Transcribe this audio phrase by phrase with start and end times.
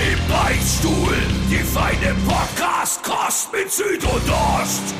[0.00, 1.14] Im Beichtstuhl,
[1.50, 4.94] die feine Podcast-Kost mit Süd und Ost.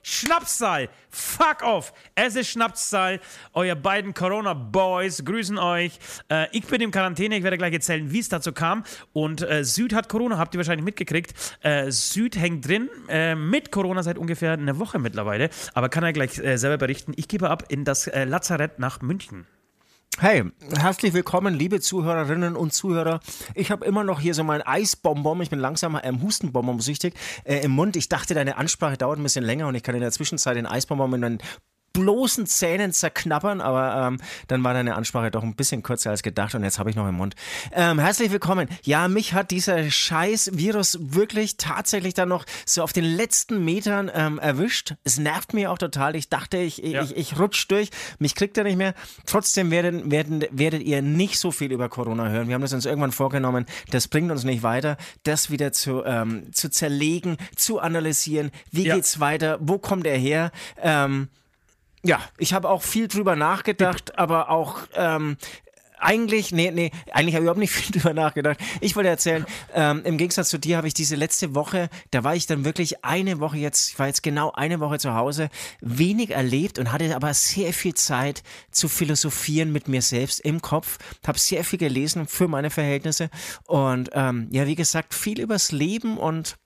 [0.02, 0.88] Schnapszahl.
[1.10, 1.92] Fuck off.
[2.14, 3.20] Es ist Schnapszahl.
[3.52, 5.98] Euer beiden Corona-Boys grüßen euch.
[6.30, 7.36] Äh, ich bin in Quarantäne.
[7.36, 8.84] Ich werde gleich erzählen, wie es dazu kam.
[9.12, 11.34] Und äh, Süd hat Corona, habt ihr wahrscheinlich mitgekriegt.
[11.62, 15.50] Äh, Süd hängt drin äh, mit Corona seit ungefähr einer Woche mittlerweile.
[15.74, 17.12] Aber kann er gleich äh, selber berichten.
[17.16, 19.46] Ich gebe ab in das äh, Lazarett nach München.
[20.20, 20.42] Hey,
[20.76, 23.20] herzlich willkommen, liebe Zuhörerinnen und Zuhörer.
[23.54, 27.60] Ich habe immer noch hier so mein Eisbonbon, ich bin langsam ähm, Hustenbonbon süchtig, äh,
[27.60, 27.94] im Mund.
[27.94, 30.66] Ich dachte, deine Ansprache dauert ein bisschen länger und ich kann in der Zwischenzeit den
[30.66, 31.38] Eisbonbon mit meinen
[32.02, 36.54] bloßen Zähnen zerknappern, aber ähm, dann war deine Ansprache doch ein bisschen kürzer als gedacht
[36.54, 37.34] und jetzt habe ich noch im Mund.
[37.72, 38.68] Ähm, herzlich willkommen.
[38.82, 44.10] Ja, mich hat dieser scheiß Virus wirklich tatsächlich dann noch so auf den letzten Metern
[44.14, 44.94] ähm, erwischt.
[45.04, 46.14] Es nervt mich auch total.
[46.16, 47.02] Ich dachte, ich, Ja.
[47.02, 47.90] ich, ich rutsch durch.
[48.18, 48.94] Mich kriegt er nicht mehr.
[49.26, 52.48] Trotzdem werden, werden, werdet ihr nicht so viel über Corona hören.
[52.48, 53.66] Wir haben das uns irgendwann vorgenommen.
[53.90, 58.50] Das bringt uns nicht weiter, das wieder zu, ähm, zu zerlegen, zu analysieren.
[58.70, 58.94] Wie Ja.
[58.94, 59.58] geht's weiter?
[59.60, 60.52] Wo kommt er her?
[60.80, 61.28] Ähm,
[62.02, 65.36] ja, ich habe auch viel drüber nachgedacht, aber auch ähm,
[66.00, 68.58] eigentlich, nee, nee, eigentlich habe ich überhaupt nicht viel drüber nachgedacht.
[68.80, 72.34] Ich wollte erzählen, ähm, im Gegensatz zu dir habe ich diese letzte Woche, da war
[72.34, 75.48] ich dann wirklich eine Woche jetzt, ich war jetzt genau eine Woche zu Hause,
[75.80, 80.98] wenig erlebt und hatte aber sehr viel Zeit zu philosophieren mit mir selbst im Kopf,
[81.26, 83.30] habe sehr viel gelesen für meine Verhältnisse
[83.66, 86.56] und ähm, ja, wie gesagt, viel übers Leben und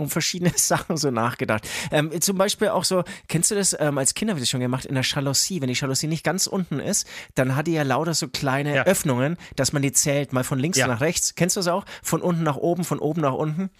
[0.00, 1.68] um verschiedene Sachen so nachgedacht.
[1.90, 4.60] Ähm, zum Beispiel auch so, kennst du das, ähm, als Kind habe ich das schon
[4.60, 7.82] gemacht, in der Jalousie, wenn die Jalousie nicht ganz unten ist, dann hat die ja
[7.82, 8.82] lauter so kleine Ja.
[8.84, 10.86] Öffnungen, dass man die zählt, mal von links Ja.
[10.86, 11.34] nach rechts.
[11.34, 11.84] Kennst du das auch?
[12.02, 13.70] Von unten nach oben, von oben nach unten.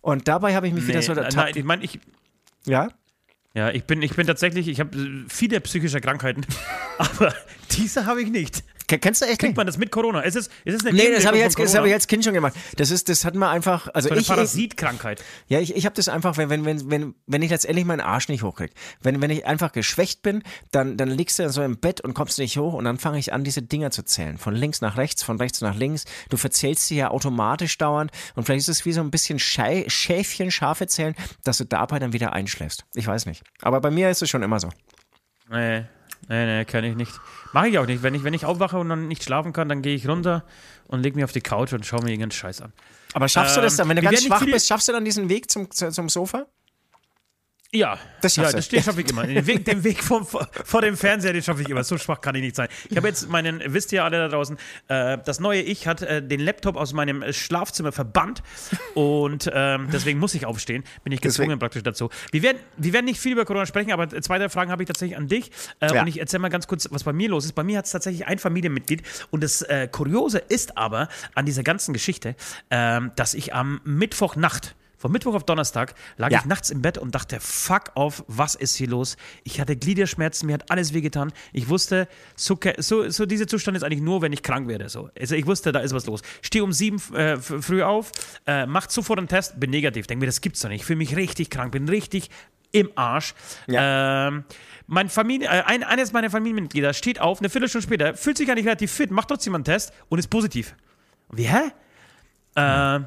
[0.00, 1.56] Und dabei habe ich mich wieder so nein, ertappt.
[1.56, 1.98] ich meine, ich,
[2.66, 2.88] Ja?
[3.52, 6.46] Ja, ich bin, ich bin tatsächlich, ich habe äh, viele psychische Krankheiten,
[6.98, 7.34] aber
[7.72, 8.62] diese habe ich nicht.
[8.90, 10.20] Ke- Kennst du echt Kriegt man das mit Corona?
[10.22, 12.34] Ist es, ist es eine Nee, das habe ich, das hab ich als Kind schon
[12.34, 12.54] gemacht.
[12.76, 15.22] Das ist, das hat man einfach, also So eine ich, Parasitkrankheit.
[15.46, 18.28] Ja, ich, ich habe das einfach, wenn, wenn, wenn, wenn, wenn ich letztendlich meinen Arsch
[18.28, 18.72] nicht hochkriege.
[19.00, 20.42] Wenn, wenn ich einfach geschwächt bin,
[20.72, 23.32] dann, dann liegst du so im Bett und kommst nicht hoch und dann fange ich
[23.32, 24.38] an, diese Dinger zu zählen.
[24.38, 26.04] Von links nach rechts, von rechts nach links.
[26.28, 29.84] Du verzählst sie ja automatisch dauernd und vielleicht ist es wie so ein bisschen Schei
[29.86, 31.14] Schäfchen, Schafe zählen,
[31.44, 32.86] dass du dabei dann wieder einschläfst.
[32.94, 33.44] Ich weiß nicht.
[33.62, 34.68] Aber bei mir ist es schon immer so.
[35.48, 35.84] Nee,
[36.30, 37.12] nee, nee, kann ich nicht.
[37.52, 38.02] Mache ich auch nicht.
[38.02, 40.44] Wenn ich, wenn ich aufwache und dann nicht schlafen kann, dann gehe ich runter
[40.86, 42.72] und lege mich auf die Couch und schaue mir irgendeinen Scheiß an.
[43.12, 44.92] Aber schaffst du das Ähm, dann, wenn du wir ganz schwach viele- bist, schaffst du
[44.92, 46.46] dann diesen Weg zum, zu- zum Sofa?
[47.72, 49.24] Ja, Das ja, das steht- schaffe ich immer.
[49.24, 51.84] Den Weg, den Weg vom, vor, dem Fernseher, den schaffe ich immer.
[51.84, 52.66] So schwach kann ich nicht sein.
[52.88, 54.58] Ich habe jetzt meinen, wisst ihr alle da draußen,
[54.88, 58.42] äh, das neue Ich hat äh, den Laptop aus meinem äh, Schlafzimmer verbannt
[58.94, 60.82] und ähm, deswegen muss ich aufstehen.
[61.04, 62.10] Bin ich gezwungen Deswegen- praktisch dazu.
[62.32, 64.88] Wir werden, wir werden nicht viel über Corona sprechen, aber zwei, drei Fragen habe ich
[64.88, 65.52] tatsächlich an dich.
[65.78, 66.00] Äh, Ja.
[66.02, 67.52] Und ich erzähle mal ganz kurz, was bei mir los ist.
[67.52, 71.62] Bei mir hat es tatsächlich ein Familienmitglied und das äh, Kuriose ist aber an dieser
[71.62, 72.34] ganzen Geschichte,
[72.70, 76.40] ähm, dass ich am Mittwochnacht von Mittwoch auf Donnerstag lag Ja.
[76.40, 79.16] ich nachts im Bett und dachte, fuck auf, was ist hier los?
[79.44, 81.32] Ich hatte Gliederschmerzen, mir hat alles wehgetan.
[81.54, 82.06] Ich wusste,
[82.36, 84.90] so, so, so dieser Zustand ist eigentlich nur, wenn ich krank werde.
[84.90, 85.08] So.
[85.18, 86.20] Also ich wusste, da ist was los.
[86.42, 88.12] Stehe um sieben äh, früh auf,
[88.46, 90.06] äh, mach sofort einen Test, bin negativ.
[90.06, 90.82] Denke mir, das gibt's doch nicht.
[90.82, 92.28] Ich fühle mich richtig krank, bin richtig
[92.72, 93.34] im Arsch.
[93.68, 94.44] Ähm,
[94.86, 98.66] mein Familie, äh, ein, eines meiner Familienmitglieder steht auf, eine Viertelstunde später, fühlt sich eigentlich
[98.66, 100.74] relativ fit, macht trotzdem einen Test und ist positiv.
[101.32, 101.72] Wie, hä?
[102.54, 103.00] Äh,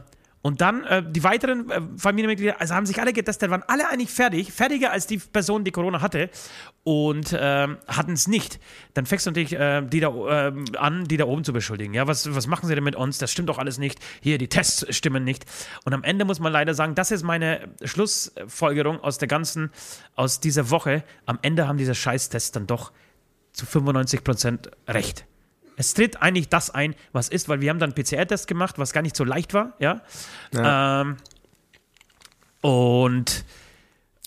[0.43, 4.09] und dann äh, die weiteren äh, Familienmitglieder, also haben sich alle getestet, waren alle eigentlich
[4.09, 6.29] fertig, fertiger als die Person, die Corona hatte
[6.83, 8.59] und ähm, hatten es nicht.
[8.93, 10.09] Dann fängst du natürlich äh, die da
[10.49, 11.93] ähm, an, die da oben zu beschuldigen.
[11.93, 13.19] Ja, was, was machen sie denn mit uns?
[13.19, 13.99] Das stimmt doch alles nicht.
[14.21, 15.45] Hier, die Tests stimmen nicht.
[15.85, 19.71] Und am Ende muss man leider sagen, das ist meine Schlussfolgerung aus der ganzen,
[20.15, 21.05] aus dieser Woche.
[21.25, 22.91] Am Ende haben diese Scheißtests dann doch
[23.53, 25.25] zu 95% recht.
[25.77, 28.93] Es tritt eigentlich das ein, was ist, weil wir haben dann einen PCR-Test gemacht, was
[28.93, 30.01] gar nicht so leicht war, ja.
[30.53, 31.17] Ähm,
[32.61, 33.43] und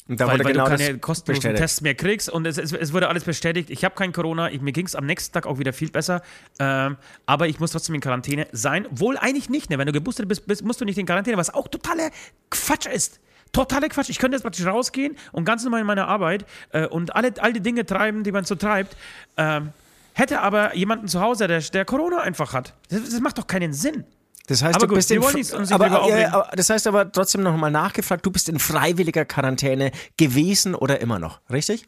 [0.09, 1.63] Und da weil, wurde weil genau du keine kostenlosen bestätigt.
[1.63, 3.71] Tests mehr kriegst und es, es, es wurde alles bestätigt.
[3.71, 6.23] Ich habe kein Corona, ich, mir ging es am nächsten Tag auch wieder viel besser,
[6.59, 8.87] ähm, aber ich muss trotzdem in Quarantäne sein.
[8.91, 9.79] Wohl eigentlich nicht, ne?
[9.79, 12.11] wenn du geboostert bist, bist, musst du nicht in Quarantäne, was auch totaler
[12.51, 13.21] Quatsch ist.
[13.53, 14.11] Totale Quatsch.
[14.11, 17.53] Ich könnte jetzt praktisch rausgehen und ganz normal in meiner Arbeit äh, und alle, all
[17.53, 18.97] die Dinge treiben, die man so treibt.
[19.37, 19.73] Ähm,
[20.17, 22.75] hätte aber jemanden zu Hause, der, der Corona einfach hat.
[22.89, 24.05] Das, das macht doch keinen Sinn.
[24.47, 27.57] Das heißt, Aber du gut, bist in, aber, ja, aber das heißt aber trotzdem noch
[27.57, 31.87] mal nachgefragt, du bist in freiwilliger Quarantäne gewesen oder immer noch, richtig?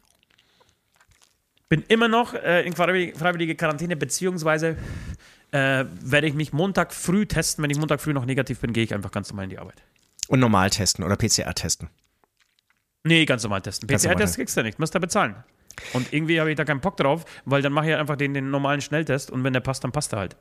[1.69, 4.77] Bin immer noch äh, in freiwillige, freiwillige Quarantäne, beziehungsweise
[5.51, 7.63] äh, werde ich mich Montag früh testen.
[7.63, 9.81] Wenn ich Montag früh noch negativ bin, gehe ich einfach ganz normal in die Arbeit.
[10.27, 11.89] Und normal testen oder PCR testen.
[13.03, 13.87] Nee, ganz normal testen.
[13.87, 15.35] PCR-Test kriegst du nicht, musst du bezahlen.
[15.93, 18.49] Und irgendwie habe ich da keinen Bock drauf, weil dann mache ich einfach den, den
[18.49, 20.37] normalen Schnelltest und wenn der passt, dann passt er halt.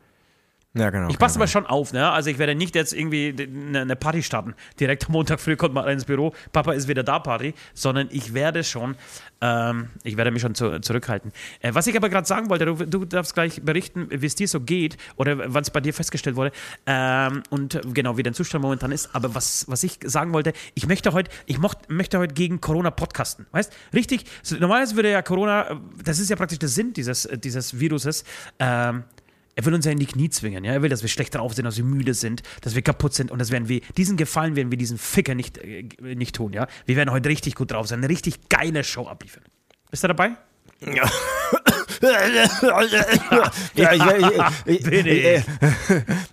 [0.75, 1.09] Ja, genau.
[1.09, 2.11] Ich passe aber schon auf, ne?
[2.11, 4.55] Also ich werde nicht jetzt irgendwie eine, eine Party starten.
[4.79, 8.35] Direkt am Montag früh kommt mal ins Büro, Papa ist wieder da, Party, sondern ich
[8.35, 8.95] werde schon,
[9.41, 11.33] ähm, ich werde mich schon zu, zurückhalten.
[11.61, 14.47] Äh, was ich aber gerade sagen wollte, du, du darfst gleich berichten, wie es dir
[14.47, 16.53] so geht oder wann es bei dir festgestellt wurde
[16.87, 19.15] ähm, und äh, genau, wie dein Zustand momentan ist.
[19.15, 22.91] Aber was, was ich sagen wollte, ich möchte heute, ich mocht, möchte heute gegen Corona
[22.91, 23.73] podcasten, weißt?
[23.95, 27.39] Richtig, so, normalerweise würde ja Corona, äh, das ist ja praktisch der Sinn dieses, äh,
[27.39, 28.25] dieses Viruses,
[28.59, 29.05] ähm,
[29.59, 30.73] er will uns ja in die Knie zwingen, ja.
[30.73, 33.33] Er will, dass wir schlecht drauf sind, dass wir müde sind, dass wir kaputt sind
[33.33, 36.69] und das werden wir, diesen Gefallen werden wir diesen Ficker nicht, äh, nicht tun, ja.
[36.87, 39.43] Wir werden heute richtig gut drauf sein, eine richtig geile Show abliefern.
[39.91, 40.37] Bist du dabei?
[40.81, 41.11] Ja.
[42.01, 44.03] Ja, ich,
[44.67, 45.45] ich, ich,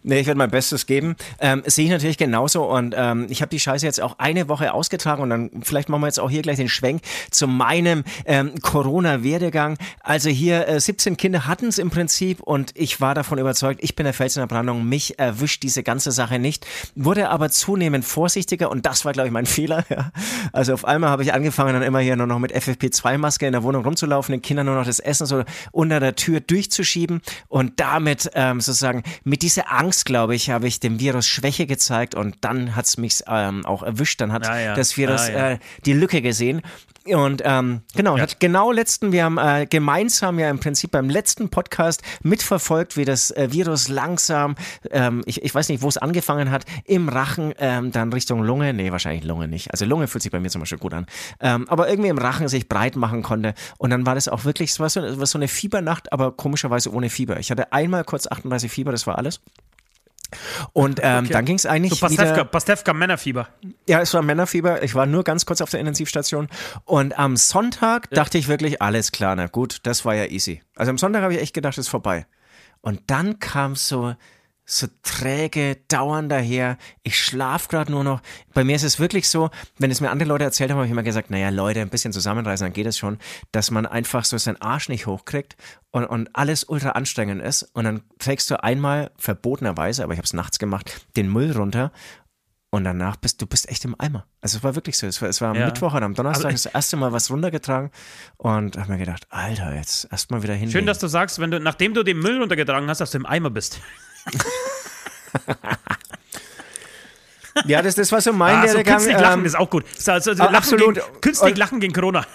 [0.04, 1.16] nee, ich werde mein Bestes geben.
[1.40, 4.74] Ähm, Sehe ich natürlich genauso und ähm, ich habe die Scheiße jetzt auch eine Woche
[4.74, 7.02] ausgetragen und dann vielleicht machen wir jetzt auch hier gleich den Schwenk
[7.32, 9.78] zu meinem ähm, Corona-Werdegang.
[10.02, 13.96] Also hier äh, 17 Kinder hatten es im Prinzip und ich war davon überzeugt, ich
[13.96, 16.66] bin der Fels in der Brandung, mich erwischt diese ganze Sache nicht,
[16.96, 19.84] wurde aber zunehmend vorsichtiger und das war, glaube ich, mein Fehler.
[19.90, 20.12] Ja.
[20.52, 23.64] Also auf einmal habe ich angefangen, dann immer hier nur noch mit FFP2-Maske in der
[23.64, 28.30] Wohnung rumzulaufen, den Kindern nur noch das Essen so unter der Tür durchzuschieben und damit
[28.34, 32.76] ähm, sozusagen mit dieser Angst, glaube ich, habe ich dem Virus Schwäche gezeigt und dann
[32.76, 34.22] hat es mich ähm, auch erwischt.
[34.22, 34.76] Dann hat Ah, ja.
[34.76, 35.50] das Virus Ah, ja.
[35.52, 36.62] äh, die Lücke gesehen.
[37.14, 41.50] Und ähm, genau, hat genau letzten, wir haben äh, gemeinsam ja im Prinzip beim letzten
[41.50, 44.56] Podcast mitverfolgt, wie das äh, Virus langsam,
[44.90, 48.74] ähm, ich, ich weiß nicht, wo es angefangen hat, im Rachen, ähm, dann Richtung Lunge,
[48.74, 49.72] nee, wahrscheinlich Lunge nicht.
[49.72, 51.06] Also Lunge fühlt sich bei mir zum Beispiel gut an.
[51.40, 53.54] Ähm, aber irgendwie im Rachen sich breit machen konnte.
[53.78, 56.32] Und dann war das auch wirklich, es war so, es war so eine Fiebernacht, aber
[56.32, 57.40] komischerweise ohne Fieber.
[57.40, 59.42] Ich hatte einmal kurz 38 Fieber, das war alles.
[60.74, 61.34] Und ähm, Okay.
[61.34, 62.46] dann ging es eigentlich So Pastewka, wieder.
[62.46, 63.48] Pastewka Männerfieber.
[63.88, 64.84] Ja, es war Männerfieber.
[64.84, 66.48] Ich war nur ganz kurz auf der Intensivstation.
[66.86, 70.62] Und am Sonntag dachte ich wirklich, alles klar, na gut, das war ja easy.
[70.76, 72.26] Also am Sonntag habe ich echt gedacht, es ist vorbei.
[72.82, 74.16] Und dann kam so,
[74.68, 76.78] so träge, dauernd daher.
[77.04, 78.22] Ich schlaf gerade nur noch.
[78.54, 80.92] Bei mir ist es wirklich so, wenn es mir andere Leute erzählt haben, habe ich
[80.92, 83.20] immer gesagt, naja, Leute, ein bisschen zusammenreißen, dann geht es schon,
[83.52, 85.56] dass man einfach so seinen Arsch nicht hochkriegt
[85.92, 87.64] und, und alles ultra anstrengend ist.
[87.74, 91.92] Und dann trägst du einmal, verbotenerweise, aber ich habe es nachts gemacht, den Müll runter
[92.72, 94.26] und danach bist du bist echt im Eimer.
[94.42, 95.08] Also es war wirklich so.
[95.08, 95.68] Es war, es war am Ja.
[95.68, 97.92] Mittwoch und am Donnerstag Aber- das erste Mal was runtergetragen
[98.38, 100.70] und habe mir gedacht, Alter, jetzt erstmal wieder hin.
[100.72, 103.26] Schön, dass du sagst, wenn du, nachdem du den Müll runtergetragen hast, dass du im
[103.28, 103.80] Eimer bist.
[107.66, 108.96] Ja, das, das war so mein Ah, so Werdegang.
[108.98, 109.86] künstlich lachen ähm, ist auch gut.
[109.98, 110.96] So, also ah, lachen absolut.
[110.96, 112.26] Gegen, künstlich Und- lachen gegen Corona.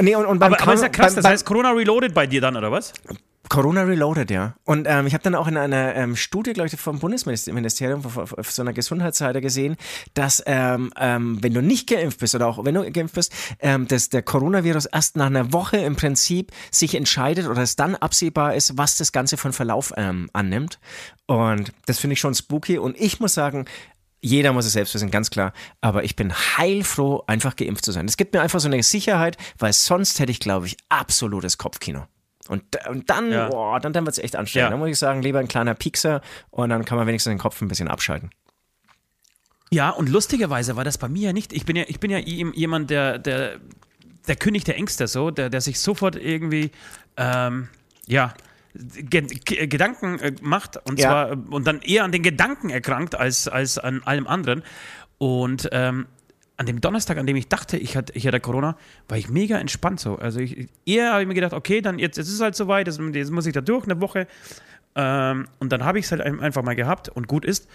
[0.00, 2.26] nee, und, und beim Aber, aber ist ja krass, beim, das heißt Corona reloaded bei
[2.26, 2.92] dir dann, oder was?
[3.50, 4.54] Corona Reloaded, ja.
[4.64, 8.32] Und ähm, ich habe dann auch in einer ähm, Studie, glaube ich, vom Bundesministerium auf,
[8.32, 9.76] auf, so einer Gesundheitsseite gesehen,
[10.14, 13.88] dass ähm, ähm, wenn du nicht geimpft bist oder auch wenn du geimpft bist, ähm,
[13.88, 18.54] dass der Coronavirus erst nach einer Woche im Prinzip sich entscheidet oder es dann absehbar
[18.54, 20.78] ist, was das Ganze von Verlauf ähm, annimmt.
[21.26, 22.78] Und das finde ich schon spooky.
[22.78, 23.64] Und ich muss sagen,
[24.20, 25.52] jeder muss es selbst wissen, ganz klar.
[25.80, 28.06] Aber ich bin heilfroh, einfach geimpft zu sein.
[28.06, 32.06] Das gibt mir einfach so eine Sicherheit, weil sonst hätte ich, glaube ich, absolutes Kopfkino.
[32.50, 33.48] Und, und dann, Ja.
[33.48, 34.64] boah, dann, dann wird es echt anstrengend.
[34.66, 34.70] Ja.
[34.70, 37.60] Dann muss ich sagen, lieber ein kleiner Piekser und dann kann man wenigstens den Kopf
[37.62, 38.30] ein bisschen abschalten.
[39.70, 41.52] Ja, und lustigerweise war das bei mir ja nicht.
[41.52, 43.58] Ich bin ja, ich bin ja jem- jemand, der, der,
[44.26, 46.72] der König der Ängste, so, der, der sich sofort irgendwie,
[47.16, 47.68] ähm,
[48.06, 48.34] ja,
[48.74, 51.08] Ge Ge Gedanken äh, macht und Ja.
[51.08, 54.62] zwar äh, und dann eher an den Gedanken erkrankt als, als an allem anderen.
[55.18, 56.06] Und ähm,
[56.60, 58.76] an dem Donnerstag, an dem ich dachte, ich hatte, ich hatte Corona,
[59.08, 60.16] war ich mega entspannt so.
[60.16, 62.86] Also ich, eher habe ich mir gedacht, okay, dann jetzt, jetzt ist es halt soweit,
[62.86, 64.26] jetzt, jetzt muss ich da durch eine Woche.
[64.94, 67.66] Ähm, und dann habe ich es halt ein- einfach mal gehabt und gut ist.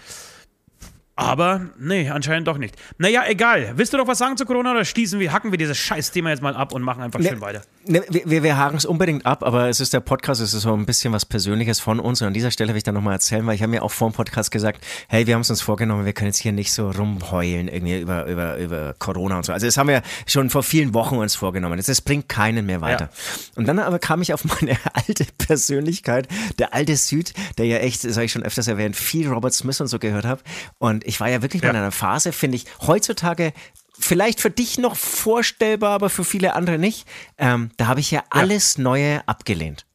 [1.18, 2.76] Aber nee, anscheinend doch nicht.
[2.98, 3.72] Naja, egal.
[3.76, 6.42] Willst du noch was sagen zu Corona oder schließen wir, hacken wir dieses Scheißthema jetzt
[6.42, 7.62] mal ab und machen einfach Ne, schön weiter?
[7.86, 10.74] Ne, wir, wir, haken es unbedingt ab, aber es ist der Podcast, es ist so
[10.74, 12.20] ein bisschen was Persönliches von uns.
[12.20, 14.10] Und an dieser Stelle will ich dann nochmal erzählen, weil ich habe mir auch vor
[14.10, 16.90] dem Podcast gesagt, hey, wir haben es uns vorgenommen, wir können jetzt hier nicht so
[16.90, 19.54] rumheulen irgendwie über, über, über Corona und so.
[19.54, 21.78] Also das haben wir schon vor vielen Wochen uns vorgenommen.
[21.78, 23.08] Das, das bringt keinen mehr weiter.
[23.54, 28.04] Und dann aber kam ich auf meine alte Persönlichkeit, der alte Süd, der ja echt,
[28.04, 30.42] das habe ich schon öfters erwähnt, viel Robert Smith und so gehört habe.
[30.76, 31.68] Und ich war ja wirklich Ja.
[31.68, 33.52] mal in einer Phase, finde ich, heutzutage
[33.98, 37.06] vielleicht für dich noch vorstellbar, aber für viele andere nicht.
[37.38, 39.86] Ähm, da habe ich ja alles Neue abgelehnt.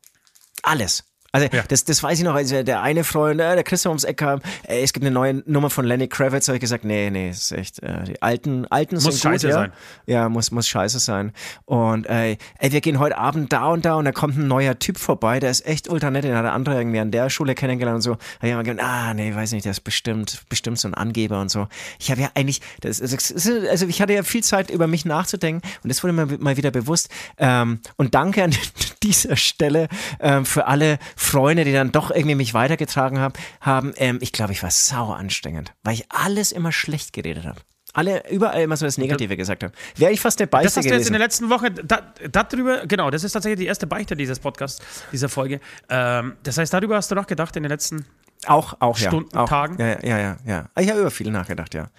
[0.64, 1.04] Alles.
[1.34, 1.64] Also Ja.
[1.68, 4.42] das, das weiß ich noch, als der eine Freund, äh, der Christian ums Eck kam,
[4.64, 7.54] ey, es gibt eine neue Nummer von Lenny Kravitz, habe ich gesagt, nee, nee, ist
[7.54, 9.54] echt, äh, die alten, alten sind Muss gut, scheiße ja.
[9.54, 9.72] sein.
[10.06, 11.32] Ja, muss, muss scheiße sein.
[11.64, 14.78] Und ey, ey, wir gehen heute Abend da und da und da kommt ein neuer
[14.78, 17.56] Typ vorbei, der ist echt ultra nett, den hat der andere irgendwie an der Schule
[17.56, 18.16] kennengelernt und so.
[18.42, 21.40] Da ich immer gedacht, ah, nee, weiß nicht, der ist bestimmt, bestimmt so ein Angeber
[21.40, 21.70] und so.
[22.00, 25.90] Ich habe ja eigentlich, das, also ich hatte ja viel Zeit über mich nachzudenken und
[25.90, 27.08] das wurde mir mal wieder bewusst.
[27.38, 28.54] Ähm, und danke an
[29.04, 29.88] dieser Stelle
[30.20, 33.34] ähm, für alle Freunde, die dann doch irgendwie mich weitergetragen haben.
[33.62, 37.62] haben ähm, ich glaube, ich war sauer anstrengend, weil ich alles immer schlecht geredet habe.
[37.94, 39.74] Alle überall immer so das Negative gesagt haben.
[39.98, 42.86] Wäre ich fast der Das Beißer hast du jetzt in der letzten Woche da, darüber,
[42.88, 45.60] genau, das ist tatsächlich die erste Beichte dieses Podcasts, dieser Folge.
[45.90, 48.06] Ähm, das heißt, darüber hast du nachgedacht in den letzten.
[48.48, 49.10] Auch, auch, ja.
[49.10, 49.78] Stunden, auch, Tagen?
[49.80, 50.66] Ja, ja, ja, ja.
[50.80, 51.90] Ich habe über viel nachgedacht, ja.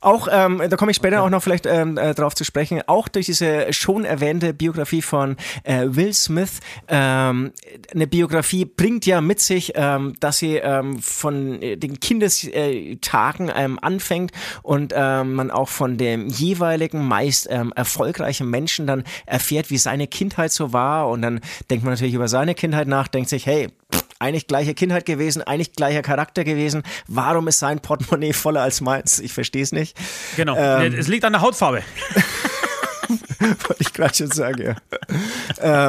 [0.00, 3.08] Auch, ähm, da komme ich später auch noch vielleicht ähm, äh, drauf zu sprechen, auch
[3.08, 6.60] durch diese schon erwähnte Biografie von äh, Will Smith.
[6.88, 7.52] Ähm,
[7.92, 13.78] eine Biografie bringt ja mit sich, ähm, dass sie ähm, von äh, den Kindestagen ähm,
[13.82, 19.78] anfängt und ähm, man auch von dem jeweiligen meist ähm, erfolgreichen Menschen dann erfährt, wie
[19.78, 23.44] seine Kindheit so war und dann denkt man natürlich über seine Kindheit nach, denkt sich,
[23.44, 26.82] hey, pff, eigentlich gleiche Kindheit gewesen, eigentlich gleicher Charakter gewesen.
[27.08, 29.18] Warum ist sein Portemonnaie voller als meins?
[29.18, 29.96] Ich verstehe es nicht.
[30.36, 30.94] Genau, Ähm.
[30.94, 31.82] es liegt an der Hautfarbe.
[33.40, 34.76] Wollte ich gerade schon sagen, ja.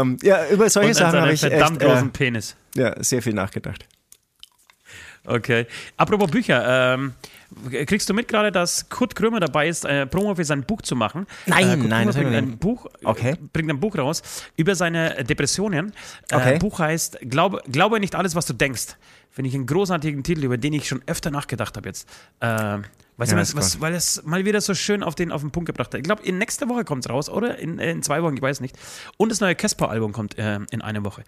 [0.02, 2.56] ähm, ja, über solche Und Sachen habe ich verdammt echt, großen äh, Penis.
[2.76, 3.86] ja, sehr viel nachgedacht.
[5.26, 5.68] Okay.
[5.98, 7.14] Apropos Bücher, ähm,
[7.86, 10.96] kriegst du mit gerade, dass Kurt Krömer dabei ist, äh, Promo für sein Buch zu
[10.96, 11.28] machen?
[11.46, 13.32] Nein, äh, Kurt nein, Krömer das bringt ein Buch, Okay.
[13.32, 14.22] äh, bringt ein Buch raus
[14.58, 15.94] über seine Depressionen.
[16.30, 16.60] Äh, Okay.
[16.60, 18.96] Buch heißt Glaube, Glaube nicht alles, was du denkst.
[19.30, 22.06] Finde ich einen großartigen Titel, über den ich schon öfter nachgedacht habe jetzt.
[22.42, 25.52] Weißt Ja, du, was, was, weil es mal wieder so schön auf den, auf den
[25.52, 26.00] Punkt gebracht hat.
[26.00, 27.58] Ich glaube, in nächste Woche kommt es raus, oder?
[27.60, 28.76] In, in zwei Wochen, ich weiß nicht.
[29.18, 31.24] Und das neue Casper-Album kommt äh, in einer Woche.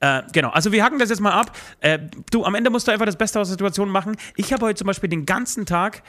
[0.00, 1.56] Äh, genau, also wir haken das jetzt mal ab.
[1.80, 1.98] Äh,
[2.30, 4.16] du, am Ende musst du einfach das Beste aus der Situation machen.
[4.36, 6.02] Ich habe heute zum Beispiel den ganzen Tag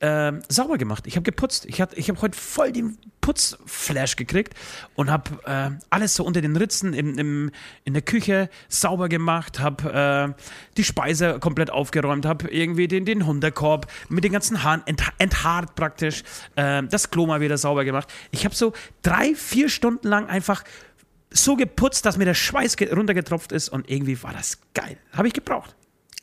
[0.00, 1.06] ähm, sauber gemacht.
[1.08, 1.64] Ich habe geputzt.
[1.66, 4.54] Ich, hat- ich habe heute voll den Putzflash gekriegt
[4.94, 7.50] und habe äh, alles so unter den Ritzen im, im,
[7.84, 10.42] in der Küche sauber gemacht, habe äh,
[10.76, 15.74] die Speise komplett aufgeräumt, habe irgendwie den, den Hundekorb mit den ganzen Haaren ent, enthaart
[15.74, 16.22] praktisch,
[16.56, 18.08] äh, das Klo mal wieder sauber gemacht.
[18.30, 20.62] Ich habe so drei, vier Stunden lang einfach
[21.30, 24.96] so geputzt, dass mir der Schweiß ge- runtergetropft ist und irgendwie war das geil.
[25.12, 25.74] Habe ich gebraucht.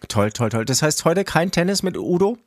[0.07, 0.65] Toll, toll, toll.
[0.65, 2.37] Das heißt heute kein Tennis mit Udo?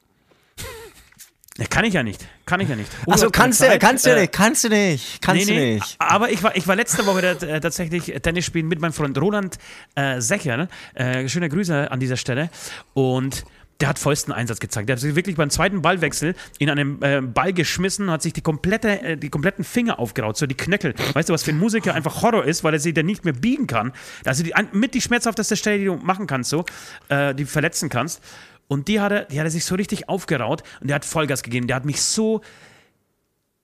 [1.57, 2.25] Ja, kann ich ja nicht.
[2.47, 2.89] Kann ich ja nicht.
[3.03, 5.75] Udo Achso, kannst du, kannst du Äh, nicht, kannst du nicht, kannst nee, du nee,
[5.75, 5.97] nicht.
[5.99, 9.19] Aber ich war, ich war letzte Woche da, äh, tatsächlich Tennis spielen mit meinem Freund
[9.19, 9.59] Roland
[9.97, 10.57] äh, Secher.
[10.57, 10.69] Ne?
[10.95, 12.49] Äh, schöne Grüße an dieser Stelle.
[12.95, 13.45] Und
[13.81, 14.89] der hat vollsten Einsatz gezeigt.
[14.89, 18.41] Der hat sich wirklich beim zweiten Ballwechsel in einen äh, Ball geschmissen, hat sich die,
[18.41, 20.95] komplette, äh, die kompletten Finger aufgeraut, so die Knöchel.
[21.15, 23.35] Weißt du, was für ein Musiker einfach Horror ist, weil er sich dann nicht mehr
[23.35, 23.93] biegen kann.
[24.25, 26.65] Also die, mit die schmerzhafteste Stelle, die du machen kannst, so,
[27.09, 28.21] äh, die verletzen kannst.
[28.67, 31.43] Und die hat, er, die hat er sich so richtig aufgeraut und der hat Vollgas
[31.43, 31.69] gegeben.
[31.69, 32.43] Der hat mich so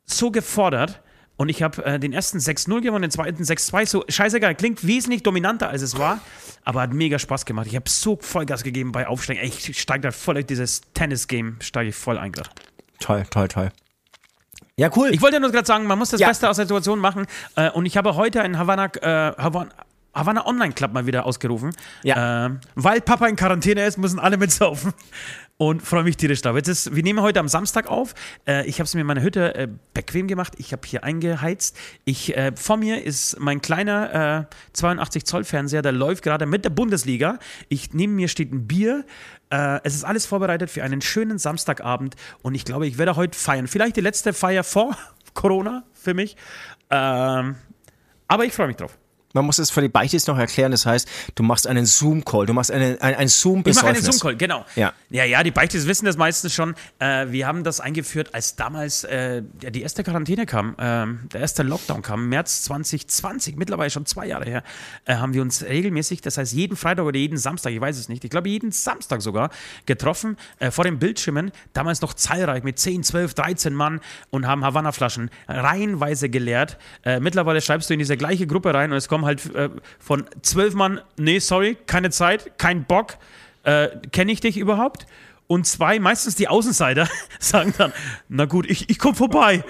[0.06, 1.02] so gefordert
[1.36, 3.86] und ich habe äh, den ersten 6-0 gewonnen, den zweiten 6-2.
[3.86, 6.20] So scheißegal, klingt wesentlich dominanter als es war,
[6.64, 7.66] aber hat mega Spaß gemacht.
[7.66, 9.40] Ich habe so Vollgas gegeben bei Aufsteigen.
[9.40, 12.50] Ey, Ich steige da voll durch dieses Tennis-Game, steige ich voll ein gerade.
[13.00, 13.70] Toll, toll, toll.
[14.76, 15.10] Ja, cool.
[15.12, 16.28] Ich wollte nur gerade sagen, man muss das Ja.
[16.28, 17.26] Beste aus der Situation machen
[17.56, 19.70] äh, und ich habe heute einen Havana, äh, Havana,
[20.14, 21.70] Havana Online Club mal wieder ausgerufen.
[22.02, 22.46] Ja.
[22.46, 24.92] Äh, weil Papa in Quarantäne ist, müssen alle mitsaufen.
[25.56, 26.56] Und freue mich tierisch drauf.
[26.56, 28.14] Jetzt ist, wir nehmen heute am Samstag auf.
[28.44, 30.54] Äh, ich habe es mir in meiner Hütte äh, bequem gemacht.
[30.58, 31.76] Ich habe hier eingeheizt.
[32.04, 36.64] Ich, äh, vor mir ist mein kleiner äh, 82 Zoll Fernseher, der läuft gerade mit
[36.64, 37.38] der Bundesliga.
[37.68, 39.04] Ich, neben mir steht ein Bier.
[39.50, 42.16] Äh, es ist alles vorbereitet für einen schönen Samstagabend.
[42.42, 43.68] Und ich glaube, ich werde heute feiern.
[43.68, 44.96] Vielleicht die letzte Feier vor
[45.34, 46.36] Corona für mich.
[46.90, 47.54] Ähm,
[48.26, 48.98] aber ich freue mich drauf.
[49.34, 50.70] Man muss es für die Beichtis noch erklären.
[50.70, 54.02] Das heißt, du machst einen Zoom-Call, du machst einen, ein, ein zoom Ich mache einen
[54.02, 54.64] Zoom-Call, genau.
[54.76, 54.92] Ja.
[55.10, 56.74] ja, ja, die Beichtis wissen das meistens schon.
[57.00, 61.64] Äh, wir haben das eingeführt, als damals äh, die erste Quarantäne kam, ähm, der erste
[61.64, 64.62] Lockdown kam, März 2020, mittlerweile schon zwei Jahre her,
[65.04, 68.08] äh, haben wir uns regelmäßig, das heißt jeden Freitag oder jeden Samstag, ich weiß es
[68.08, 69.50] nicht, ich glaube jeden Samstag sogar,
[69.86, 74.00] getroffen äh, vor den Bildschirmen, damals noch zahlreich mit 10, 12, 13 Mann
[74.30, 76.78] und haben Havanna-Flaschen reihenweise geleert.
[77.04, 80.24] Äh, mittlerweile schreibst du in diese gleiche Gruppe rein und es kommen halt äh, von
[80.42, 83.16] 12 Mann, nee, sorry, keine Zeit, kein Bock,
[83.64, 85.06] äh, kenne ich dich überhaupt?
[85.46, 87.06] Und zwei, meistens die Außenseiter,
[87.38, 87.92] sagen dann,
[88.28, 89.62] na gut, ich, ich komme vorbei.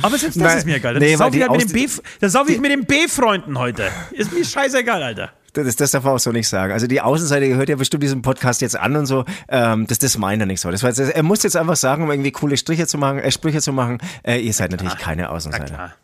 [0.00, 0.94] Aber selbst das Nein, ist mir egal.
[0.94, 2.86] Dann nee, weil sauf ich halt mit den Außen- B, dann sauf ich mit den
[2.86, 3.90] B-Freunden heute.
[4.12, 5.32] Ist mir scheißegal, Alter.
[5.52, 6.72] Das, das darf man auch so nicht sagen.
[6.72, 9.26] Also die Außenseite hört ja bestimmt diesen Podcast jetzt an und so.
[9.48, 10.70] Ähm, das, das meint er nicht so.
[10.70, 13.30] Das war jetzt, er muss jetzt einfach sagen, um irgendwie coole Striche zu machen, äh,
[13.30, 15.66] Sprüche zu machen, äh, ihr seid natürlich Ah, keine Na Außenseiter.
[15.66, 15.94] klar.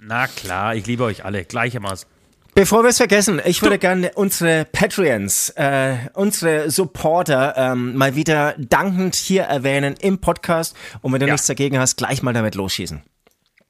[0.00, 2.08] Na klar, ich liebe euch alle gleichermaßen.
[2.58, 8.56] Bevor wir es vergessen, ich würde gerne unsere Patreons, äh, unsere Supporter ähm, mal wieder
[8.58, 10.74] dankend hier erwähnen im Podcast.
[11.00, 11.34] Und wenn du Ja.
[11.34, 13.00] nichts dagegen hast, gleich mal damit losschießen.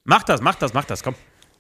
[0.05, 1.17] Mach das, mach das, mach das, komm.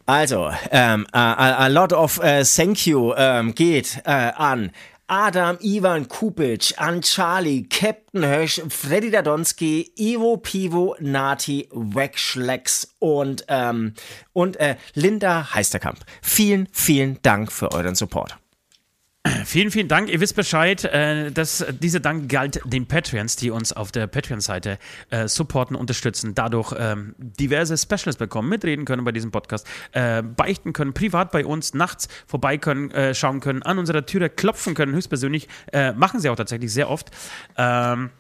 [0.06, 4.70] Also, ähm, a, a, lot of äh, thank you ähm, geht äh, an
[5.09, 13.95] Adam Ivan Kupic, an Charlie, Captain Hösch, Freddy Dadonski, Ivo Pivo, Nati, Wegschlecks und, ähm,
[14.35, 15.99] und äh, Linda Heisterkamp.
[16.21, 18.37] Vielen, vielen Dank für euren Support.
[19.44, 20.08] Vielen, vielen Dank.
[20.08, 24.78] Ihr wisst Bescheid, äh, dass dieser Dank galt den Patreons, die uns auf der Patreon-Seite
[25.11, 30.73] äh, supporten, unterstützen, dadurch ähm, diverse Specials bekommen, mitreden können bei diesem Podcast, äh, beichten
[30.73, 34.94] können, privat bei uns, nachts vorbei können, äh, schauen können, an unserer Türe klopfen können,
[34.94, 35.49] höchstpersönlich.
[35.73, 37.11] Äh, machen sie auch tatsächlich sehr oft.
[37.56, 38.11] Ähm,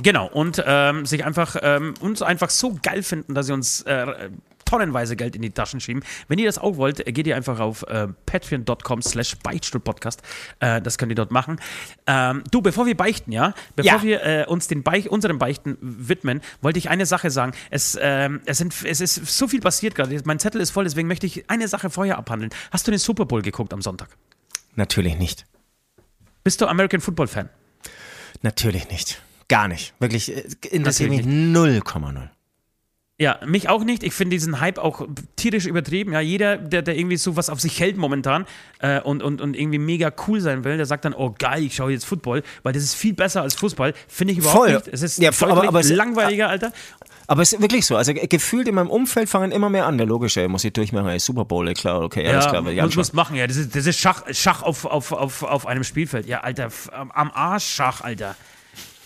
[0.00, 4.30] Genau, und ähm, sich einfach ähm, uns einfach so geil finden, dass sie uns äh,
[4.68, 6.02] tonnenweise Geld in die Taschen schieben.
[6.28, 10.22] Wenn ihr das auch wollt, geht ihr einfach auf äh, patreon.com slash beichtstuhlpodcast.
[10.60, 11.58] Äh, das könnt ihr dort machen.
[12.06, 14.02] Ähm, du, bevor wir beichten, ja, bevor Ja.
[14.02, 17.52] wir äh, uns den Beich, unseren Beichten widmen, wollte ich eine Sache sagen.
[17.70, 20.20] Es, ähm, es, sind, es ist so viel passiert gerade.
[20.24, 22.50] Mein Zettel ist voll, deswegen möchte ich eine Sache vorher abhandeln.
[22.70, 24.08] Hast du den Super Bowl geguckt am Sonntag?
[24.74, 25.46] Natürlich nicht.
[26.44, 27.48] Bist du American Football Fan?
[28.42, 29.22] Natürlich nicht.
[29.48, 29.94] Gar nicht.
[29.98, 32.28] Wirklich, äh, interessiert mich Natürlich 0,0.
[33.20, 34.04] Ja, mich auch nicht.
[34.04, 36.12] Ich finde diesen Hype auch tierisch übertrieben.
[36.12, 38.46] Ja, jeder, der, der irgendwie so was auf sich hält momentan
[38.78, 41.74] äh, und, und, und irgendwie mega cool sein will, der sagt dann, oh geil, ich
[41.74, 43.92] schaue jetzt Football, weil das ist viel besser als Fußball.
[44.06, 44.74] Finde ich überhaupt Voll.
[44.74, 44.86] nicht.
[44.86, 46.72] Es ist Ja, aber- aber es- langweiliger, Alter.
[47.26, 47.96] Aber es ist wirklich so.
[47.96, 49.98] Also ge- gefühlt in meinem Umfeld fangen immer mehr an.
[49.98, 51.08] Der logische, muss ich durchmachen.
[51.08, 52.64] Ey, Super Bowl, klar, okay, alles klar.
[52.68, 53.48] ich muss, muss machen, ja.
[53.48, 56.26] Das ist, das ist Schach, Schach auf, auf, auf, auf einem Spielfeld.
[56.26, 58.36] Ja, Alter, am Arsch Schach, Alter.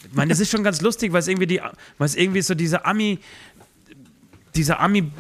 [0.05, 1.61] Ich meine, das ist schon ganz lustig, weil es irgendwie die,
[1.99, 3.21] weil es irgendwie so diese Ami,
[4.55, 5.11] dieser Ami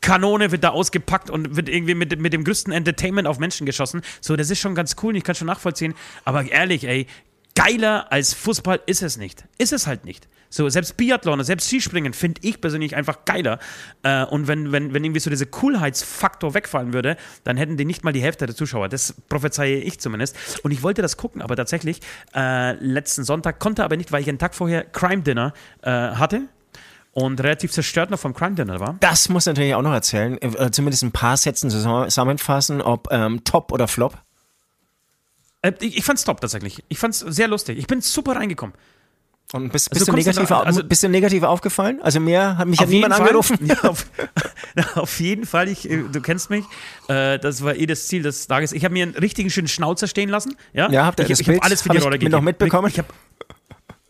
[0.00, 4.02] Kanone wird da ausgepackt und wird irgendwie mit, mit dem größten Entertainment auf Menschen geschossen.
[4.20, 5.94] So, das ist schon ganz cool, ich kann schon nachvollziehen.
[6.24, 7.06] Aber ehrlich, ey,
[7.54, 9.44] geiler als Fußball ist es nicht.
[9.58, 10.28] Ist es halt nicht.
[10.50, 13.58] So, selbst Biathlon, selbst Skispringen finde ich persönlich einfach geiler.
[14.02, 18.02] Äh, und wenn, wenn, wenn irgendwie so dieser Coolheitsfaktor wegfallen würde, dann hätten die nicht
[18.02, 18.88] mal die Hälfte der Zuschauer.
[18.88, 20.36] Das prophezeie ich zumindest.
[20.64, 22.00] Und ich wollte das gucken, aber tatsächlich
[22.34, 26.48] äh, letzten Sonntag konnte aber nicht, weil ich einen Tag vorher Crime Dinner äh, hatte
[27.22, 28.96] und relativ zerstört noch vom Crime Dinner war.
[29.00, 30.38] Das muss natürlich auch noch erzählen.
[30.40, 34.16] Äh, zumindest ein paar Sätzen zusammenfassen, ob ähm, Top oder Flop.
[35.62, 36.84] Äh, ich, ich fand's top tatsächlich.
[36.88, 37.78] Ich fand's sehr lustig.
[37.78, 38.74] Ich bin super reingekommen.
[39.54, 42.00] Und bist, Also bist, du kommst du negativ, da- also- bist du negativ aufgefallen?
[42.02, 43.58] Also mehr hat mich hat niemand Fall, angerufen.
[43.66, 44.04] Ja, auf,
[44.94, 45.68] auf jeden Fall.
[45.68, 46.66] Ich, äh, du kennst mich.
[47.08, 48.72] Äh, das war eh das Ziel des Tages.
[48.72, 50.54] Ich habe mir einen richtigen schönen Schnauzer stehen lassen.
[50.74, 51.64] Ja, Ja, habt ihr ich, das ich habe Bild?
[51.64, 52.32] alles für Hab die ich Rolle mit gegeben.
[52.36, 52.88] noch mitbekommen?
[52.88, 53.08] Ich habe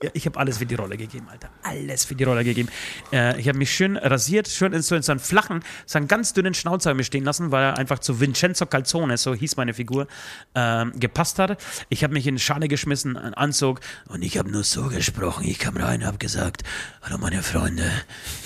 [0.00, 1.50] ja, ich habe alles für die Rolle gegeben, Alter.
[1.62, 2.68] Alles für die Rolle gegeben.
[3.12, 6.06] Äh, ich habe mich schön rasiert, schön in so, in so einen flachen, so einen
[6.06, 9.74] ganz dünnen Schnauzer mir stehen lassen, weil er einfach zu Vincenzo Calzone, so hieß meine
[9.74, 10.06] Figur,
[10.54, 11.60] ähm, gepasst hat.
[11.88, 15.44] Ich habe mich in Schale geschmissen, einen Anzug und ich habe nur so gesprochen.
[15.44, 16.62] Ich kam rein, habe gesagt,
[17.02, 17.90] hallo meine Freunde,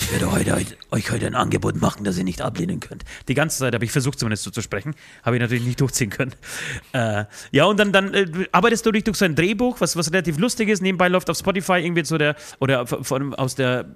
[0.01, 0.57] ich werde heute,
[0.91, 3.05] euch heute ein Angebot machen, das ihr nicht ablehnen könnt.
[3.29, 6.09] Die ganze Zeit habe ich versucht zumindest so zu sprechen, habe ich natürlich nicht durchziehen
[6.09, 6.35] können.
[6.95, 10.11] Äh, ja, und dann, dann äh, arbeitest du dich durch so ein Drehbuch, was, was
[10.11, 10.81] relativ lustig ist.
[10.81, 13.87] Nebenbei läuft auf Spotify irgendwie so der, oder von, aus der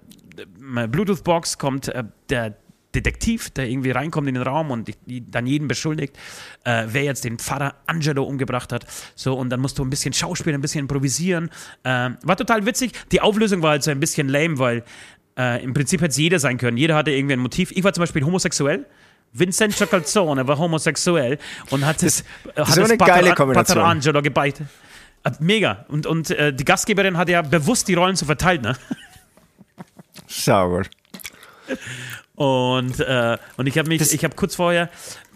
[0.77, 2.57] äh, Bluetooth-Box kommt äh, der
[2.95, 6.17] Detektiv, der irgendwie reinkommt in den Raum und dann jeden beschuldigt,
[6.65, 8.87] äh, wer jetzt den Pfarrer Angelo umgebracht hat.
[9.15, 11.51] So, und dann musst du ein bisschen schauspielen, ein bisschen improvisieren.
[11.85, 12.93] Äh, war total witzig.
[13.13, 14.83] Die Auflösung war halt so ein bisschen lame, weil
[15.39, 16.79] äh, im Prinzip hätte es jeder sein können.
[16.79, 17.71] Jeder hatte irgendwie ein Motiv.
[17.73, 18.87] Ich war zum Beispiel homosexuell.
[19.33, 21.39] Vincenzo Calzone war homosexuell
[21.71, 22.25] und hat es,
[22.57, 23.77] hat so es eine Pater, geile Kombination.
[23.77, 24.69] Pater Angelo gebeichtet.
[25.27, 25.85] Äh, Mega.
[25.89, 28.77] Und, und äh, die Gastgeberin hat ja bewusst die Rollen so verteilt, ne?
[30.27, 30.85] Sauber.
[32.37, 34.89] Und, äh, und ich habe mich, ich habe kurz vorher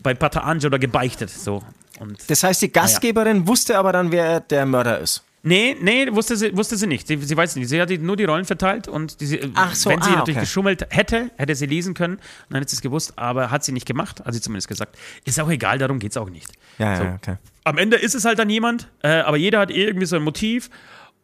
[0.03, 1.31] bei Pater Angelo gebeichtet.
[1.31, 1.63] So.
[1.99, 5.23] Und Das heißt, die Gastgeberin wusste aber dann, wer der Mörder ist.
[5.43, 7.07] Nee, nee, wusste sie, wusste sie nicht.
[7.07, 7.69] Sie, sie weiß nicht.
[7.69, 10.45] Sie hat nur die Rollen verteilt und die, Ach so, wenn sie ah, natürlich okay.
[10.45, 12.17] geschummelt hätte, hätte sie lesen können.
[12.17, 14.99] Und dann hätte sie es gewusst, aber hat sie nicht gemacht, hat sie zumindest gesagt.
[15.25, 16.53] Ist auch egal, darum geht es auch nicht.
[16.79, 17.05] Ja, So.
[17.05, 17.37] ja, okay.
[17.65, 20.69] Am Ende ist es halt dann jemand, äh, aber jeder hat irgendwie so ein Motiv.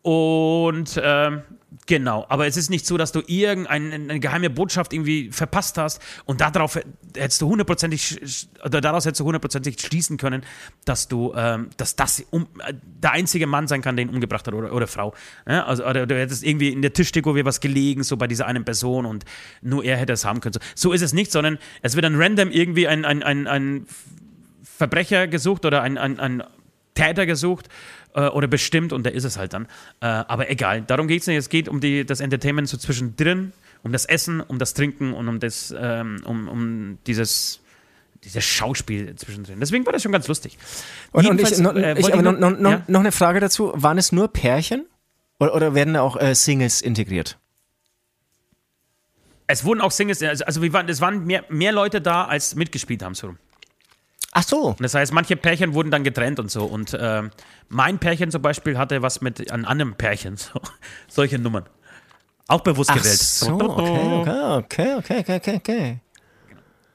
[0.03, 1.43] Und ähm,
[1.87, 6.01] genau, aber es ist nicht so, dass du irgendeine eine geheime Botschaft irgendwie verpasst hast
[6.25, 6.79] und darauf
[7.17, 10.43] hättest du hundertprozentig oder daraus hättest du hundertprozentig schließen können,
[10.85, 14.47] dass du, ähm, dass das um, äh, der einzige Mann sein kann, der ihn umgebracht
[14.47, 15.15] hat oder, oder Frau.
[15.49, 18.47] Ja, also oder du hättest irgendwie in der Tischdeko wäre was gelegen, so bei dieser
[18.47, 19.25] einen Person und
[19.63, 20.55] nur er hätte es haben können.
[20.55, 23.87] So, so ist es nicht, sondern es wird dann random irgendwie ein, ein, ein, ein
[24.63, 26.43] Verbrecher gesucht oder ein, ein, ein
[26.95, 27.69] Täter gesucht
[28.17, 29.67] äh, oder bestimmt und der ist es halt dann.
[30.01, 31.37] Äh, aber egal, darum geht es nicht.
[31.37, 33.53] Es geht um die, das Entertainment so zwischendrin,
[33.83, 37.61] um das Essen, um das Trinken und um, das, ähm, um, um dieses
[38.25, 39.61] dieses Schauspiel zwischendrin.
[39.61, 40.59] Deswegen war das schon ganz lustig.
[41.13, 42.83] Und, und ich, noch, äh, ich, aber noch, noch, ja?
[42.89, 43.71] noch, eine Frage dazu.
[43.75, 44.87] Waren es nur Pärchen
[45.39, 47.39] oder, oder werden da auch äh, Singles integriert?
[49.47, 52.57] Es wurden auch Singles, also, also wir waren, es waren mehr, mehr Leute da, als
[52.57, 53.15] mitgespielt haben.
[53.15, 53.37] So.
[54.39, 54.67] Ach so.
[54.69, 56.67] Und das heißt, manche Pärchen wurden dann getrennt und so.
[56.67, 57.23] Und äh,
[57.71, 60.37] mein Pärchen zum Beispiel hatte was mit einem anderen Pärchen.
[60.47, 60.61] So.
[61.09, 61.65] Solche Nummern.
[62.47, 63.19] Auch bewusst Ach gewählt.
[63.19, 66.01] So, okay, okay, okay, okay, okay, okay.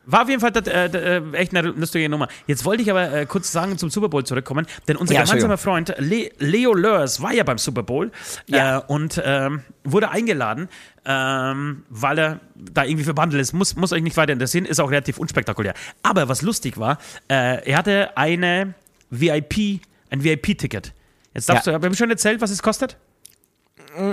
[0.06, 2.28] War auf jeden Fall das, äh, äh, echt eine lustige Nummer.
[2.48, 5.58] Jetzt wollte ich aber äh, kurz sagen zum Super Bowl zurückkommen, denn unser Ja, gemeinsamer
[5.60, 8.12] Freund Le Leo Lörs war ja beim Super Bowl
[8.48, 8.80] Ja.
[8.80, 10.70] äh, und ähm, wurde eingeladen,
[11.06, 13.54] ähm, weil er da irgendwie verbandelt ist.
[13.54, 15.76] Muss, muss euch nicht weiter interessieren, ist auch relativ unspektakulär.
[16.02, 16.98] Aber was lustig war,
[17.30, 18.74] äh, er hatte eine
[19.12, 20.94] VIP, ein VIP-Ticket.
[21.36, 21.74] Jetzt darfst Ja.
[21.74, 22.98] du, haben wir schon erzählt, was es kostet?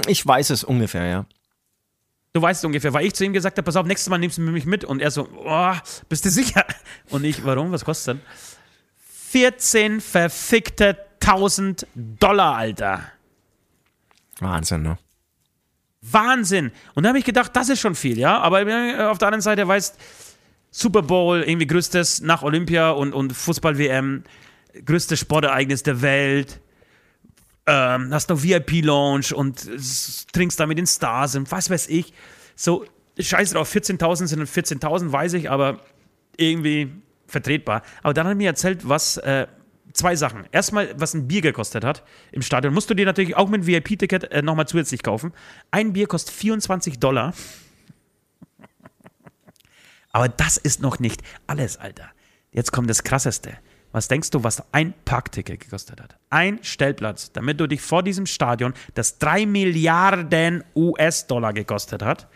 [0.07, 1.27] Ich weiß es ungefähr, ja.
[2.33, 4.38] Du weißt es ungefähr, weil ich zu ihm gesagt habe, pass auf, nächstes Mal nimmst
[4.38, 4.85] du mich mit.
[4.85, 5.75] Und er so, oh,
[6.09, 6.64] bist du sicher?
[7.11, 7.73] Und ich, warum?
[7.73, 8.23] Was kostet denn?
[9.31, 13.12] 14 verfickte 1000 Dollar, Alter.
[14.41, 14.99] Wahnsinn, ne?
[16.01, 16.71] Wahnsinn.
[16.95, 18.38] Und da habe ich gedacht, das ist schon viel, ja.
[18.38, 19.99] Aber äh, auf der anderen Seite weißt,
[20.71, 24.23] Super Bowl, irgendwie größtes nach Olympia und, und Fußball-WM,
[24.85, 26.61] größtes Sportereignis der Welt.
[27.70, 29.68] Ähm, hast noch VIP-Lounge und
[30.33, 32.14] trinkst da mit den Stars und was weiß ich.
[32.57, 32.87] So,
[33.18, 35.81] scheiß drauf, 14.000 sind 14.000, weiß ich, aber
[36.38, 36.90] irgendwie
[37.26, 37.83] vertretbar.
[38.02, 39.46] Aber dann hat er mir erzählt, was, äh,
[39.92, 40.44] zwei Sachen.
[40.50, 42.72] Erstmal, was ein Bier gekostet hat im Stadion.
[42.72, 45.33] Musst du dir natürlich auch mit VIP-Ticket äh, nochmal zusätzlich kaufen.
[45.70, 47.35] Ein Bier kostet 24 Dollar.
[50.12, 52.09] Aber das ist noch nicht alles, Alter.
[52.50, 53.59] Jetzt kommt das Krasseste.
[53.92, 56.16] Was denkst du, was ein Parkticket gekostet hat?
[56.31, 62.29] Ein Stellplatz, damit du dich vor diesem Stadion, das 3 Milliarden US-Dollar gekostet hat.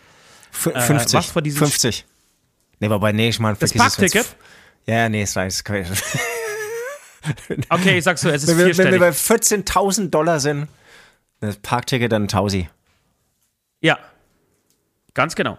[0.51, 1.15] F Äh, 50.
[1.15, 2.07] was vor diesem 50.
[2.81, 4.35] Nee, wobei, nee, ich meine, Das Parkticket?
[4.87, 5.63] Ja, nee, es reicht.
[7.69, 9.65] Okay, ich sag's so, es ist Wenn wir, wenn wir vierstellig.
[9.71, 10.67] bei 14.000 Dollar sind,
[11.39, 12.69] das Parkticket dann 1000.
[13.81, 13.97] Ja,
[15.15, 15.57] ganz genau.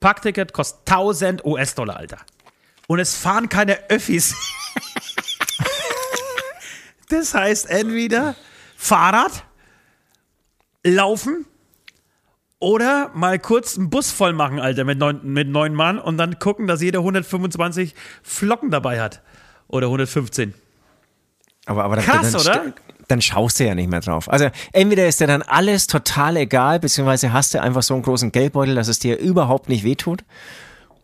[0.00, 2.18] Parkticket kostet 1000 US-Dollar, Alter.
[2.88, 4.34] Und es fahren keine Öffis.
[7.08, 8.34] das heißt entweder
[8.76, 9.44] Fahrrad,
[10.84, 11.46] laufen
[12.58, 16.38] oder mal kurz einen Bus voll machen, Alter, mit neun, mit neun Mann und dann
[16.38, 19.22] gucken, dass jeder 125 Flocken dabei hat.
[19.68, 20.54] Oder 115.
[21.66, 22.72] Aber, aber dann, Krass, dann, oder?
[23.08, 24.28] Dann schaust du ja nicht mehr drauf.
[24.30, 28.32] Also entweder ist dir dann alles total egal, beziehungsweise hast du einfach so einen großen
[28.32, 30.24] Geldbeutel, dass es dir überhaupt nicht wehtut.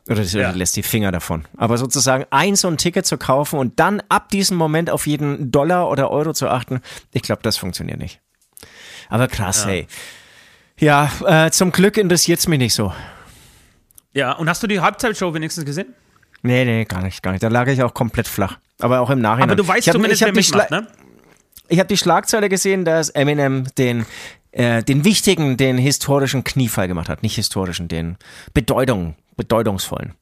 [0.08, 0.50] Oder Ja.
[0.50, 1.44] lässt die Finger davon.
[1.56, 5.52] Aber sozusagen ein so ein Ticket zu kaufen und dann ab diesem Moment auf jeden
[5.52, 6.80] Dollar oder Euro zu achten,
[7.12, 8.20] ich glaube, das funktioniert nicht.
[9.08, 9.86] Aber krass, hey.
[10.78, 12.92] Ja, äh, zum Glück interessiert's mich nicht so.
[14.14, 15.94] Ja, und hast du die Halbzeitshow wenigstens gesehen?
[16.42, 17.42] Nee, nee, gar nicht, gar nicht.
[17.42, 18.58] Da lag ich auch komplett flach.
[18.80, 19.50] Aber auch im Nachhinein.
[19.50, 20.86] Aber du weißt ich hab, zumindest, ich hab wer mitmacht, ne?
[21.68, 24.04] Ich habe die Schlagzeile gesehen, dass Eminem den,
[24.50, 27.22] äh, den wichtigen, den historischen Kniefall gemacht hat.
[27.22, 28.16] Nicht historischen, den
[28.52, 29.14] Bedeutung,
[29.48, 30.14] bedeutungsvollen.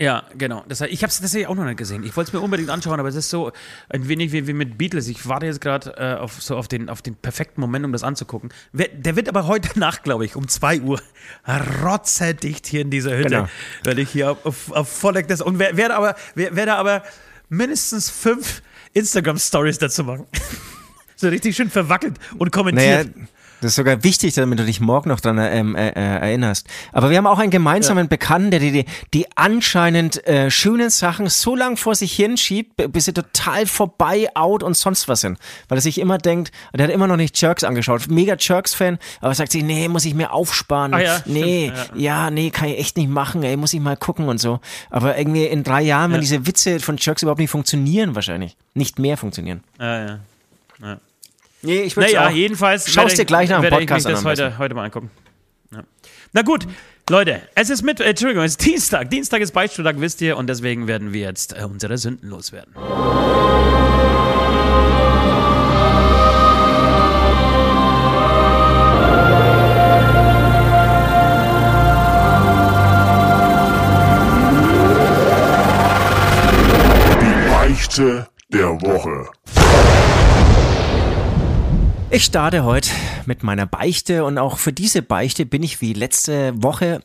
[0.00, 0.64] Ja, genau.
[0.66, 2.02] Das ich habe es tatsächlich auch noch nicht gesehen.
[2.02, 3.52] Ich wollte es mir unbedingt anschauen, aber es ist so
[3.88, 5.06] ein wenig wie, wie mit Beatles.
[5.06, 8.02] Ich warte jetzt gerade äh, auf, so auf, den, auf den perfekten Moment, um das
[8.02, 8.52] anzugucken.
[8.72, 11.00] Der wird aber heute Nacht, glaube ich, um 2 Uhr
[11.84, 13.28] rotzedicht hier in dieser Hütte.
[13.28, 13.48] Genau.
[13.84, 17.04] Werde ich hier auf, auf, auf Volleck das und wer- werde aber, wer- werde aber
[17.48, 18.62] mindestens fünf
[18.94, 20.26] Instagram-Stories dazu machen.
[21.16, 23.14] so richtig schön verwackelt und kommentiert.
[23.14, 23.26] Naja,
[23.64, 26.66] das ist sogar wichtig, damit du dich morgen noch dran ähm, äh, äh, erinnerst.
[26.92, 31.56] Aber wir haben auch einen gemeinsamen Bekannten, der die, die, anscheinend äh, schönen Sachen so
[31.56, 35.38] lang vor sich hinschiebt, bis sie total vorbei, out und sonst was sind.
[35.68, 38.08] Weil er sich immer denkt, der hat immer noch nicht Jerks angeschaut.
[38.08, 40.92] Mega Jerks-Fan, aber sagt sich, nee, muss ich mir aufsparen.
[40.92, 42.30] Ah ja, nee, stimmt, ja.
[42.30, 44.60] nee, kann ich echt nicht machen, ey, muss ich mal gucken und so.
[44.90, 46.20] Aber irgendwie in drei Jahren, wenn Ja.
[46.20, 48.58] diese Witze von Jerks überhaupt nicht funktionieren, wahrscheinlich.
[48.74, 49.64] Nicht mehr funktionieren.
[49.80, 50.06] Ja,
[50.80, 50.98] ja.
[51.64, 52.30] Nee, ich würde Naja, auch.
[52.32, 52.84] jedenfalls.
[52.86, 54.74] Schaust werde dir ich- gleich nach dem werde Podcast ich mich das an heute, heute
[54.74, 55.10] mal angucken.
[55.72, 55.82] Ja.
[56.32, 56.66] Na gut,
[57.10, 59.10] Leute, es ist mit, äh, Entschuldigung, es ist Dienstag.
[59.10, 62.74] Dienstag ist Beichtstuhltag, wisst ihr, und deswegen werden wir jetzt äh, unsere Sünden loswerden.
[77.20, 79.28] Die Beichte der Woche.
[82.14, 82.90] Ich starte heute
[83.26, 87.02] mit meiner Beichte und auch für diese Beichte bin ich wie letzte Woche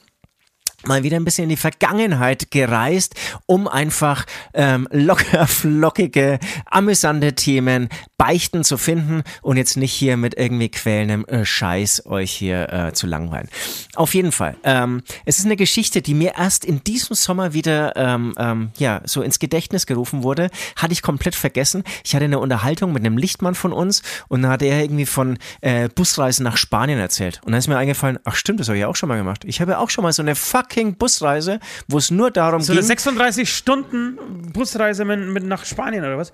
[0.85, 3.15] mal wieder ein bisschen in die Vergangenheit gereist,
[3.45, 10.37] um einfach ähm, locker flockige, amüsante Themen, Beichten zu finden und jetzt nicht hier mit
[10.37, 13.47] irgendwie quälendem äh, Scheiß euch hier äh, zu langweilen.
[13.95, 14.57] Auf jeden Fall.
[14.63, 19.01] Ähm, es ist eine Geschichte, die mir erst in diesem Sommer wieder ähm, ähm, ja
[19.05, 20.49] so ins Gedächtnis gerufen wurde.
[20.75, 21.83] Hatte ich komplett vergessen.
[22.03, 25.37] Ich hatte eine Unterhaltung mit einem Lichtmann von uns und da hat er irgendwie von
[25.61, 27.41] äh, Busreisen nach Spanien erzählt.
[27.45, 29.45] Und dann ist mir eingefallen, ach stimmt, das habe ich auch schon mal gemacht.
[29.45, 30.35] Ich habe ja auch schon mal so eine
[30.69, 32.79] fucking Busreise, wo es nur darum So ging.
[32.79, 34.17] eine 36 Stunden
[34.53, 36.31] Busreise mit, mit nach Spanien oder was?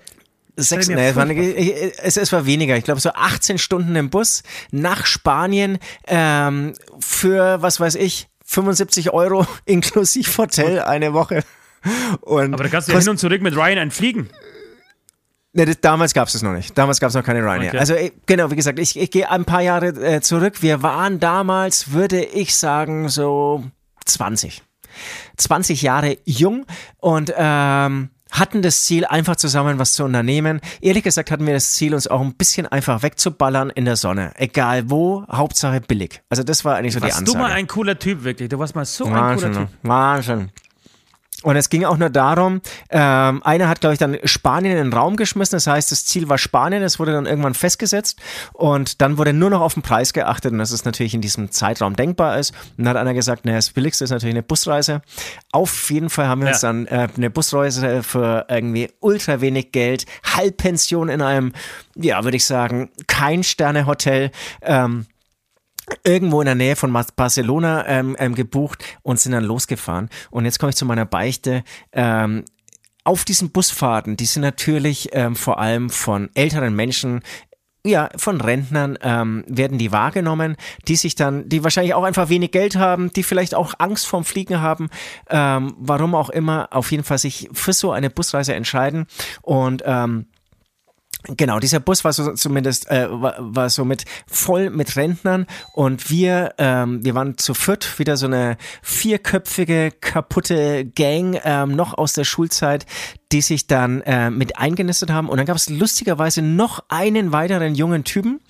[0.58, 2.78] Sechs, nee, es, war es, es war weniger.
[2.78, 9.12] Ich glaube, so 18 Stunden im Bus nach Spanien ähm, für, was weiß ich, 75
[9.12, 11.42] Euro inklusive Hotel eine Woche.
[12.22, 14.30] Und Aber da kannst du ja hin und zurück mit Ryan entfliegen.
[15.52, 16.76] Nee, das, damals gab es das noch nicht.
[16.76, 17.68] Damals gab es noch keine Ryanair.
[17.68, 17.78] Okay.
[17.78, 20.62] Also äh, genau, wie gesagt, ich, ich gehe ein paar Jahre äh, zurück.
[20.62, 23.64] Wir waren damals, würde ich sagen, so
[24.06, 24.62] 20.
[25.36, 26.64] 20 Jahre jung
[26.98, 30.60] und ähm, hatten das Ziel, einfach zusammen was zu unternehmen.
[30.80, 34.32] Ehrlich gesagt hatten wir das Ziel, uns auch ein bisschen einfach wegzuballern in der Sonne.
[34.36, 36.22] Egal wo, Hauptsache billig.
[36.28, 37.38] Also das war eigentlich so die Warst du Ansage.
[37.38, 38.48] mal ein cooler Typ, wirklich.
[38.48, 39.66] Du warst mal so ein Wahnsinn, cooler ne?
[39.68, 39.78] Typ.
[39.82, 40.50] Wahnsinn.
[41.42, 44.92] Und es ging auch nur darum, ähm, einer hat, glaube ich, dann Spanien in den
[44.92, 45.56] Raum geschmissen.
[45.56, 48.18] Das heißt, das Ziel war Spanien, es wurde dann irgendwann festgesetzt
[48.54, 51.50] und dann wurde nur noch auf den Preis geachtet und dass es natürlich in diesem
[51.50, 52.52] Zeitraum denkbar ist.
[52.78, 55.02] Und dann hat einer gesagt, naja, das Billigste ist natürlich eine Busreise.
[55.52, 56.68] Auf jeden Fall haben wir uns Ja.
[56.68, 61.52] dann äh, eine Busreise für irgendwie ultra wenig Geld, Halbpension in einem,
[61.96, 64.30] ja, würde ich sagen, kein Sterne-Hotel,
[64.62, 65.06] ähm,
[66.04, 70.08] irgendwo in der Nähe von Barcelona ähm, ähm, gebucht und sind dann losgefahren.
[70.30, 71.64] Und jetzt komme ich zu meiner Beichte.
[71.92, 72.44] Ähm,
[73.04, 77.22] auf diesen Busfahrten, die sind natürlich ähm, vor allem von älteren Menschen
[77.86, 80.56] ja, von Rentnern ähm, werden die wahrgenommen,
[80.88, 84.24] die sich dann, die wahrscheinlich auch einfach wenig Geld haben, die vielleicht auch Angst vorm
[84.24, 84.88] Fliegen haben,
[85.30, 89.06] ähm, warum auch immer, auf jeden Fall sich für so eine Busreise entscheiden
[89.42, 90.26] und ähm,
[91.28, 96.10] Genau, dieser Bus war so zumindest äh, war, war so mit voll mit Rentnern und
[96.10, 102.12] wir ähm, wir waren zu viert wieder so eine vierköpfige kaputte Gang ähm, noch aus
[102.12, 102.86] der Schulzeit,
[103.32, 107.74] die sich dann äh, mit eingenistet haben und dann gab es lustigerweise noch einen weiteren
[107.74, 108.40] jungen Typen,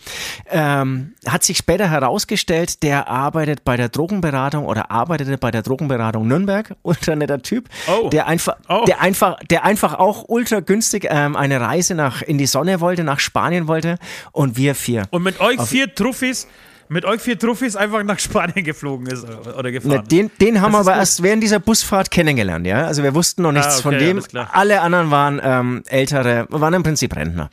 [0.51, 6.29] ähm, hat sich später herausgestellt, der arbeitet bei der Drogenberatung oder arbeitete bei der Drogenberatung
[6.29, 8.09] Nürnberg, ultra netter Typ, Oh.
[8.11, 8.85] der einfach Oh.
[8.87, 13.03] der einfach der einfach auch ultra günstig ähm, eine Reise nach in die Sonne wollte,
[13.05, 13.99] nach Spanien wollte
[14.33, 15.05] und wir vier.
[15.11, 16.47] Und mit euch vier Truffis,
[16.89, 20.05] mit euch vier Truffis einfach nach Spanien geflogen ist oder, oder Na, gefahren.
[20.09, 21.01] den, den haben wir aber gut.
[21.01, 22.85] erst während dieser Busfahrt kennengelernt, ja.
[22.87, 24.23] Also wir wussten noch nichts Ah, okay, von dem.
[24.53, 27.51] Alle anderen waren ähm, ältere, waren im Prinzip Rentner.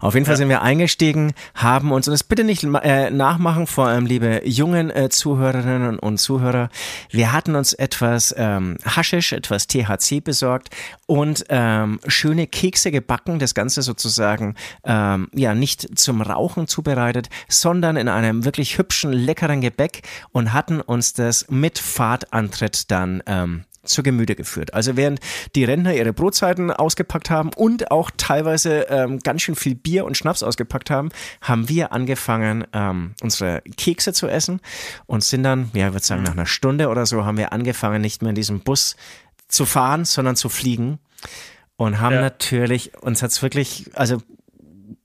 [0.00, 3.88] Auf jeden Fall sind wir eingestiegen, haben uns, und das bitte nicht äh, nachmachen, vor
[3.88, 6.68] allem liebe jungen äh, Zuhörerinnen und Zuhörer,
[7.10, 10.68] wir hatten uns etwas ähm, Haschisch, etwas THC besorgt
[11.06, 17.96] und ähm, schöne Kekse gebacken, das Ganze sozusagen ähm, ja nicht zum Rauchen zubereitet, sondern
[17.96, 24.02] in einem wirklich hübschen, leckeren Gebäck und hatten uns das mit Fahrtantritt dann ähm, zu
[24.02, 24.74] Gemüte geführt.
[24.74, 25.20] Also während
[25.54, 30.16] die Rentner ihre Brotzeiten ausgepackt haben und auch teilweise ähm, ganz schön viel Bier und
[30.16, 31.08] Schnaps ausgepackt haben,
[31.40, 34.60] haben wir angefangen, ähm, unsere Kekse zu essen
[35.06, 38.00] und sind dann, ja, ich würde sagen, nach einer Stunde oder so haben wir angefangen,
[38.00, 38.96] nicht mehr in diesem Bus
[39.48, 40.98] zu fahren, sondern zu fliegen
[41.76, 42.20] und haben Ja.
[42.20, 44.18] natürlich, uns hat's wirklich, also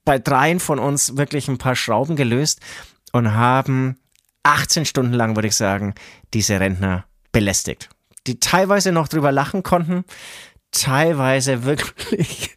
[0.06, 2.60] bei dreien von uns wirklich ein paar Schrauben gelöst
[3.14, 3.98] und haben
[4.44, 5.94] 18 Stunden lang, würde ich sagen,
[6.34, 7.90] diese Rentner belästigt.
[8.28, 10.06] Die teilweise noch drüber lachen konnten,
[10.72, 12.56] teilweise wirklich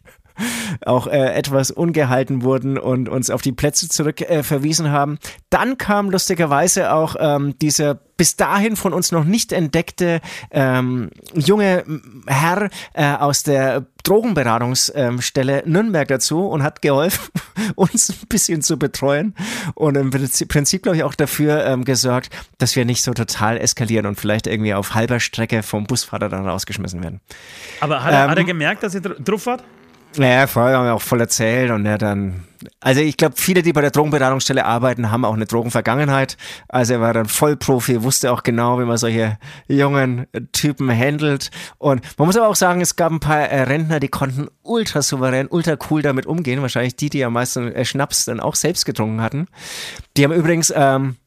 [0.85, 5.17] auch äh, etwas ungehalten wurden und uns auf die Plätze zurück äh, verwiesen haben.
[5.49, 11.83] Dann kam lustigerweise auch ähm, dieser bis dahin von uns noch nicht entdeckte ähm, junge
[12.25, 17.29] Herr äh, aus der Drogenberatungsstelle Nürnberg dazu und hat geholfen,
[17.75, 19.35] uns ein bisschen zu betreuen
[19.75, 24.05] und im Prinzip, glaube ich, auch dafür ähm, gesorgt, dass wir nicht so total eskalieren
[24.05, 27.21] und vielleicht irgendwie auf halber Strecke vom Busfahrer dann rausgeschmissen werden.
[27.81, 29.63] Aber hat, er, hat er ähm, gemerkt, dass ihr dr- drauf wart?
[30.17, 32.43] Naja, vorher haben wir auch voll erzählt und er dann.
[32.79, 36.37] Also ich glaube, viele, die bei der Drogenberatungsstelle arbeiten, haben auch eine Drogenvergangenheit.
[36.67, 41.51] Also er war dann Vollprofi, wusste auch genau, wie man solche jungen Typen handelt.
[41.77, 45.47] Und man muss aber auch sagen, es gab ein paar Rentner, die konnten ultra souverän,
[45.47, 46.63] ultra cool damit umgehen.
[46.63, 49.47] Wahrscheinlich die, die am meisten äh, Schnaps dann auch selbst getrunken hatten.
[50.17, 51.17] Die haben übrigens ähm,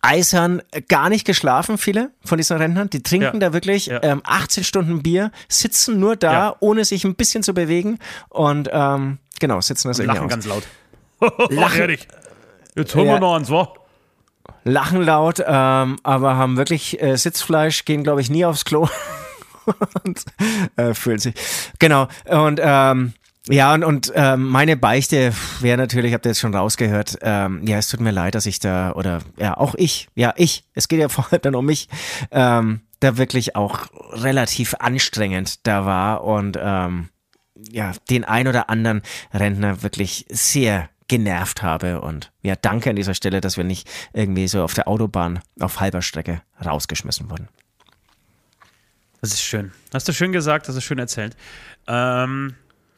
[0.00, 2.88] eisern gar nicht geschlafen, viele von diesen Rentnern.
[2.90, 3.48] Die trinken Ja.
[3.48, 4.02] da wirklich Ja.
[4.02, 6.56] ähm, 18 Stunden Bier, sitzen nur da, Ja.
[6.60, 10.30] ohne sich ein bisschen zu bewegen und ähm, genau, sitzen das irgendwie Lachen aus.
[10.32, 11.50] ganz laut.
[11.50, 11.80] Lachen.
[11.80, 12.08] Ehrlich.
[12.74, 13.72] Jetzt holen wir noch eins, wa?
[14.64, 18.88] lachen laut, ähm, aber haben wirklich äh, Sitzfleisch, gehen, glaube ich, nie aufs Klo.
[20.04, 20.24] und
[20.76, 21.34] äh, fühlen sich.
[21.78, 22.08] Genau.
[22.28, 23.12] Und ähm,
[23.48, 27.78] ja, und, und ähm, meine Beichte wäre natürlich, habt ihr jetzt schon rausgehört, ähm, ja,
[27.78, 31.00] es tut mir leid, dass ich da, oder ja, auch ich, ja, ich, es geht
[31.00, 31.88] ja vor allem dann um mich,
[32.30, 37.08] ähm, da wirklich auch relativ anstrengend da war und ähm,
[37.70, 39.02] ja, den ein oder anderen
[39.32, 42.00] Rentner wirklich sehr genervt habe.
[42.00, 45.80] Und ja, danke an dieser Stelle, dass wir nicht irgendwie so auf der Autobahn auf
[45.80, 47.48] halber Strecke rausgeschmissen wurden.
[49.20, 49.72] Das ist schön.
[49.92, 51.36] Hast du schön gesagt, hast du schön erzählt.
[51.86, 52.54] Ähm,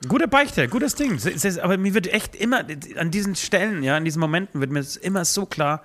[0.09, 1.19] Gute Beichte, gutes Ding.
[1.62, 2.64] Aber mir wird echt immer
[2.97, 5.83] an diesen Stellen, ja, in diesen Momenten wird mir immer so klar,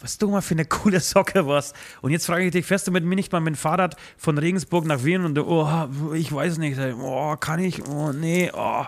[0.00, 1.74] was du mal für eine coole Socke warst.
[2.02, 4.38] Und jetzt frage ich dich, fährst du mit mir nicht mal mit dem Fahrrad von
[4.38, 8.84] Regensburg nach Wien und du, oh, ich weiß nicht, oh, kann ich, oh, nee, oh.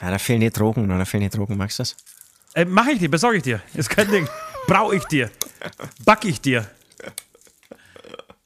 [0.00, 1.96] Ja, da fehlen die Drogen, da fehlen die Drogen, magst du das?
[2.54, 3.60] Äh, mach ich dir, besorge ich dir.
[3.74, 4.28] Ist kein Ding.
[4.66, 5.30] Brauche ich dir.
[6.04, 6.66] Back ich dir.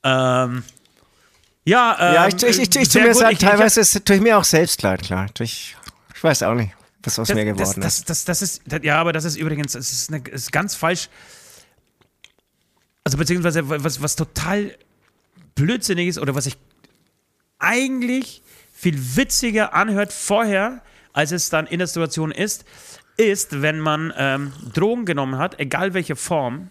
[0.02, 0.62] Ähm,
[1.64, 4.36] ja, ähm, ja, ich, ich, ich, ich tue mir gut, teilweise ich, tue ich mir
[4.36, 5.26] auch selbst leid, klar.
[5.38, 5.76] Ich,
[6.14, 6.72] ich weiß auch nicht,
[7.02, 8.10] was aus das, mir geworden das, ist.
[8.10, 8.62] Das, das, ist.
[8.82, 11.08] Ja, aber das ist übrigens, das ist, eine, ist ganz falsch.
[13.02, 14.76] Also beziehungsweise was, was total
[15.54, 16.56] blödsinnig ist oder was ich
[17.58, 22.64] eigentlich viel witziger anhört vorher, als es dann in der Situation ist,
[23.16, 26.70] ist, wenn man ähm, Drogen genommen hat, egal welche Form,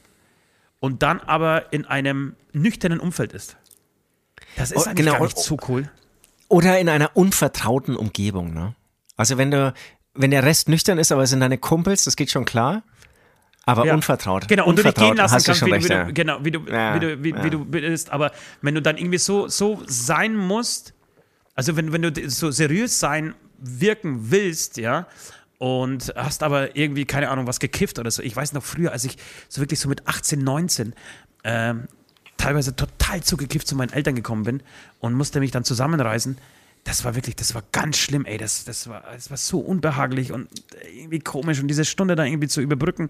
[0.79, 3.55] und dann aber in einem nüchternen Umfeld ist.
[4.55, 5.13] Das ist oh, eigentlich genau.
[5.13, 5.89] gar nicht so cool.
[6.47, 8.75] Oder in einer unvertrauten Umgebung, ne?
[9.17, 9.73] Also wenn du,
[10.13, 12.83] wenn der Rest nüchtern ist, aber es sind deine Kumpels, das geht schon klar.
[13.65, 13.93] Aber ja.
[13.93, 14.47] unvertraut.
[14.47, 16.51] Genau, und unvertraut, du dich gehen lassen kannst, wie, recht, du, wie, du, genau, wie
[16.51, 17.43] du, ja, wie, du, wie, ja.
[17.43, 18.09] wie, du bist.
[18.09, 20.93] Aber wenn du dann irgendwie so, so sein musst,
[21.55, 25.07] also wenn, wenn du so seriös sein, wirken willst, ja,
[25.59, 28.21] und hast aber irgendwie, keine Ahnung, was gekifft oder so.
[28.21, 30.93] Ich weiß noch früher, als ich so wirklich so mit 18, 19
[31.45, 31.87] ähm,
[32.43, 34.63] teilweise total zugekifft zu meinen Eltern gekommen bin
[34.99, 36.37] und musste mich dann zusammenreißen.
[36.83, 38.37] Das war wirklich, das war ganz schlimm, ey.
[38.37, 40.49] Das, das, war, das war so unbehaglich und
[40.93, 41.61] irgendwie komisch.
[41.61, 43.07] Und diese Stunde da irgendwie zu überbrücken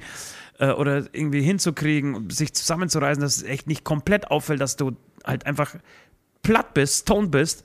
[0.60, 4.96] äh, oder irgendwie hinzukriegen und sich zusammenzureißen, dass es echt nicht komplett auffällt, dass du
[5.24, 5.76] halt einfach
[6.44, 7.64] platt bist, stoned bist.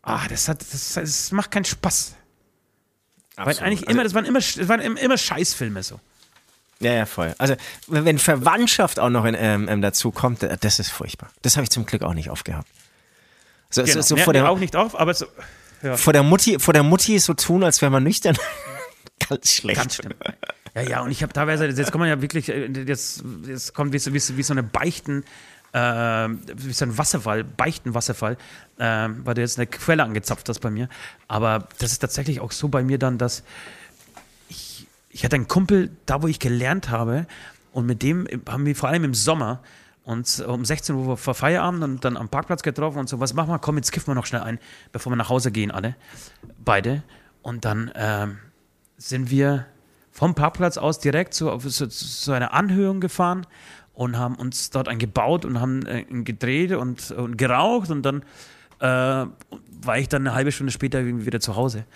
[0.00, 2.14] Ah, das, hat, das, das macht keinen Spaß.
[3.36, 3.60] Absolut.
[3.60, 6.00] Weil eigentlich immer, also das waren immer, das waren immer Scheißfilme so.
[6.80, 7.34] Ja, ja, voll.
[7.38, 7.54] Also,
[7.86, 11.30] wenn Verwandtschaft auch noch in, ähm, ähm dazu kommt, äh, das ist furchtbar.
[11.42, 12.68] Das habe ich zum Glück auch nicht aufgehabt.
[13.70, 13.94] So, genau.
[13.94, 15.26] so, so vor der, auch nicht auf, aber so,
[15.82, 15.96] ja.
[15.96, 18.36] vor der Mutti, vor der Mutti so tun, als wäre man nüchtern.
[19.28, 19.80] Ganz schlecht.
[19.80, 20.14] Ganz schlimm.
[20.74, 23.92] Ja, ja, und ich habe teilweise, jetzt kommt man ja wirklich, äh, jetzt, jetzt kommt
[23.94, 25.24] wie so, wie wie so eine Beichten,
[25.72, 28.36] äh, wie so ein Wasserfall, Beichtenwasserfall,
[28.78, 30.90] äh, weil du jetzt eine Quelle angezapft hast bei mir.
[31.28, 33.42] Aber das ist tatsächlich auch so bei mir dann, dass
[35.16, 37.26] ich hatte einen Kumpel, da wo ich gelernt habe,
[37.72, 39.62] und mit dem haben wir vor allem im Sommer
[40.04, 43.48] uns um 16 Uhr vor Feierabend und dann am Parkplatz getroffen und so, was machen
[43.48, 43.58] wir?
[43.58, 44.58] Komm, jetzt kiffen wir noch schnell ein,
[44.92, 45.96] bevor wir nach Hause gehen, alle.
[46.62, 47.02] Beide.
[47.40, 48.38] Und dann ähm,
[48.98, 49.64] sind wir
[50.10, 53.46] vom Parkplatz aus direkt zu, zu, zu, einer Anhöhung gefahren
[53.94, 58.22] und haben uns dort eingebaut und haben äh, gedreht und, und geraucht und dann
[58.80, 61.86] äh, war ich dann eine halbe Stunde später wieder zu Hause.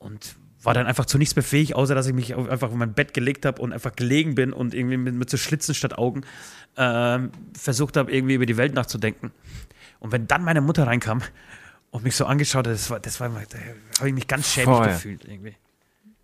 [0.00, 3.14] Und war dann einfach zu nichts befähigt, außer dass ich mich einfach auf mein Bett
[3.14, 6.22] gelegt habe und einfach gelegen bin und irgendwie mit, mit so Schlitzen statt Augen
[6.76, 7.18] äh,
[7.58, 9.32] versucht habe, irgendwie über die Welt nachzudenken.
[9.98, 11.22] Und wenn dann meine Mutter reinkam
[11.90, 13.58] und mich so angeschaut hat, das war, das war, da
[13.98, 14.88] habe ich mich ganz schäbig Voll.
[14.88, 15.56] gefühlt irgendwie.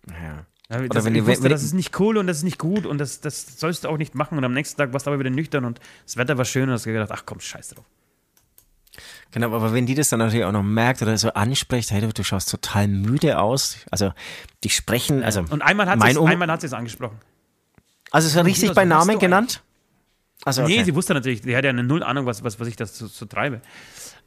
[0.07, 0.45] Ja.
[0.71, 2.85] Ja, das, wenn ich wusste, wenn das ist nicht cool und das ist nicht gut
[2.85, 4.37] und das, das sollst du auch nicht machen.
[4.37, 6.73] Und am nächsten Tag warst du aber wieder nüchtern und das Wetter war schön und
[6.73, 7.85] hast gedacht, ach komm, scheiß drauf.
[9.31, 12.11] Genau, aber wenn die das dann natürlich auch noch merkt oder so anspricht, hey, du,
[12.11, 13.77] du schaust total müde aus.
[13.91, 14.11] Also
[14.63, 17.17] die sprechen, also und einmal hat sie um es angesprochen.
[18.11, 19.61] Also ist er richtig bei Namen genannt?
[20.45, 20.77] Also, okay.
[20.77, 22.85] Nee, sie wusste natürlich, die hat ja eine Null Ahnung, was, was, was ich da
[22.85, 23.61] so, so treibe.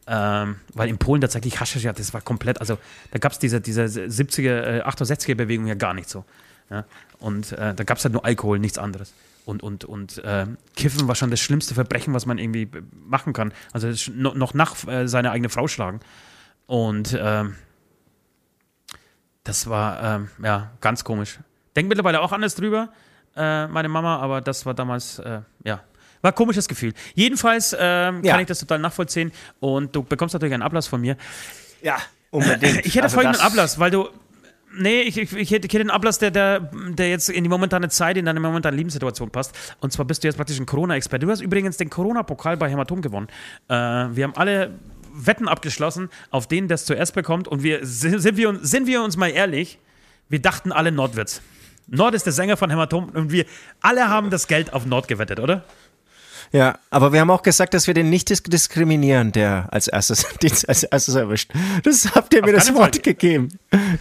[0.07, 2.77] Ähm, weil in Polen tatsächlich Haschisch, ja, das war komplett, also
[3.13, 6.25] da gab es diese, diese 70er, äh, 68er Bewegung ja gar nicht so.
[6.71, 6.85] Ja?
[7.19, 11.09] Und äh, da gab es halt nur Alkohol, nichts anderes und, und, und äh, Kiffen
[11.09, 13.53] war schon das schlimmste Verbrechen, was man irgendwie machen kann.
[13.73, 16.01] Also noch nach äh, seine eigene Frau schlagen.
[16.67, 17.45] Und äh,
[19.45, 21.39] das war ähm, ja ganz komisch.
[21.75, 22.91] Denkt mittlerweile auch anders drüber,
[23.37, 25.83] äh, meine Mama, aber das war damals, äh, ja,
[26.21, 26.93] war ein komisches Gefühl.
[27.15, 28.33] Jedenfalls ähm, ja.
[28.33, 31.17] kann ich das total nachvollziehen und du bekommst natürlich einen Ablass von mir.
[31.83, 31.99] Ja,
[32.31, 32.87] unbedingt.
[32.87, 34.09] Ich hätte also folgenden Ablass, weil du
[34.75, 38.17] Nee, ich, ich, ich, hätte, einen Ablass, der, der, der jetzt in die momentane Zeit,
[38.17, 39.55] in deine momentane Lebenssituation passt.
[39.81, 41.27] Und zwar bist du jetzt praktisch ein Corona-Experte.
[41.27, 43.29] Du hast übrigens den Corona-Pokal bei Hämatom gewonnen.
[43.69, 44.79] Äh, wir haben alle
[45.13, 47.49] Wetten abgeschlossen, auf denen das zuerst bekommt.
[47.49, 49.79] Und wir sind, wir, sind wir uns mal ehrlich,
[50.29, 51.43] wir dachten alle Nordwärts.
[51.87, 53.45] Nord ist der Sänger von Hämatom und wir
[53.81, 55.65] alle haben das Geld auf Nord gewettet, oder?
[56.53, 60.27] Ja, aber wir haben auch gesagt, dass wir den nicht dis diskriminieren, der als erstes,
[60.69, 61.51] als erstes erwischt.
[61.83, 63.03] Das habt ihr mir das Wort Fall.
[63.03, 63.49] gegeben.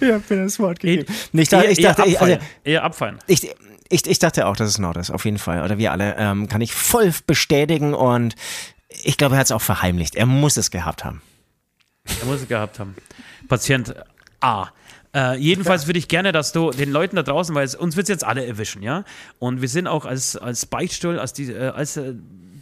[0.02, 1.06] Ihr habt mir das Wort gegeben.
[1.32, 2.34] Ich, dachte, ich dachte, eher abfallen.
[2.34, 3.20] Also, eher abfallen.
[3.28, 3.50] Ich,
[3.90, 5.64] ich, ich dachte auch, dass es Nord ist, auf jeden Fall.
[5.64, 6.16] Oder wir alle.
[6.18, 8.36] Ähm, kann ich voll bestätigen und
[8.90, 10.16] ich glaube, er hat es auch verheimlicht.
[10.16, 11.22] Er muss es gehabt haben.
[12.20, 12.96] Er muss es gehabt haben.
[13.48, 13.96] Patient
[14.42, 14.68] A.
[15.14, 18.06] Äh, jedenfalls würde ich gerne, dass du den Leuten da draußen, weil es, uns wird
[18.06, 19.04] es jetzt alle erwischen, ja?
[19.40, 22.14] Und wir sind auch als, als Beichtstuhl, als die, äh, als äh,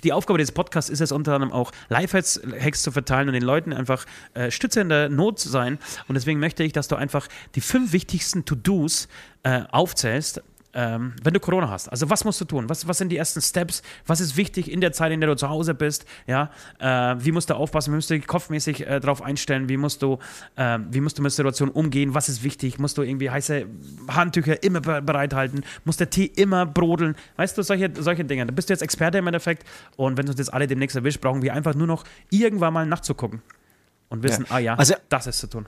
[0.04, 3.74] die Aufgabe des Podcasts ist es unter anderem auch Lifehacks zu verteilen und den Leuten
[3.74, 5.78] einfach äh, Stütze in der Not zu sein.
[6.08, 9.08] Und deswegen möchte ich, dass du einfach die fünf wichtigsten To-Dos
[9.44, 10.42] äh, aufzählst,
[10.74, 11.88] ähm, wenn du Corona hast.
[11.88, 12.70] Also was musst du tun?
[12.70, 13.82] Was, was sind die ersten Steps?
[14.06, 16.06] Was ist wichtig in der Zeit, in der du zu Hause bist?
[16.28, 17.92] Ja, äh, wie musst du aufpassen?
[17.92, 19.70] Wie musst du dich kopfmäßig äh, darauf einstellen?
[19.70, 20.20] Wie musst du,
[20.56, 22.14] äh, wie musst du mit der Situation umgehen?
[22.14, 22.80] Was ist wichtig?
[22.80, 23.66] Musst du irgendwie heiße
[24.10, 25.64] Handtücher immer bereithalten?
[25.86, 27.16] Muss der Tee immer brodeln?
[27.38, 28.46] Weißt du, solche, solche Dinge.
[28.46, 29.66] Da bist du jetzt Experte im Endeffekt.
[29.96, 32.86] Und wenn du uns jetzt alle demnächst erwischt, brauchen wir einfach nur noch irgendwann mal
[32.86, 33.42] nachzugucken
[34.10, 34.56] und wissen, ja.
[34.56, 35.68] ah ja, also, das ist zu tun.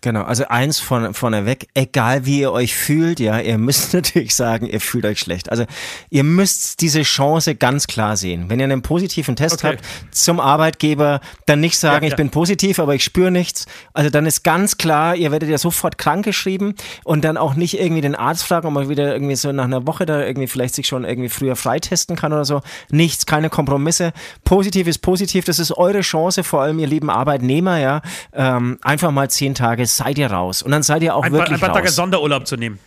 [0.00, 4.66] Genau, also eins von, vorneweg, egal wie ihr euch fühlt, ja, ihr müsst natürlich sagen,
[4.66, 5.50] ihr fühlt euch schlecht.
[5.50, 5.66] Also
[6.08, 8.48] ihr müsst diese Chance ganz klar sehen.
[8.48, 9.76] Wenn ihr einen positiven Test okay.
[9.76, 12.14] habt zum Arbeitgeber, dann nicht sagen, ja, ja.
[12.14, 13.66] ich bin positiv, aber ich spüre nichts.
[13.92, 18.00] Also dann ist ganz klar, ihr werdet ja sofort krankgeschrieben und dann auch nicht irgendwie
[18.00, 20.86] den Arzt fragen, ob man wieder irgendwie so nach einer Woche da irgendwie vielleicht sich
[20.86, 22.62] schon irgendwie früher freitesten kann oder so.
[22.88, 24.14] Nichts, keine Kompromisse.
[24.44, 28.00] Positiv ist positiv, das ist eure Chance, vor allem ihr lieben Arbeitnehmer, ja,
[28.32, 30.62] ähm, einfach mal zehn Tage Tage seid ihr raus.
[30.62, 32.78] Und dann seid ihr auch ein wirklich paar, ein paar Tage Sonderurlaub zu nehmen.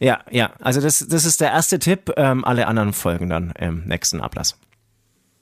[0.00, 0.50] Ja, ja.
[0.60, 2.12] Also das, das ist der erste Tipp.
[2.16, 4.56] Ähm, alle anderen folgen dann im nächsten Ablass.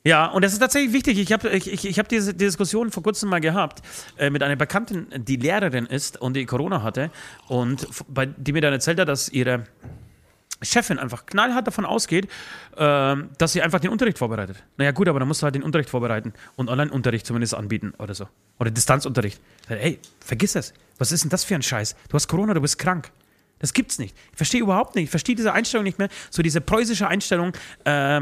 [0.04, 1.18] Ja, und das ist tatsächlich wichtig.
[1.18, 3.82] Ich habe ich, ich, ich hab diese Diskussion vor kurzem mal gehabt
[4.18, 7.10] äh, mit einer Bekannten, die Lehrerin ist und die Corona hatte
[7.48, 9.64] und bei, die mir dann erzählt hat, dass ihre
[10.62, 12.28] Chefin einfach knallhart davon ausgeht,
[12.76, 14.62] äh, dass sie einfach den Unterricht vorbereitet.
[14.78, 18.14] Naja, gut, aber dann musst du halt den Unterricht vorbereiten und Online-Unterricht zumindest anbieten oder
[18.14, 18.26] so.
[18.58, 19.40] Oder Distanzunterricht.
[19.68, 20.72] Ey, vergiss es.
[21.00, 21.96] Was ist denn das für ein Scheiß?
[22.08, 23.10] Du hast Corona, du bist krank.
[23.58, 24.14] Das gibt's nicht.
[24.32, 25.04] Ich verstehe überhaupt nicht.
[25.04, 26.10] Ich verstehe diese Einstellung nicht mehr.
[26.30, 27.52] So diese preußische Einstellung,
[27.84, 28.20] äh,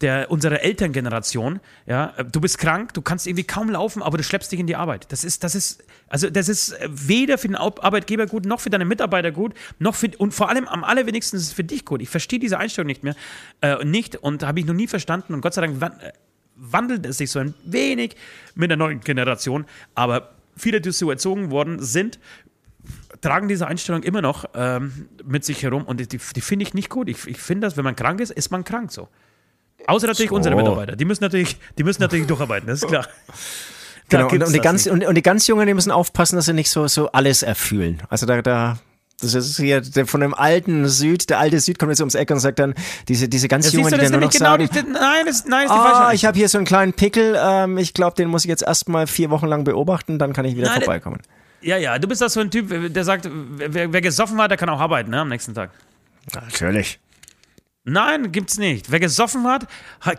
[0.00, 4.52] der, unserer Elterngeneration, ja, du bist krank, du kannst irgendwie kaum laufen, aber du schleppst
[4.52, 5.10] dich in die Arbeit.
[5.10, 8.84] Das ist, das ist, also das ist weder für den Arbeitgeber gut, noch für deine
[8.84, 12.02] Mitarbeiter gut, noch für, und vor allem am allerwenigsten ist es für dich gut.
[12.02, 13.14] Ich verstehe diese Einstellung nicht mehr,
[13.62, 16.12] äh, nicht und habe ich noch nie verstanden und Gott sei Dank äh,
[16.56, 18.16] wandelt es sich so ein wenig
[18.54, 19.64] mit der neuen Generation,
[19.94, 22.18] aber viele, die so erzogen worden sind,
[23.20, 26.90] tragen diese Einstellung immer noch ähm, mit sich herum und die, die finde ich nicht
[26.90, 27.08] gut.
[27.08, 29.08] Ich, ich finde, dass wenn man krank ist, ist man krank so.
[29.86, 30.36] Außer natürlich so.
[30.36, 30.96] unsere Mitarbeiter.
[30.96, 33.06] Die müssen natürlich, die müssen natürlich durcharbeiten, das ist klar.
[34.08, 36.52] Genau, und, und, die ganz, und, und, die ganz Jungen, die müssen aufpassen, dass sie
[36.52, 38.02] nicht so, so alles erfühlen.
[38.08, 38.78] Also da, da
[39.20, 42.30] das ist hier der, von dem alten Süd, der alte Süd kommt jetzt ums Eck
[42.30, 42.74] und sagt dann,
[43.08, 45.66] diese, diese ganz ja, Jungen, die dann nur noch genau sagen, die, nein, das, nein,
[45.66, 48.44] ist die oh, ich habe hier so einen kleinen Pickel, ähm, ich glaube, den muss
[48.44, 51.20] ich jetzt erstmal vier Wochen lang beobachten, dann kann ich wieder nein, vorbeikommen.
[51.62, 54.58] Ja, ja, du bist doch so ein Typ, der sagt, wer, wer gesoffen hat, der
[54.58, 55.70] kann auch arbeiten, ne, am nächsten Tag.
[56.34, 56.98] Natürlich.
[57.84, 58.90] Nein, gibt's nicht.
[58.90, 59.66] Wer gesoffen hat,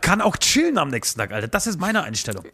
[0.01, 1.49] kann auch chillen am nächsten Tag, Alter.
[1.49, 2.45] Das ist meine Einstellung.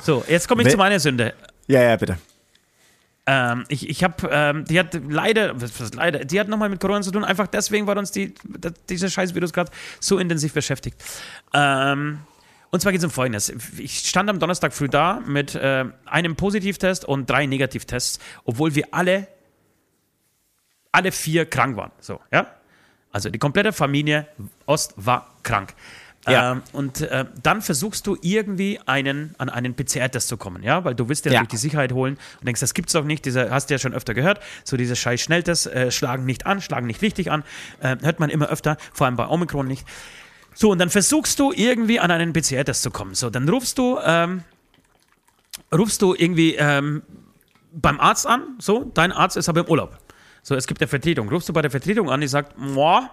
[0.00, 1.34] So, jetzt komme ich We zu meiner Sünde.
[1.66, 2.16] Ja, ja, bitte.
[3.26, 7.02] Ähm, ich ich habe, ähm, die hat leider, was leider, die hat nochmal mit Corona
[7.02, 8.34] zu tun, einfach deswegen, weil uns die,
[8.88, 11.02] dieser scheiß Virus gerade so intensiv beschäftigt.
[11.52, 12.20] Ähm,
[12.70, 13.52] und zwar geht es um Folgendes.
[13.78, 18.86] Ich stand am Donnerstag früh da mit äh, einem Positivtest und drei Negativtests, obwohl wir
[18.92, 19.26] alle,
[20.92, 21.90] alle vier krank waren.
[22.00, 22.46] So, ja?
[23.12, 24.28] Also die komplette Familie
[24.66, 25.74] Ost war krank.
[26.32, 26.52] Ja.
[26.52, 30.94] Ähm, und äh, dann versuchst du irgendwie einen, an einen PCR-Test zu kommen, ja, weil
[30.94, 31.44] du willst ja, ja.
[31.44, 34.14] die Sicherheit holen und denkst, das gibt's doch nicht, diese, hast du ja schon öfter
[34.14, 37.44] gehört, so diese scheiß Schnelltests äh, schlagen nicht an, schlagen nicht richtig an,
[37.80, 39.86] äh, hört man immer öfter, vor allem bei Omikron nicht.
[40.54, 43.14] So, und dann versuchst du irgendwie an einen PCR-Test zu kommen.
[43.14, 44.42] So, dann rufst du, ähm,
[45.72, 47.02] rufst du irgendwie ähm,
[47.72, 49.98] beim Arzt an, so, dein Arzt ist aber im Urlaub.
[50.42, 51.28] So, es gibt eine Vertretung.
[51.28, 53.10] Rufst du bei der Vertretung an, die sagt, boah,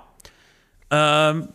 [0.89, 1.49] ähm,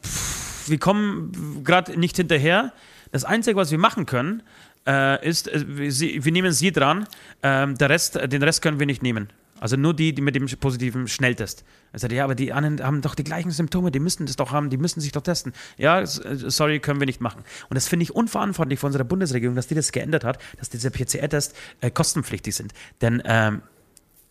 [0.68, 2.72] wir kommen gerade nicht hinterher.
[3.10, 4.42] Das Einzige, was wir machen können,
[4.86, 7.06] äh, ist, äh, wir, nehmen sie dran,
[7.42, 9.28] äh, der Rest, den Rest können wir nicht nehmen.
[9.60, 11.64] Also nur die, die mit dem positiven Schnelltest.
[11.92, 14.50] Er sagt, ja, aber die anderen haben doch die gleichen Symptome, die müssen das doch
[14.50, 15.52] haben, die müssen sich doch testen.
[15.78, 17.44] Ja, äh, sorry, können wir nicht machen.
[17.68, 20.90] Und das finde ich unverantwortlich von unserer Bundesregierung, dass die das geändert hat, dass diese
[20.90, 22.72] PCR-Tests äh, kostenpflichtig sind.
[23.00, 23.62] Denn ähm,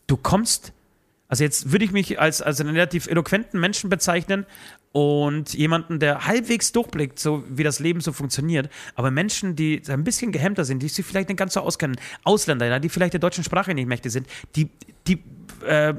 [0.08, 0.74] du kommst
[1.32, 4.46] also jetzt würde ich mich als, als einen relativ eloquenten Menschen bezeichnen
[4.92, 8.70] und jemanden, der halbwegs durchblickt, so wie das Leben so funktioniert.
[8.96, 12.80] Aber Menschen, die ein bisschen gehemmter sind, die sich vielleicht nicht ganz so auskennen, Ausländer,
[12.80, 14.70] die vielleicht der deutschen Sprache nicht mächtig sind, die,
[15.08, 15.24] die
[15.66, 15.94] äh,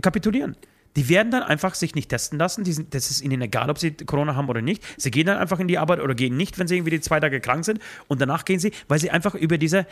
[0.00, 0.56] kapitulieren.
[0.96, 2.64] die werden dann einfach sich nicht testen lassen.
[2.64, 4.84] Die sind, das ist ihnen egal, ob sie Corona haben oder nicht.
[4.96, 7.20] Sie gehen dann einfach in die Arbeit oder gehen nicht, wenn sie irgendwie die zwei
[7.20, 7.80] Tage krank sind.
[8.08, 9.86] Und danach gehen sie, weil sie einfach über diese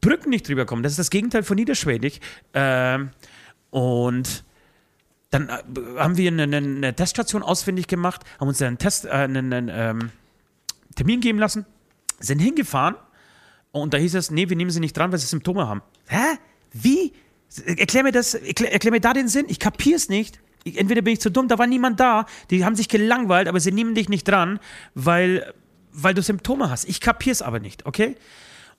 [0.00, 0.82] Brücken nicht drüber kommen.
[0.82, 2.20] Das ist das Gegenteil von niederschwellig.
[2.52, 3.10] Ähm,
[3.70, 4.44] und
[5.30, 5.62] dann äh,
[5.98, 10.10] haben wir eine, eine, Teststation ausfindig gemacht, haben uns einen, Test, äh, einen, einen ähm,
[10.94, 11.66] Termin geben lassen,
[12.20, 12.96] sind hingefahren
[13.72, 15.82] und da hieß es, nee, wir nehmen sie nicht dran, weil sie Symptome haben.
[16.06, 16.38] Hä?
[16.72, 17.12] Wie?
[17.64, 19.46] Erklär mir das, erklär, erklär mir da den Sinn.
[19.48, 20.40] Ich kapier's nicht.
[20.64, 23.60] Ich, entweder bin ich zu dumm, da war niemand da, die haben sich gelangweilt, aber
[23.60, 24.58] sie nehmen dich nicht dran,
[24.94, 25.54] weil,
[25.92, 26.88] weil du Symptome hast.
[26.88, 28.16] Ich kapier's aber nicht, okay?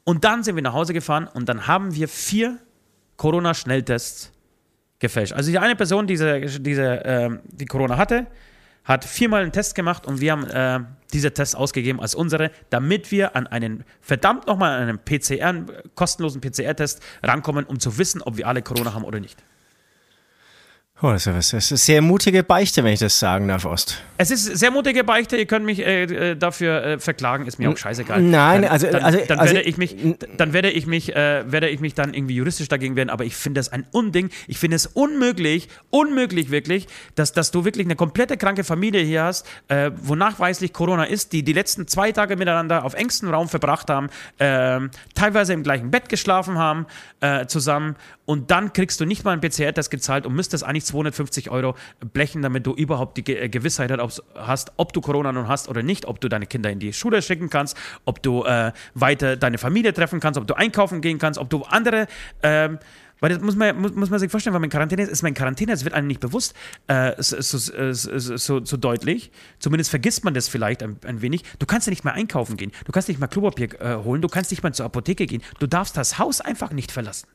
[0.03, 2.59] Und dann sind wir nach Hause gefahren und dann haben wir vier
[3.15, 4.31] Corona-Schnelltests
[4.99, 5.33] gefälscht.
[5.33, 8.27] Also die eine Person, diese, diese, äh, die Corona hatte,
[8.83, 10.79] hat viermal einen Test gemacht und wir haben äh,
[11.11, 16.41] diese Tests ausgegeben als unsere, damit wir an einen, verdammt nochmal an einen PCR, kostenlosen
[16.41, 19.43] PCR-Test rankommen, um zu wissen, ob wir alle Corona haben oder nicht.
[20.99, 24.01] Oh, das ist eine sehr mutige Beichte, wenn ich das sagen darf, Ost.
[24.17, 27.69] Es ist sehr mutige Beichte, ihr könnt mich äh, äh dafür äh, verklagen, ist mir
[27.69, 28.19] auch scheißegal.
[28.19, 29.95] Nein, dann, also, dann, also, dann also, werde ich mich,
[30.37, 33.35] dann werde ich mich, äh, werde ich mich dann irgendwie juristisch dagegen wehren, aber ich
[33.35, 34.31] finde das ein Unding.
[34.47, 39.23] Ich finde es unmöglich, unmöglich wirklich, dass, dass du wirklich eine komplette kranke Familie hier
[39.23, 43.49] hast, äh, wo nachweislich Corona ist, die die letzten zwei Tage miteinander auf engstem Raum
[43.49, 46.87] verbracht haben, ähm, teilweise im gleichen Bett geschlafen haben,
[47.19, 51.49] äh, zusammen und dann kriegst du nicht mal einen PCR-Test gezahlt und müsstest eigentlich 250
[51.51, 51.75] Euro
[52.13, 53.91] blechen, damit du überhaupt die äh, Gewissheit
[54.35, 57.21] hast, ob du Corona nun hast oder nicht, ob du deine Kinder in die Schule
[57.21, 61.39] schicken kannst, ob du äh, weiter deine Familie treffen kannst, ob du einkaufen gehen kannst,
[61.39, 62.07] ob du andere.
[62.41, 62.79] Ähm,
[63.19, 65.23] weil das muss man, muss, muss man sich vorstellen, weil man in Quarantäne ist, ist
[65.23, 66.53] man in Quarantäne, das wird einem nicht bewusst
[66.87, 69.31] äh, so, so, so, so, deutlich.
[69.59, 71.43] Zumindest vergisst man das vielleicht ein, ein, wenig.
[71.59, 74.27] Du kannst ja nicht mehr einkaufen gehen, du kannst nicht mal Klopapier äh, holen, du
[74.27, 75.41] kannst nicht mal zur Apotheke gehen.
[75.59, 77.27] Du darfst das Haus einfach nicht verlassen.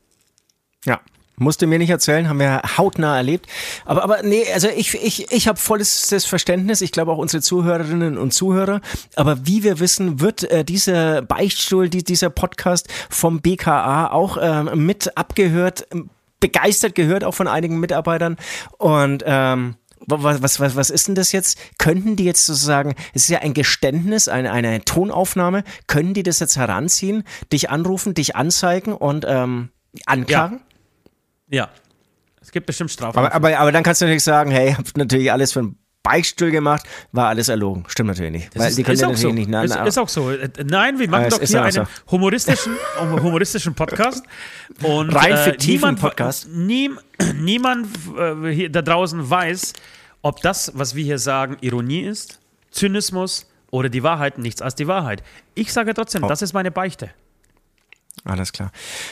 [0.84, 1.00] Ja.
[1.36, 3.46] Musste mir nicht erzählen, haben wir hautnah erlebt.
[3.84, 6.82] Aber, aber nee, also ich, ich, ich habe volles Verständnis.
[6.82, 8.80] Ich glaube auch unsere Zuhörerinnen und Zuhörer.
[9.16, 14.86] Aber wie wir wissen, wird äh, dieser Beichtstuhl, die, dieser Podcast vom BKA auch ähm,
[14.86, 15.86] mit abgehört,
[16.38, 18.36] begeistert gehört, auch von einigen Mitarbeitern.
[18.76, 19.76] Und ähm,
[20.06, 21.58] was, was, was, was ist denn das jetzt?
[21.78, 26.40] Könnten die jetzt sozusagen, es ist ja ein Geständnis, eine, eine Tonaufnahme, können die das
[26.40, 29.70] jetzt heranziehen, dich anrufen, dich anzeigen und ähm,
[30.06, 30.58] anklagen?
[30.58, 30.71] Ja.
[31.52, 31.68] Ja.
[32.40, 33.16] Es gibt bestimmt Strafen.
[33.16, 36.50] Aber, aber, aber dann kannst du natürlich sagen, hey, habt natürlich alles für einen Beichtstuhl
[36.50, 37.84] gemacht, war alles erlogen.
[37.86, 38.54] Stimmt natürlich nicht.
[38.54, 39.32] Das weil ist, die können ja natürlich so.
[39.32, 39.48] nicht.
[39.48, 40.30] Nein, ist, ist, auch so.
[40.32, 41.84] Äh, nein, wir machen doch hier einen so.
[42.10, 44.24] humoristischen, humoristischen Podcast.
[44.82, 46.48] Und, Rein äh, fiktiven niemand, Podcast.
[46.48, 46.90] Nie,
[47.36, 47.86] niemand
[48.18, 49.74] äh, da draußen weiß,
[50.22, 52.40] ob das, was wir hier sagen, Ironie ist,
[52.72, 55.22] Zynismus oder die Wahrheit, nichts als die Wahrheit.
[55.54, 56.28] Ich sage trotzdem, oh.
[56.28, 57.10] das ist meine Beichte.
[58.24, 58.70] Alles klar.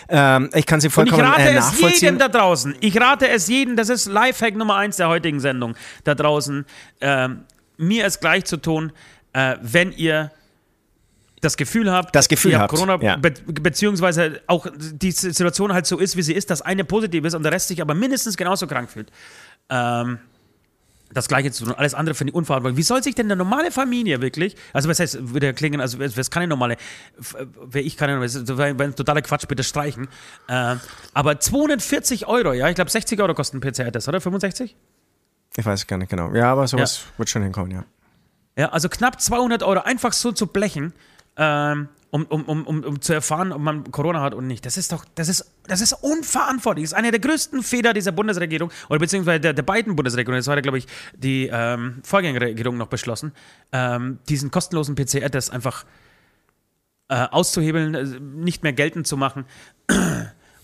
[0.08, 2.76] Ähm, ich kann Sie vollkommen Und ich rate äh, es jedem da draußen.
[2.80, 5.74] Ich rate es jedem, das ist Lifehack Nummer eins der heutigen Sendung
[6.04, 6.64] da draußen,
[7.00, 7.44] ähm,
[7.76, 8.92] mir es gleich zu tun,
[9.32, 10.30] äh, wenn ihr
[11.40, 13.16] das Gefühl habt, das Gefühl ihr habt, Corona, ja.
[13.16, 17.34] be beziehungsweise auch die Situation halt so ist, wie sie ist, dass eine positiv ist
[17.34, 19.10] und der Rest sich aber mindestens genauso krank fühlt.
[19.70, 20.18] Ähm,
[21.12, 21.74] das Gleiche zu tun.
[21.74, 22.78] Alles andere finde ich unverantwortlich.
[22.78, 26.30] Wie soll sich denn eine normale Familie wirklich, also was heißt, würde klingen, also was
[26.30, 26.76] kann eine normale,
[27.62, 30.08] wäre ich keine, das wäre ein totaler Quatsch, bitte streichen.
[30.48, 30.76] Äh,
[31.14, 34.20] aber 240 Euro, ja, ich glaube 60 Euro kosten ein PCR-Test, oder?
[34.20, 34.76] 65?
[35.56, 36.32] Ich weiß gar nicht genau.
[36.32, 37.18] Ja, aber sowas ja.
[37.18, 37.84] wird schon hinkommen, ja.
[38.56, 40.92] Ja, also knapp 200 Euro einfach so zu blechen.
[41.36, 44.66] Ähm, um, um, um, um, zu erfahren, ob man Corona hat und nicht.
[44.66, 46.84] Das ist doch, das ist, das ist unverantwortlich.
[46.84, 50.40] Das ist eine der größten Fehler dieser Bundesregierung oder beziehungsweise der, der beiden Bundesregierungen.
[50.40, 50.86] Das war, glaube ich,
[51.16, 53.32] die ähm, Vorgängerregierung noch beschlossen,
[53.72, 55.84] ähm, diesen kostenlosen PCR-Test einfach
[57.08, 59.44] äh, auszuhebeln, äh, nicht mehr geltend zu machen.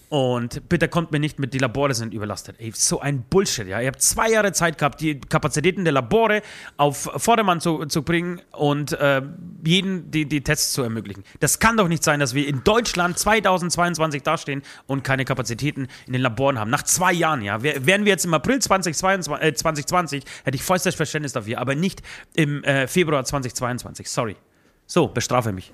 [0.08, 2.56] Und bitte kommt mir nicht mit, die Labore sind überlastet.
[2.58, 3.80] Ey, so ein Bullshit, ja.
[3.80, 6.42] Ihr habt zwei Jahre Zeit gehabt, die Kapazitäten der Labore
[6.76, 9.22] auf Vordermann zu, zu bringen und äh,
[9.64, 11.24] jeden die, die Tests zu ermöglichen.
[11.40, 16.12] Das kann doch nicht sein, dass wir in Deutschland 2022 dastehen und keine Kapazitäten in
[16.12, 16.70] den Laboren haben.
[16.70, 17.62] Nach zwei Jahren, ja.
[17.62, 22.02] Wären wir jetzt im April 2022, äh, 2020, hätte ich vollstes Verständnis dafür, aber nicht
[22.34, 24.08] im äh, Februar 2022.
[24.08, 24.36] Sorry.
[24.86, 25.72] So, bestrafe mich.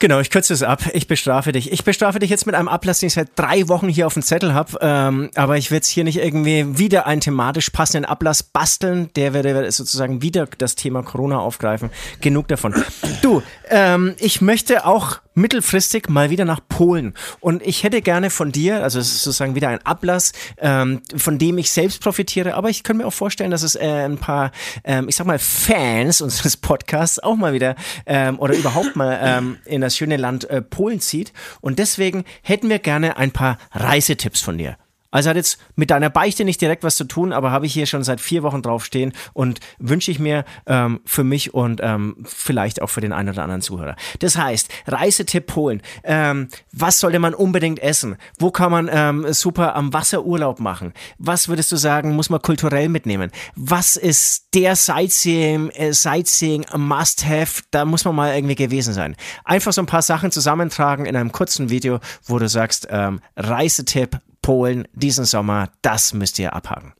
[0.00, 0.82] Genau, ich kürze es ab.
[0.92, 1.72] Ich bestrafe dich.
[1.72, 4.22] Ich bestrafe dich jetzt mit einem Ablass, den ich seit drei Wochen hier auf dem
[4.22, 4.78] Zettel habe.
[4.80, 9.10] Ähm, aber ich werde jetzt hier nicht irgendwie wieder einen thematisch passenden Ablass basteln.
[9.14, 11.90] Der werde sozusagen wieder das Thema Corona aufgreifen.
[12.20, 12.74] Genug davon.
[13.22, 17.14] Du, ähm, ich möchte auch mittelfristig mal wieder nach Polen.
[17.40, 21.38] Und ich hätte gerne von dir, also es ist sozusagen wieder ein Ablass, ähm, von
[21.38, 24.52] dem ich selbst profitiere, aber ich könnte mir auch vorstellen, dass es äh, ein paar,
[24.84, 27.74] ähm, ich sag mal, Fans unseres Podcasts auch mal wieder
[28.06, 31.32] ähm, oder überhaupt mal ähm, in das schöne Land äh, Polen zieht.
[31.60, 34.76] Und deswegen hätten wir gerne ein paar Reisetipps von dir
[35.14, 37.86] Also hat jetzt mit deiner Beichte nicht direkt was zu tun, aber habe ich hier
[37.86, 42.82] schon seit vier Wochen draufstehen und wünsche ich mir ähm, für mich und ähm, vielleicht
[42.82, 43.94] auch für den einen oder anderen Zuhörer.
[44.18, 45.82] Das heißt, Reisetipp Polen.
[46.02, 48.16] Ähm, was sollte man unbedingt essen?
[48.40, 50.92] Wo kann man ähm, super am Wasser Urlaub machen?
[51.18, 53.30] Was würdest du sagen, muss man kulturell mitnehmen?
[53.54, 57.62] Was ist der Sightseeing, äh, Sightseeing Must-Have?
[57.70, 59.14] Da muss man mal irgendwie gewesen sein.
[59.44, 64.18] Einfach so ein paar Sachen zusammentragen in einem kurzen Video, wo du sagst, ähm, Reisetipp
[64.44, 66.92] Polen diesen Sommer, das müsst ihr abhaken.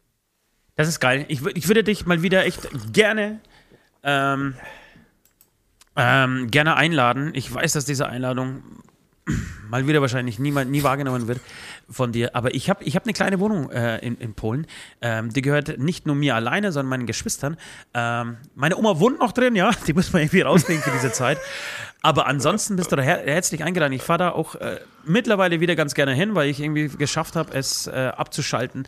[0.76, 1.26] Das ist geil.
[1.28, 3.38] Ich, ich würde dich mal wieder echt gerne,
[4.02, 4.54] ähm,
[5.94, 7.32] ähm, gerne einladen.
[7.34, 8.62] Ich weiß, dass diese Einladung
[9.70, 11.40] mal wieder wahrscheinlich niemand, nie wahrgenommen wird
[11.88, 12.34] von dir.
[12.34, 14.66] Aber ich habe ich hab eine kleine Wohnung äh, in, in Polen.
[15.00, 17.56] Ähm, die gehört nicht nur mir alleine, sondern meinen Geschwistern.
[17.94, 19.70] Ähm, meine Oma wohnt noch drin, ja.
[19.86, 21.38] Die muss man irgendwie rausnehmen für diese Zeit.
[22.02, 23.94] Aber ansonsten bist du da her herzlich eingeladen.
[23.94, 27.54] Ich fahre da auch äh, mittlerweile wieder ganz gerne hin, weil ich irgendwie geschafft habe,
[27.54, 28.86] es äh, abzuschalten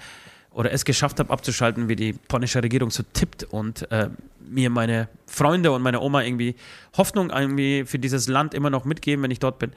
[0.50, 4.08] oder es geschafft habe, abzuschalten, wie die polnische Regierung so tippt und äh,
[4.48, 6.56] mir meine Freunde und meine Oma irgendwie
[6.96, 9.72] Hoffnung irgendwie für dieses Land immer noch mitgeben, wenn ich dort bin.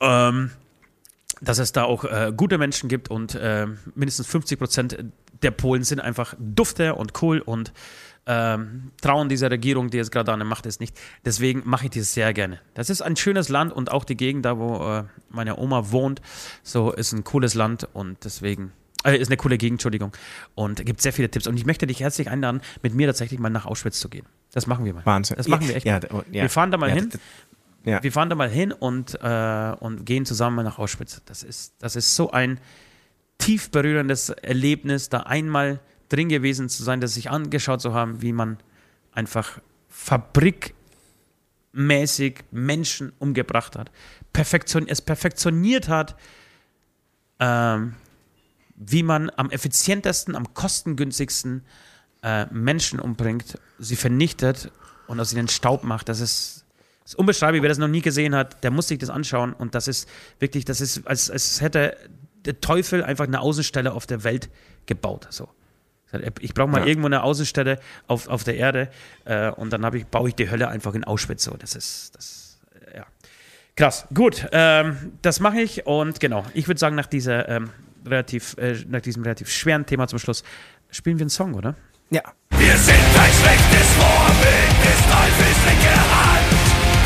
[0.00, 0.50] Ähm,
[1.40, 5.04] dass es da auch äh, gute Menschen gibt und äh, mindestens 50 Prozent
[5.42, 7.72] der Polen sind einfach dufte und cool und
[8.26, 10.98] ähm, trauen dieser Regierung, die jetzt gerade an der Macht ist, nicht.
[11.24, 12.60] Deswegen mache ich das sehr gerne.
[12.74, 16.20] Das ist ein schönes Land und auch die Gegend, da wo äh, meine Oma wohnt,
[16.62, 18.72] so ist ein cooles Land und deswegen
[19.04, 20.12] äh, ist eine coole Gegend, Entschuldigung.
[20.54, 21.46] Und gibt sehr viele Tipps.
[21.46, 24.26] Und ich möchte dich herzlich einladen, mit mir tatsächlich mal nach Auschwitz zu gehen.
[24.52, 25.06] Das machen wir mal.
[25.06, 25.36] Wahnsinn.
[25.36, 25.86] Das machen wir echt.
[25.86, 27.10] Ja, ja, wir fahren da mal ja, hin.
[27.88, 28.02] Ja.
[28.02, 31.22] Wir fahren da mal hin und, äh, und gehen zusammen nach Auschwitz.
[31.24, 32.60] Das ist, das ist so ein
[33.38, 35.80] tief berührendes Erlebnis, da einmal
[36.10, 38.58] drin gewesen zu sein, das sich angeschaut zu haben, wie man
[39.12, 40.74] einfach fabrikmäßig
[42.50, 43.90] Menschen umgebracht hat,
[44.32, 46.16] perfektion es perfektioniert hat,
[47.40, 47.94] ähm,
[48.76, 51.64] wie man am effizientesten, am kostengünstigsten
[52.22, 54.70] äh, Menschen umbringt, sie vernichtet
[55.06, 56.08] und aus ihnen Staub macht.
[56.08, 56.57] Das ist,
[57.08, 57.62] das ist unbeschreiblich.
[57.62, 59.54] Wer das noch nie gesehen hat, der muss sich das anschauen.
[59.54, 60.06] Und das ist
[60.40, 61.96] wirklich, das ist, als, als hätte
[62.44, 64.50] der Teufel einfach eine Außenstelle auf der Welt
[64.84, 65.26] gebaut.
[65.30, 65.48] So.
[66.40, 66.86] Ich brauche mal ja.
[66.86, 68.90] irgendwo eine Außenstelle auf, auf der Erde
[69.24, 71.44] äh, und dann ich, baue ich die Hölle einfach in Auschwitz.
[71.44, 72.60] So, das ist, das,
[72.92, 73.06] äh, ja.
[73.74, 74.06] Krass.
[74.12, 77.70] Gut, ähm, das mache ich und genau, ich würde sagen, nach, dieser, ähm,
[78.04, 80.44] relativ, äh, nach diesem relativ schweren Thema zum Schluss
[80.90, 81.74] spielen wir einen Song, oder?
[82.10, 82.22] Ja.
[82.50, 86.57] Wir sind ein schlechtes Vorbild des Teufels linke Hand,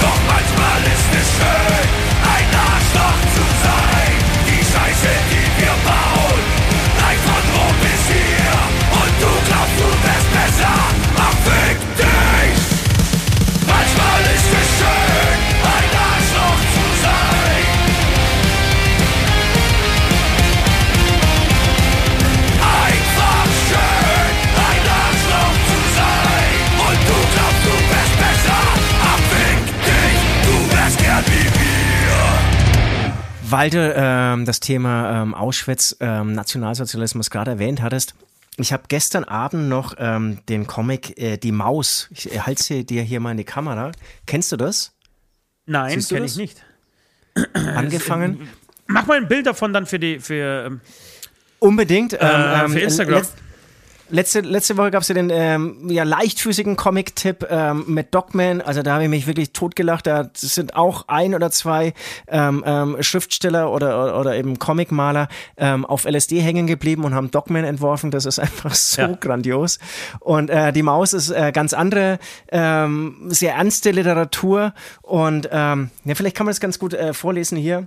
[0.03, 1.87] doch manchmal ist es schön,
[2.35, 4.13] ein Arschloch zu sein.
[4.49, 6.43] Die Scheiße, die wir bauen,
[7.03, 8.55] reicht von Rom bis hier.
[9.01, 10.22] Und du glaubst, du wärst
[33.53, 38.15] Weil du ähm, das Thema ähm, Auschwitz, ähm, Nationalsozialismus gerade erwähnt hattest,
[38.57, 43.03] ich habe gestern Abend noch ähm, den Comic äh, Die Maus, ich halte sie dir
[43.03, 43.93] hier mal in die Kamera.
[44.27, 44.93] Kennst du das?
[45.67, 46.65] Nein, kenne ich nicht.
[47.53, 48.49] Angefangen?
[48.87, 50.81] Mach mal ein Bild davon dann für die, für, ähm,
[51.59, 52.15] Unbedingt.
[52.15, 53.23] Ähm, äh, ähm, für Instagram.
[53.23, 53.33] letz-
[54.13, 58.61] Letzte, letzte Woche gab es ja den ähm, ja, leichtfüßigen Comic-Tipp ähm, mit Dogman.
[58.61, 60.07] Also da habe ich mich wirklich totgelacht.
[60.07, 61.95] Da sind auch ein oder zwei
[62.29, 67.31] ähm, ähm, Schriftsteller oder, oder, oder eben Comicmaler ähm, auf LSD hängen geblieben und haben
[67.31, 68.11] Dogman entworfen.
[68.11, 69.09] Das ist einfach so Ja.
[69.19, 69.79] grandios.
[70.21, 72.19] Und äh, die Maus ist äh, ganz andere,
[72.51, 74.75] ähm, sehr ernste Literatur.
[75.01, 77.87] Und ähm, ja, vielleicht kann man das ganz gut äh, vorlesen hier.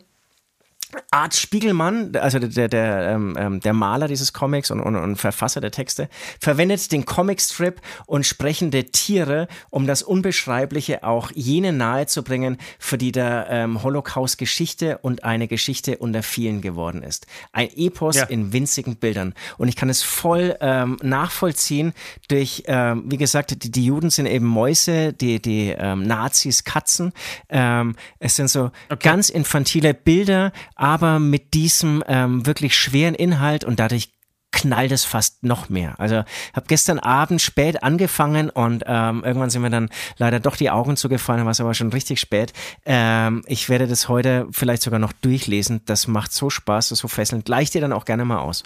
[1.11, 5.61] Art Spiegelmann, also der, der, ähm, ähm, der Maler dieses Comics und, und, und Verfasser
[5.61, 12.97] der Texte, verwendet den Comicstrip und sprechende Tiere, um das Unbeschreibliche auch jenen nahezubringen, für
[12.97, 17.27] die der ähm, Holocaust Geschichte und eine Geschichte unter vielen geworden ist.
[17.51, 18.25] Ein Epos Ja.
[18.25, 19.33] in winzigen Bildern.
[19.57, 21.93] Und ich kann es voll ähm, nachvollziehen
[22.27, 27.13] durch, ähm, wie gesagt, die, die Juden sind eben Mäuse, die, die ähm, Nazis Katzen.
[27.49, 30.51] Ähm, es sind so ganz infantile Bilder,
[30.85, 34.11] aber mit diesem ähm, wirklich schweren Inhalt und dadurch
[34.51, 35.99] knallt es fast noch mehr.
[35.99, 36.17] Also
[36.53, 40.95] habe gestern Abend spät angefangen und ähm, irgendwann sind mir dann leider doch die Augen
[40.95, 42.53] zugefallen, war es aber schon richtig spät.
[42.85, 45.81] Ähm, ich werde das heute vielleicht sogar noch durchlesen.
[45.85, 47.45] Das macht so Spaß, das ist so fesselnd.
[47.45, 48.61] Gleich dir dann auch gerne mal aus.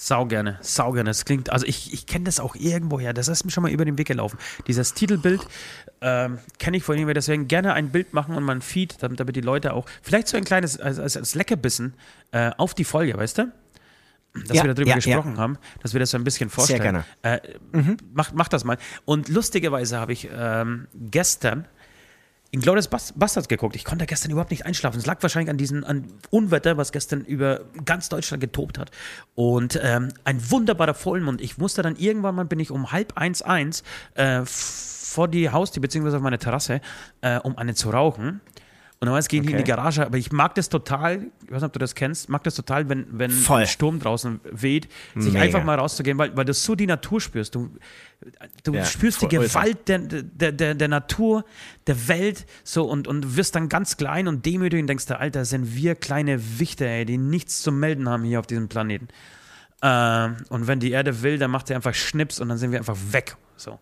[0.00, 1.10] Sau gerne, sau gerne.
[1.10, 3.12] Das klingt, also ich, ich kenne das auch irgendwoher.
[3.12, 4.38] Das ist mir schon mal über den Weg gelaufen.
[4.68, 5.40] Dieses Titelbild
[6.00, 7.12] ähm, kenne ich von Ihnen.
[7.12, 10.36] Deswegen gerne ein Bild machen und mein Feed, damit, damit die Leute auch, vielleicht so
[10.36, 11.94] ein kleines, als, als, als Leckerbissen
[12.30, 13.52] äh, auf die Folge, weißt du?
[14.46, 16.80] Dass Ja, wir darüber ja, gesprochen haben, dass wir das so ein bisschen vorstellen.
[16.80, 17.04] gerne.
[17.22, 17.40] Äh,
[18.14, 18.78] mach, mach das mal.
[19.04, 21.66] Und lustigerweise habe ich ähm, gestern
[22.50, 23.76] in Glorious Bas- Bastards geguckt.
[23.76, 24.98] Ich konnte gestern überhaupt nicht einschlafen.
[24.98, 28.90] Es lag wahrscheinlich an diesem an Unwetter, was gestern über ganz Deutschland getobt hat.
[29.34, 31.40] Und ähm, ein wunderbarer Vollmond.
[31.40, 33.82] Ich musste dann irgendwann mal, bin ich um halb eins, eins
[34.14, 36.80] äh, vor die Haustür, beziehungsweise auf meine Terrasse,
[37.20, 38.40] äh, um eine zu rauchen.
[39.00, 39.72] Und dann ging ich in die Okay.
[39.76, 42.56] Garage, aber ich mag das total, ich weiß nicht, ob du das kennst, mag das
[42.56, 43.60] total, wenn, wenn Voll.
[43.60, 45.44] ein Sturm draußen weht, sich Mega.
[45.44, 47.54] einfach mal rauszugehen, weil, weil du so die Natur spürst.
[47.54, 47.70] Du,
[48.64, 49.28] du Ja, spürst die.
[49.28, 51.44] Gewalt der, der, der, der Natur,
[51.86, 55.76] der Welt, so und, und wirst dann ganz klein und demütig und denkst, Alter, sind
[55.76, 59.06] wir kleine Wichter, ey, die nichts zu melden haben hier auf diesem Planeten.
[59.80, 62.80] Ähm, und wenn die Erde will, dann macht sie einfach Schnips und dann sind wir
[62.80, 63.36] einfach weg.
[63.56, 63.78] So.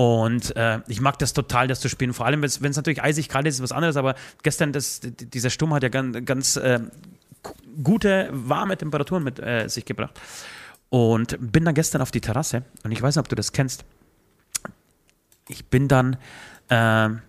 [0.00, 2.14] Und äh, ich mag das total, das zu spielen.
[2.14, 5.50] Vor allem, wenn es natürlich eisig kalt ist, ist was anderes, aber gestern, das, dieser
[5.50, 6.80] Sturm hat ja ganz, ganz äh,
[7.42, 10.18] gu- gute, warme Temperaturen mit äh, sich gebracht.
[10.88, 13.84] Und bin dann gestern auf die Terrasse und ich weiß nicht, ob du das kennst.
[15.48, 16.16] Ich bin dann,
[16.70, 17.20] ähm,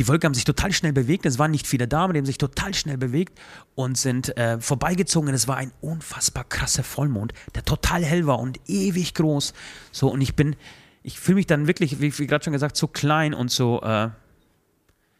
[0.00, 1.24] die Wolken haben sich total schnell bewegt.
[1.26, 3.38] Es waren nicht viele da, aber die haben sich total schnell bewegt
[3.76, 5.32] und sind äh, vorbeigezogen.
[5.32, 9.54] Es war ein unfassbar krasser Vollmond, der total hell war und ewig groß.
[9.92, 10.56] So, und ich bin,
[11.04, 14.08] ich fühle mich dann wirklich, wie, wie gerade schon gesagt, so klein und so, äh,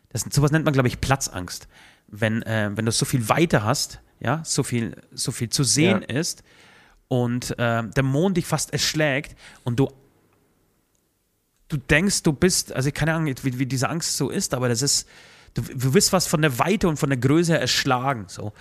[0.09, 1.68] das, sowas nennt man, glaube ich, Platzangst.
[2.09, 6.05] Wenn, äh, wenn du so viel weiter hast, ja, so viel, so viel zu sehen
[6.09, 6.16] Ja.
[6.20, 6.43] ist
[7.09, 9.89] und äh, der Mond dich fast erschlägt und du
[11.68, 14.82] du denkst, du bist, also keine Ahnung, wie, wie diese Angst so ist, aber das
[14.82, 15.09] ist,
[15.55, 18.26] du, du wirst was von der Weite und von der Größe erschlagen.
[18.28, 18.53] So.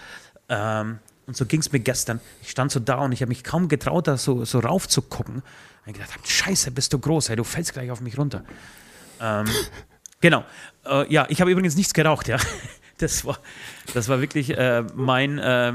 [0.50, 2.20] Ähm, und so ging es mir gestern.
[2.42, 5.02] Ich stand so da und ich habe mich kaum getraut, da so, so rauf zu
[5.02, 5.44] gucken.
[5.86, 8.44] Und ich gedacht, scheiße, bist du groß, ey, du fällst gleich auf mich runter.
[9.20, 9.46] Ähm,
[10.22, 10.46] genau.
[10.86, 12.38] Äh, ja, ich habe übrigens nichts geraucht, ja.
[13.00, 13.40] Das war,
[13.96, 15.74] das war wirklich äh, mein, äh,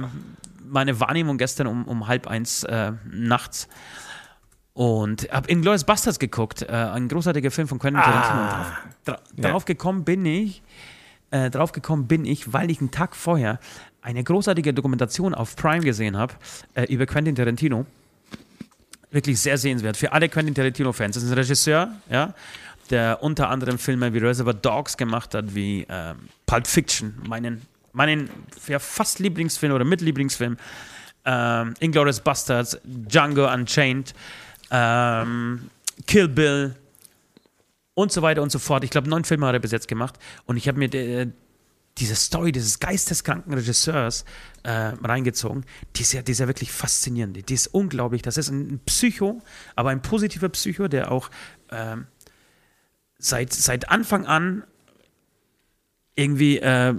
[0.64, 3.68] meine Wahrnehmung gestern um, um halb eins äh, nachts.
[4.72, 8.40] Und habe Inglourious Bastards geguckt, äh, ein großartiger Film von Quentin Tarantino.
[8.40, 8.78] Ah.
[9.04, 9.58] Drauf, dra Ja.
[9.58, 10.62] Gekommen bin ich,
[11.32, 13.58] äh, drauf gekommen bin ich, weil ich einen Tag vorher
[14.00, 16.34] eine großartige Dokumentation auf Prime gesehen habe
[16.74, 17.84] äh, über Quentin Tarantino.
[19.10, 19.96] Wirklich sehr sehenswert.
[19.96, 21.14] Für alle Quentin Tarantino-Fans.
[21.14, 22.34] Das ist ein Regisseur, ja,
[22.90, 28.28] der unter anderem Filme wie Reservoir Dogs gemacht hat, wie ähm, Pulp Fiction, meinen, meinen
[28.66, 30.56] ja, fast Lieblingsfilm oder Mitlieblingsfilm.
[31.24, 34.14] Ähm, Inglourious Bastards, Django Unchained,
[34.70, 35.70] ähm,
[36.06, 36.74] Kill Bill
[37.94, 38.84] und so weiter und so fort.
[38.84, 40.14] Ich glaube, neun Filme hat er bis jetzt gemacht.
[40.46, 41.28] Und ich habe mir äh,
[41.98, 44.24] diese Story dieses geisteskranken Regisseurs
[44.62, 45.64] äh, reingezogen.
[45.96, 47.48] Die ist, ja, die ist ja wirklich faszinierend.
[47.48, 48.22] Die, ist unglaublich.
[48.22, 49.42] Das ist ein Psycho,
[49.76, 51.30] aber ein positiver Psycho, der auch
[51.70, 52.06] ähm,
[53.18, 54.64] seit, seit Anfang an
[56.14, 56.94] irgendwie äh,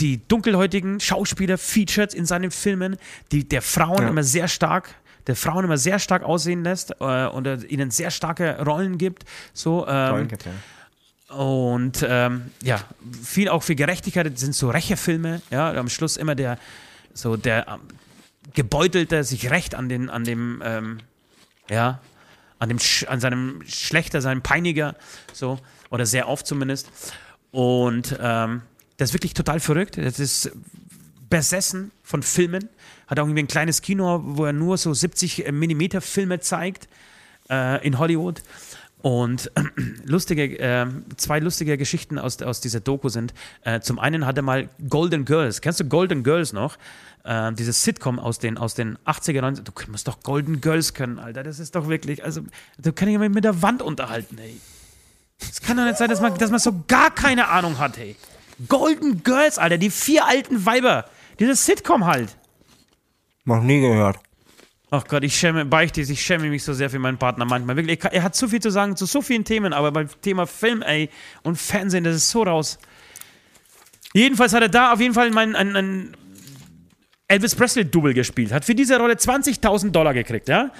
[0.00, 2.96] die dunkelhäutigen Schauspieler featured in seinen Filmen,
[3.32, 4.08] die der Frauen Ja.
[4.08, 4.94] immer sehr stark,
[5.26, 9.24] der Frauen immer sehr stark aussehen lässt äh, und er ihnen sehr starke Rollen gibt.
[9.52, 10.54] So, ähm, Rollenkette, ja.
[11.28, 12.80] Und ähm, ja,
[13.22, 16.58] viel auch für Gerechtigkeit sind so Rächefilme, ja, am Schluss immer der,
[17.12, 17.80] so der ähm,
[18.54, 20.98] Gebeutelte sich rächt an den, an dem, ähm,
[21.68, 22.00] ja,
[22.58, 24.96] an dem, Sch an seinem Schlechter, seinem Peiniger,
[25.32, 25.58] so,
[25.90, 26.90] oder sehr oft zumindest.
[27.50, 28.62] Und ähm,
[28.96, 29.98] das ist wirklich total verrückt.
[29.98, 30.50] Das ist
[31.28, 32.68] besessen von Filmen.
[33.06, 36.88] Hat auch irgendwie ein kleines Kino, wo er nur so 70 Millimeter Filme zeigt
[37.50, 38.42] äh, in Hollywood.
[39.00, 39.62] Und äh,
[40.04, 40.86] lustige, äh,
[41.16, 43.32] zwei lustige Geschichten aus, aus dieser Doku sind.
[43.62, 45.60] Äh, zum einen hat er mal Golden Girls.
[45.60, 46.78] Kennst du Golden Girls noch?
[47.24, 49.62] Äh, dieses Sitcom aus den, aus den 80er, 90er.
[49.62, 51.42] Du musst doch Golden Girls können, Alter.
[51.42, 52.42] Das ist doch wirklich, also,
[52.78, 54.60] du kannst dich mit der Wand unterhalten, ey.
[55.40, 58.16] Es kann doch nicht sein, dass man, dass man so gar keine Ahnung hat, ey.
[58.66, 61.04] Golden Girls, Alter, die vier alten Weiber.
[61.38, 62.36] Dieses Sitcom halt.
[63.44, 64.18] Noch nie gehört.
[64.90, 67.76] Ach Gott, ich schäme, beichte ich schäme mich so sehr für meinen Partner manchmal.
[67.76, 70.80] Wirklich, er hat zu viel zu sagen zu so vielen Themen, aber beim Thema Film,
[70.82, 71.10] ey,
[71.42, 72.78] und Fernsehen, das ist so raus.
[74.14, 76.16] Jedenfalls hat er da auf jeden Fall mein, ein, ein
[77.28, 80.70] Elvis Presley-Double gespielt, hat für diese Rolle 20.000 Dollar gekriegt, ja?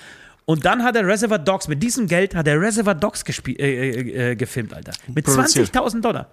[0.46, 4.30] Und dann hat er Reservoir Dogs, mit diesem Geld hat er Reservoir Dogs äh, äh,
[4.30, 4.92] äh, gefilmt, Alter.
[5.06, 5.68] Mit Produziert.
[5.76, 6.30] 20.000 Dollar.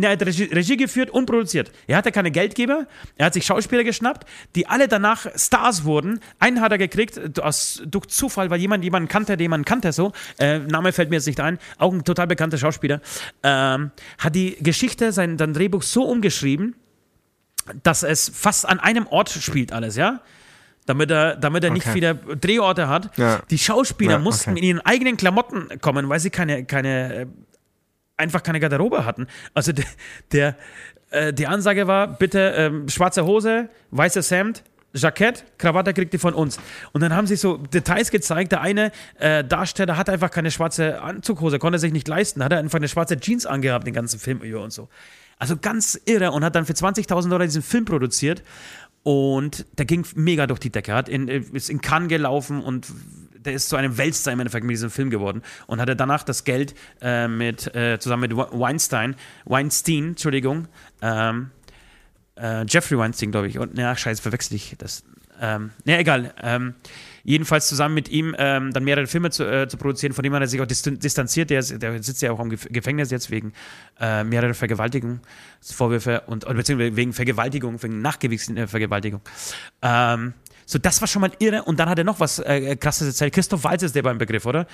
[0.00, 1.72] Er hat Regie, Regie geführt und produziert.
[1.86, 6.20] Er hatte keine Geldgeber, er hat sich Schauspieler geschnappt, die alle danach Stars wurden.
[6.38, 10.12] Einen hat er gekriegt aus, durch Zufall, weil jemand jemanden kannte, der jemanden kannte so.
[10.38, 11.58] Äh, Name fällt mir jetzt nicht ein.
[11.78, 13.00] Auch ein total bekannter Schauspieler.
[13.42, 16.74] Ähm, hat die Geschichte, sein, sein Drehbuch so umgeschrieben,
[17.82, 20.20] dass es fast an einem Ort spielt alles, ja?
[20.86, 21.94] damit er, damit er nicht Okay.
[21.94, 23.16] wieder Drehorte hat.
[23.16, 23.40] Ja.
[23.50, 24.58] Die Schauspieler Ja, mussten okay.
[24.60, 27.26] in ihren eigenen Klamotten kommen, weil sie keine, keine, äh,
[28.22, 29.26] einfach keine Garderobe hatten.
[29.52, 29.84] Also der,
[30.32, 30.56] der
[31.10, 34.64] äh, die Ansage war, bitte ähm, schwarze Hose, weißes Hemd,
[34.94, 36.58] Jackett, Krawatte kriegt ihr von uns.
[36.92, 38.52] Und dann haben sie so Details gezeigt.
[38.52, 42.58] Der eine äh, Darsteller hatte einfach keine schwarze Anzughose, konnte sich nicht leisten, hat er
[42.58, 44.88] einfach eine schwarze Jeans angehabt, den ganzen Film über und so.
[45.38, 48.42] Also ganz irre und hat dann für 20.000 Dollar diesen Film produziert.
[49.02, 50.94] Und der ging mega durch die Decke.
[50.94, 52.86] Hat in, ist in Cannes gelaufen und
[53.44, 56.44] der ist zu einem Weltstar im Endeffekt mit diesem Film geworden und hatte danach das
[56.44, 60.68] Geld äh, mit, äh, zusammen mit Weinstein, Weinstein, Entschuldigung,
[61.00, 61.50] ähm,
[62.36, 63.58] äh, Jeffrey Weinstein, glaube ich.
[63.58, 65.04] Und, na, scheiße, verwechsel ich das.
[65.40, 66.34] Ähm, na, egal.
[66.40, 66.74] Ähm,
[67.24, 70.40] jedenfalls zusammen mit ihm ähm, dann mehrere Filme zu, äh, zu produzieren, von dem hat
[70.40, 71.50] er sich auch distan- distanziert.
[71.50, 73.52] Der, der sitzt ja auch im Gef- Gefängnis jetzt wegen
[73.98, 79.20] äh, mehrerer Vergewaltigungsvorwürfe und beziehungsweise wegen Vergewaltigung, wegen nachgewiesenen Vergewaltigung.
[79.82, 80.34] Ähm,
[80.66, 81.64] so, das war schon mal irre.
[81.64, 83.34] Und dann hat er noch was äh, krasses erzählt.
[83.34, 84.66] Christoph Waltz ist der beim Begriff, oder?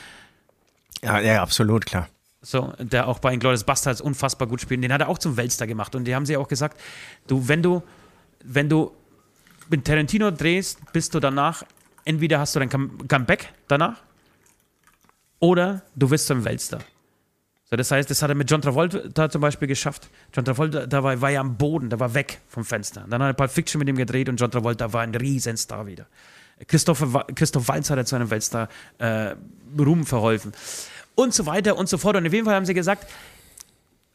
[1.03, 2.09] Ja, ja, absolut, klar.
[2.41, 4.83] So, der auch bei Inglourious Bastards unfassbar gut spielt.
[4.83, 5.95] Den hat er auch zum Weltstar gemacht.
[5.95, 6.81] Und die haben sie auch gesagt,
[7.27, 7.83] du, wenn du,
[8.45, 8.95] wenn du
[9.69, 11.65] mit Tarantino drehst, bist du danach,
[12.05, 13.97] entweder hast du dein Come- Comeback danach
[15.41, 16.81] oder du wirst zum Weltstar.
[17.71, 20.09] So, das heißt, das hat er mit John Travolta zum Beispiel geschafft.
[20.33, 23.05] John Travolta, da war, war ja am Boden, der war weg vom Fenster.
[23.09, 26.07] Dann hat er Pulp Fiction mit ihm gedreht und John Travolta war ein Riesenstar wieder.
[26.67, 27.05] Christoph,
[27.35, 29.35] Christoph Waltz hat er zu einem Weltstar äh,
[29.79, 30.53] Ruhm verholfen.
[31.15, 32.17] Und so weiter und so fort.
[32.17, 33.07] Und auf jeden Fall haben sie gesagt,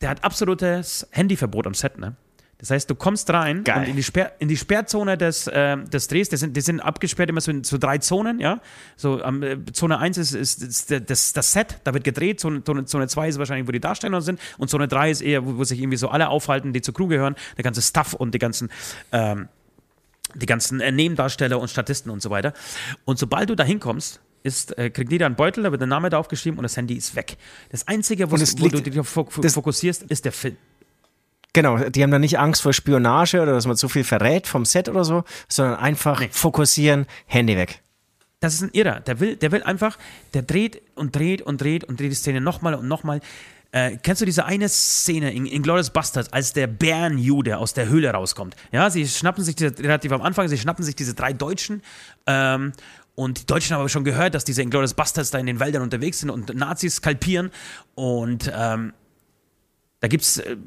[0.01, 2.16] der hat absolutes Handyverbot am Set, ne?
[2.64, 3.80] Das heißt, du kommst rein Geil.
[3.80, 6.80] und in die, Sperr, in die Sperrzone des, ähm, des Drehs, die sind, die sind
[6.80, 8.61] abgesperrt immer so in so drei Zonen, ja.
[8.95, 12.64] So, am, äh, Zone 1 ist, ist, ist das, das Set, da wird gedreht, Zone,
[12.64, 15.57] Zone, Zone 2 ist wahrscheinlich, wo die Darsteller sind und Zone 3 ist eher, wo,
[15.57, 18.39] wo sich irgendwie so alle aufhalten, die zur Crew gehören, der ganze Stuff und die
[18.39, 18.70] ganzen
[19.11, 19.49] ähm,
[20.34, 22.53] die ganzen äh, Nebendarsteller und Statisten und so weiter.
[23.03, 26.09] Und sobald du da hinkommst, ist, äh, kriegt jeder einen Beutel, da wird der Name
[26.09, 27.38] draufgeschrieben und das Handy ist weg.
[27.70, 29.05] Das Einzige, wo, wo du dich
[29.51, 30.57] fokussierst, ist der Film.
[31.54, 34.66] Genau, die haben da nicht Angst vor Spionage oder dass man zu viel verrät vom
[34.66, 36.30] Set oder so, sondern einfach Nee.
[36.32, 37.82] fokussieren, Handy weg.
[38.39, 38.99] Das ist ein Irrer.
[39.01, 39.97] Der will, der will einfach,
[40.34, 43.22] der dreht und dreht und dreht und dreht die Szene nochmal und nochmal.
[43.72, 48.12] Äh, kennst du diese eine Szene in Inglourious Bastards, als der Bärenjude aus der Höhle
[48.12, 48.56] rauskommt?
[48.72, 51.82] Ja, sie schnappen sich diese, relativ am Anfang, sie schnappen sich diese drei Deutschen.
[52.28, 52.74] Ähm,
[53.16, 55.82] und die Deutschen haben aber schon gehört, dass diese Inglourious Bastards da in den Wäldern
[55.84, 57.51] unterwegs sind und Nazis skalpieren.
[57.95, 58.93] Und ähm,
[60.04, 60.58] da gibt's, äh,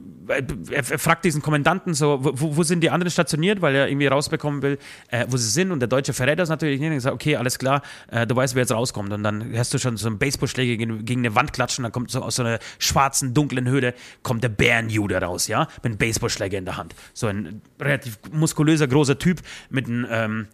[0.70, 4.62] er, fragt diesen Kommandanten so, wo, wo sind die anderen stationiert, weil er irgendwie rausbekommen
[4.62, 4.78] will,
[5.08, 5.72] äh, wo sie sind.
[5.72, 6.90] Und der Deutsche verrät das natürlich nicht.
[6.90, 9.12] Und sagt, okay, alles klar, äh, du weißt, wer jetzt rauskommt.
[9.12, 11.82] Und dann hörst du schon so einen Baseballschläger gegen, gegen eine Wand klatschen.
[11.82, 15.84] Dann kommt so aus so einer schwarzen, dunklen Höhle kommt der Bärenjude raus, ja, mit
[15.84, 16.94] einem Baseballschläger in der Hand.
[17.12, 20.46] So ein relativ muskulöser, großer Typ mit einem ähm,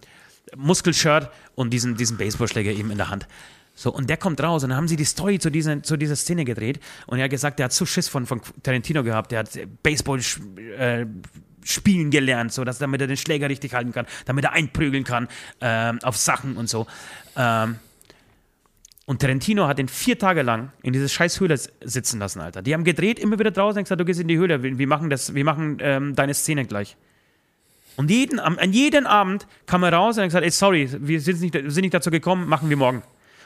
[0.56, 3.28] Muskelshirt und diesen, diesen Baseballschläger eben in der Hand.
[3.74, 6.16] So, und der kommt raus und dann haben sie die Story zu dieser, zu dieser
[6.16, 9.40] Szene gedreht und er hat gesagt, der hat so Schiss von, von Tarantino gehabt, der
[9.40, 10.20] hat Baseball
[10.78, 11.06] äh,
[11.64, 15.28] spielen gelernt, so dass damit er den Schläger richtig halten kann, damit er einprügeln kann
[15.60, 16.86] ähm, auf Sachen und so.
[17.36, 17.76] Ähm,
[19.04, 22.62] und Tarantino hat ihn vier Tage lang in diese scheiß Höhle sitzen lassen, Alter.
[22.62, 25.10] Die haben gedreht, immer wieder draußen und gesagt, du gehst in die Höhle, wir, machen,
[25.10, 26.96] das, wir machen ähm, deine Szene gleich.
[27.96, 31.40] Und jeden, an jeden Abend kam er raus und hat gesagt, ey, sorry, wir sind
[31.40, 33.02] nicht, sind nicht dazu gekommen, machen wir morgen.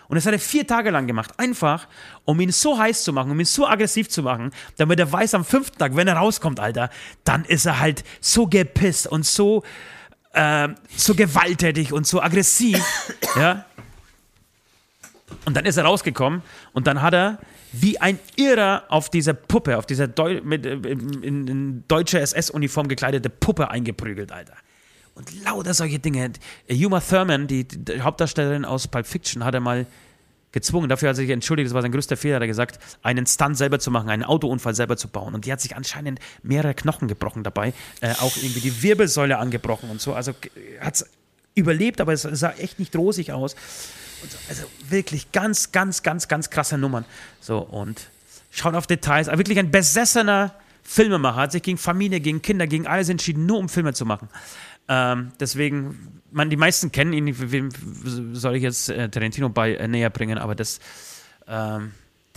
[0.08, 1.32] Und das hat er vier Tage lang gemacht.
[1.38, 1.88] Einfach,
[2.24, 5.34] um ihn so heiß zu machen, um ihn so aggressiv zu machen, damit er weiß,
[5.34, 6.90] am fünften Tag, wenn er rauskommt, Alter,
[7.24, 9.62] dann ist er halt so gepisst und so,
[10.32, 12.82] äh, so gewalttätig und so aggressiv.
[13.36, 13.64] ja.
[15.44, 16.42] Und dann ist er rausgekommen
[16.72, 17.38] und dann hat er
[17.72, 22.88] wie ein Irrer auf diese Puppe, auf diese Deu mit, äh, in, in deutsche SS-Uniform
[22.88, 24.54] gekleidete Puppe eingeprügelt, Alter.
[25.16, 26.30] Und lauter solche Dinge.
[26.68, 29.86] Uma Thurman, die, die Hauptdarstellerin aus Pulp Fiction, hat er mal
[30.52, 33.26] gezwungen, dafür hat er sich entschuldigt, das war sein größter Fehler, hat er gesagt, einen
[33.26, 35.34] Stunt selber zu machen, einen Autounfall selber zu bauen.
[35.34, 39.88] Und die hat sich anscheinend mehrere Knochen gebrochen dabei, äh, auch irgendwie die Wirbelsäule angebrochen
[39.88, 40.12] und so.
[40.12, 40.32] Also
[40.80, 41.06] hat es
[41.54, 43.56] überlebt, aber es sah echt nicht rosig aus.
[44.28, 47.06] So, also wirklich ganz, ganz, ganz, ganz krasse Nummern.
[47.40, 48.10] So, und
[48.50, 49.28] schaut auf Details.
[49.28, 53.58] Aber wirklich ein besessener Filmemacher, hat sich gegen Familie, gegen Kinder, gegen alles entschieden, nur
[53.58, 54.28] um Filme zu machen.
[54.88, 57.70] Ähm, deswegen, man, die meisten kennen ihn, wem
[58.34, 60.78] soll ich jetzt äh, Tarantino bei äh, näher bringen, aber das,
[61.48, 61.92] ähm,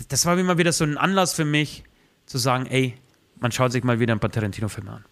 [0.08, 1.84] das, war immer wieder so ein Anlass für mich,
[2.26, 2.96] zu sagen, ey,
[3.40, 5.06] man schaut sich mal wieder ein paar Tarantino-Filme an.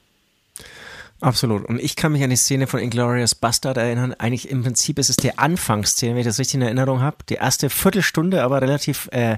[1.20, 1.66] Absolut.
[1.66, 4.14] Und ich kann mich an die Szene von Inglourious Bastard erinnern.
[4.14, 7.18] Eigentlich im Prinzip ist es die Anfangsszene, wenn ich das richtig in Erinnerung habe.
[7.30, 9.38] Die erste Viertelstunde, aber relativ äh,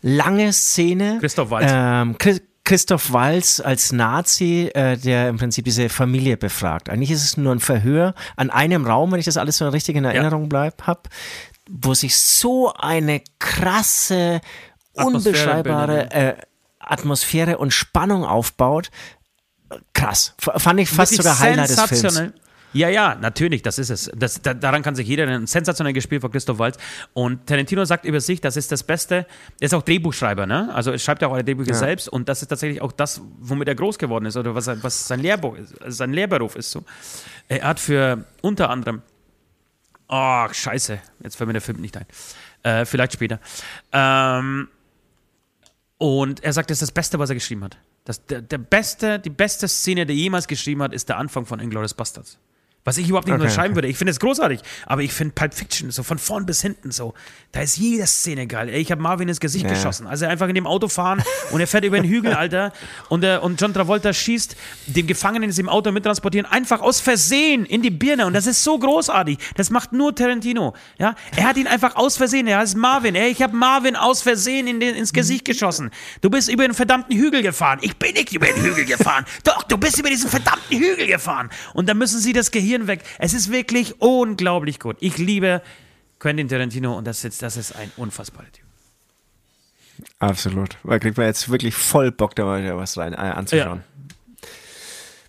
[0.00, 1.18] lange Szene.
[1.20, 1.70] Christoph Waltz.
[1.70, 6.88] Ähm, Chris, Christoph Walz als Nazi, äh, der im Prinzip diese Familie befragt.
[6.88, 9.96] Eigentlich ist es nur ein Verhör an einem Raum, wenn ich das alles so richtig
[9.96, 11.08] in Erinnerung bleib, hab,
[11.68, 14.40] wo sich so eine krasse,
[14.92, 16.34] unbeschreibbare äh,
[16.78, 18.92] Atmosphäre und Spannung aufbaut.
[19.92, 20.34] Krass.
[20.38, 22.22] Fand ich fast sogar Highlight des Films.
[22.72, 24.10] Ja, ja, natürlich, das ist es.
[24.14, 26.78] Das, da, daran kann sich jeder ein sensationell gespielt von Christoph Waltz.
[27.12, 29.26] Und Tarantino sagt über sich, das ist das Beste.
[29.58, 30.72] Er ist auch Drehbuchschreiber, ne?
[30.72, 31.78] Also er schreibt ja auch alle Drehbücher ja.
[31.78, 35.08] selbst und das ist tatsächlich auch das, womit er groß geworden ist oder was, was
[35.08, 36.84] sein Lehrbuch ist, sein Lehrberuf ist so.
[37.48, 39.02] Er hat für unter anderem,
[40.08, 42.06] oh, scheiße, jetzt fällt mir der Film nicht ein.
[42.62, 43.40] Äh, vielleicht später.
[43.92, 44.68] Ähm,
[45.98, 47.76] und er sagt, das ist das Beste, was er geschrieben hat.
[48.04, 51.46] Das, der, der beste, die beste Szene, die er jemals geschrieben hat, ist der Anfang
[51.46, 52.38] von Inglourious Bastards.
[52.82, 53.76] Was ich überhaupt nicht okay, unterschreiben okay.
[53.76, 53.88] würde.
[53.88, 54.60] Ich finde es großartig.
[54.86, 57.12] Aber ich finde Pulp Fiction so von vorn bis hinten so.
[57.52, 58.70] Da ist jede Szene geil.
[58.70, 59.70] Ey, ich habe Marvin ins Gesicht ja.
[59.70, 60.06] geschossen.
[60.06, 62.72] Also einfach in dem Auto fahren und er fährt über den Hügel, Alter.
[63.10, 64.56] Und, äh, und John Travolta schießt
[64.86, 68.24] dem Gefangenen, in diesem Auto mittransportieren, einfach aus Versehen in die Birne.
[68.24, 69.38] Und das ist so großartig.
[69.56, 70.74] Das macht nur Tarantino.
[70.98, 71.14] Ja?
[71.36, 72.46] Er hat ihn einfach aus Versehen.
[72.46, 73.14] Er heißt Marvin.
[73.14, 75.90] Ey, ich habe Marvin aus Versehen in den, ins Gesicht geschossen.
[76.22, 77.80] Du bist über den verdammten Hügel gefahren.
[77.82, 79.26] Ich bin nicht über den Hügel gefahren.
[79.44, 81.50] Doch, du bist über diesen verdammten Hügel gefahren.
[81.74, 83.02] Und dann müssen sie das Gehirn Gehirn weg.
[83.18, 84.96] Es ist wirklich unglaublich gut.
[85.00, 85.62] Ich liebe
[86.20, 88.64] Quentin Tarantino und das ist, das ist ein unfassbarer Typ.
[90.18, 90.76] Absolut.
[90.84, 93.78] Da kriegt man jetzt wirklich voll Bock, da mal was rein äh, anzuschauen.
[93.78, 93.89] Ja.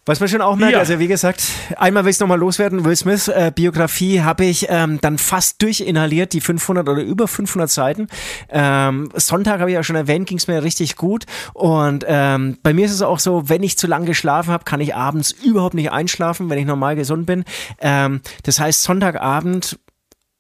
[0.06, 0.80] Was man schon auch merkt, ja.
[0.80, 1.44] also wie gesagt,
[1.78, 5.62] einmal will ich es nochmal loswerden, Will Smith äh, Biografie habe ich ähm, dann fast
[5.62, 8.08] durchinhaliert, die 500 oder über 500 Seiten.
[8.50, 12.74] Ähm, Sonntag habe ich ja schon erwähnt, ging es mir richtig gut und ähm, bei
[12.74, 15.76] mir ist es auch so, wenn ich zu lange geschlafen habe, kann ich abends überhaupt
[15.76, 17.44] nicht einschlafen, wenn ich normal gesund bin.
[17.80, 19.78] Ähm, das heißt, Sonntagabend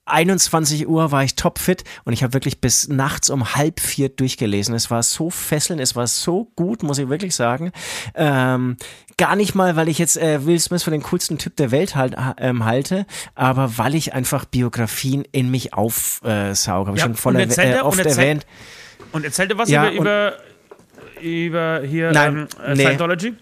[0.05, 4.73] 21 Uhr war ich topfit und ich habe wirklich bis nachts um halb vier durchgelesen.
[4.75, 7.71] Es war so fesselnd, es war so gut, muss ich wirklich sagen.
[8.15, 8.77] Ähm,
[9.17, 11.95] gar nicht mal, weil ich jetzt äh, Will Smith für den coolsten Typ der Welt
[11.95, 16.87] halt, ähm, halte, aber weil ich einfach Biografien in mich aufsauge.
[16.87, 18.45] Habe ich ja, schon voll äh, oft und erwähnt.
[19.11, 20.33] Und erzählte was ja, über,
[21.21, 22.83] über, über hier Nein, ähm, nee.
[22.85, 23.33] Scientology?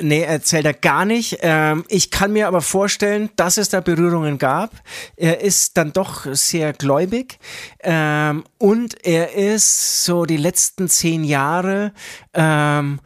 [0.00, 1.38] Nee, erzählt er gar nicht.
[1.40, 4.70] Ähm, ich kann mir aber vorstellen, dass es da Berührungen gab.
[5.16, 7.38] Er ist dann doch sehr gläubig
[7.80, 11.92] ähm, und er ist so die letzten zehn Jahre
[12.34, 13.00] ähm,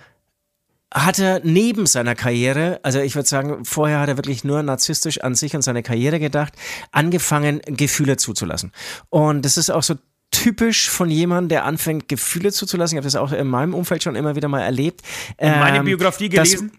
[0.93, 5.23] hat er neben seiner Karriere, also ich würde sagen, vorher hat er wirklich nur narzisstisch
[5.23, 6.53] an sich und seine Karriere gedacht,
[6.91, 8.73] angefangen, Gefühle zuzulassen.
[9.09, 9.95] Und das ist auch so
[10.33, 12.97] typisch von jemandem, der anfängt, Gefühle zuzulassen.
[12.97, 15.03] Ich habe das auch in meinem Umfeld schon immer wieder mal erlebt.
[15.39, 16.73] Ähm, Meine Biografie gelesen?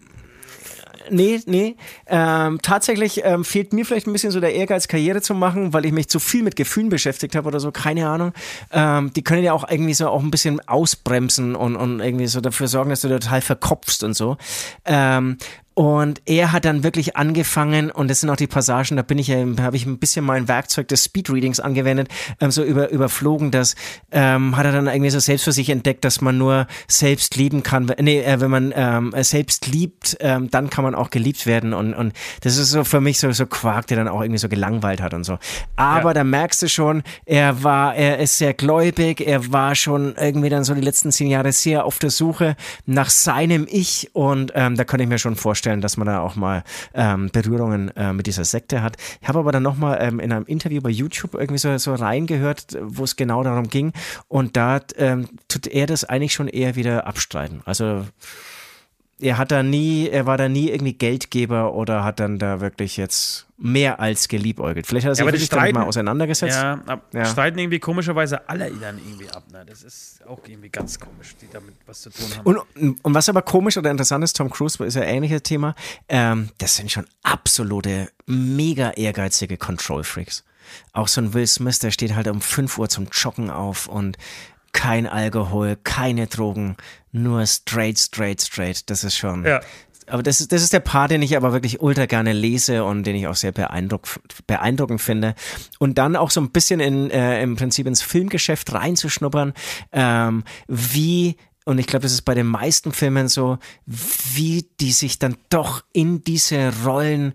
[1.10, 1.76] nee, nee.
[2.06, 5.84] Ähm, tatsächlich ähm, fehlt mir vielleicht ein bisschen so der Ehrgeiz, Karriere zu machen, weil
[5.86, 8.32] ich mich zu viel mit Gefühlen beschäftigt habe oder so, keine Ahnung.
[8.72, 12.40] Ähm, die können ja auch irgendwie so auch ein bisschen ausbremsen und, und irgendwie so
[12.40, 14.36] dafür sorgen, dass du total verkopfst und so.
[14.84, 15.38] Ähm,
[15.74, 19.28] und er hat dann wirklich angefangen, und das sind auch die Passagen, da bin ich
[19.28, 22.08] ja, habe ich ein bisschen mein Werkzeug des Speedreadings angewendet,
[22.40, 23.74] ähm, so über, überflogen, das
[24.12, 27.64] ähm, hat er dann irgendwie so selbst für sich entdeckt, dass man nur selbst lieben
[27.64, 27.92] kann.
[28.00, 31.74] Nee, äh, wenn man ähm, selbst liebt, ähm, dann kann man auch geliebt werden.
[31.74, 32.12] Und, und
[32.42, 35.12] das ist so für mich so, so Quark, der dann auch irgendwie so gelangweilt hat
[35.12, 35.38] und so.
[35.74, 36.14] Aber ja.
[36.14, 40.62] da merkst du schon, er war, er ist sehr gläubig, er war schon irgendwie dann
[40.62, 42.54] so die letzten zehn Jahre sehr auf der Suche
[42.86, 46.20] nach seinem Ich und ähm, da kann ich mir schon vorstellen, vorstellen, dass man da
[46.20, 46.62] auch mal
[46.92, 48.96] ähm, Berührungen äh, mit dieser Sekte hat.
[49.22, 52.76] Ich habe aber dann nochmal ähm, in einem Interview bei YouTube irgendwie so, so reingehört,
[52.82, 53.92] wo es genau darum ging.
[54.28, 57.62] Und da ähm, tut er das eigentlich schon eher wieder abstreiten.
[57.64, 58.04] Also
[59.20, 62.96] er hat da nie, er war da nie irgendwie Geldgeber oder hat dann da wirklich
[62.96, 64.86] jetzt mehr als geliebäugelt.
[64.86, 66.56] Vielleicht hat er sich ja, wirklich streiten, mal auseinandergesetzt.
[66.56, 69.44] Ja, ab, ja, streiten irgendwie komischerweise alle dann irgendwie ab.
[69.52, 69.64] Ne?
[69.66, 72.44] Das ist auch irgendwie ganz komisch, die damit was zu tun haben.
[72.44, 75.74] Und, und was aber komisch oder interessant ist, Tom Cruise ist ja ein ähnliches Thema,
[76.08, 80.44] ähm, das sind schon absolute, mega ehrgeizige Control-Freaks.
[80.92, 84.16] Auch so ein Will Smith, der steht halt um 5 Uhr zum Joggen auf und
[84.74, 86.76] kein Alkohol, keine Drogen,
[87.12, 88.90] nur straight, straight, straight.
[88.90, 89.46] Das ist schon.
[89.46, 89.62] Ja.
[90.06, 93.04] Aber das ist, das ist der Part, den ich aber wirklich ultra gerne lese und
[93.04, 94.02] den ich auch sehr beeindruck,
[94.46, 95.34] beeindruckend finde.
[95.78, 99.54] Und dann auch so ein bisschen in, äh, im Prinzip ins Filmgeschäft reinzuschnuppern,
[99.92, 103.56] ähm, wie und ich glaube, das ist bei den meisten Filmen so,
[103.86, 107.32] wie die sich dann doch in diese Rollen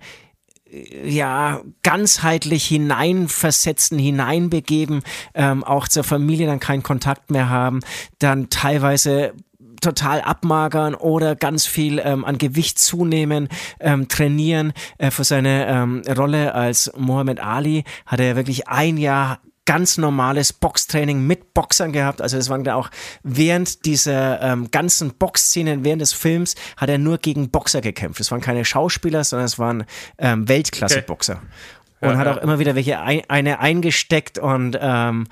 [0.71, 5.03] ja, ganzheitlich hineinversetzen, hineinbegeben,
[5.33, 7.79] ähm, auch zur Familie dann keinen Kontakt mehr haben,
[8.19, 9.33] dann teilweise
[9.81, 13.47] total abmagern oder ganz viel ähm, an Gewicht zunehmen,
[13.79, 14.73] ähm, trainieren.
[14.97, 19.39] Äh, für seine ähm, Rolle als Muhammad Ali hat er wirklich ein Jahr
[19.69, 22.23] ganz normales Boxtraining mit Boxern gehabt.
[22.23, 22.89] Also es waren da auch
[23.21, 28.19] während dieser ähm, ganzen Boxszenen, während des Films, hat er nur gegen Boxer gekämpft.
[28.19, 29.85] Es waren keine Schauspieler, sondern es waren
[30.17, 31.33] ähm, Weltklasse-Boxer.
[31.33, 31.43] Okay.
[32.01, 35.27] Und ja, hat auch immer wieder welche ein, eine eingesteckt und ähm,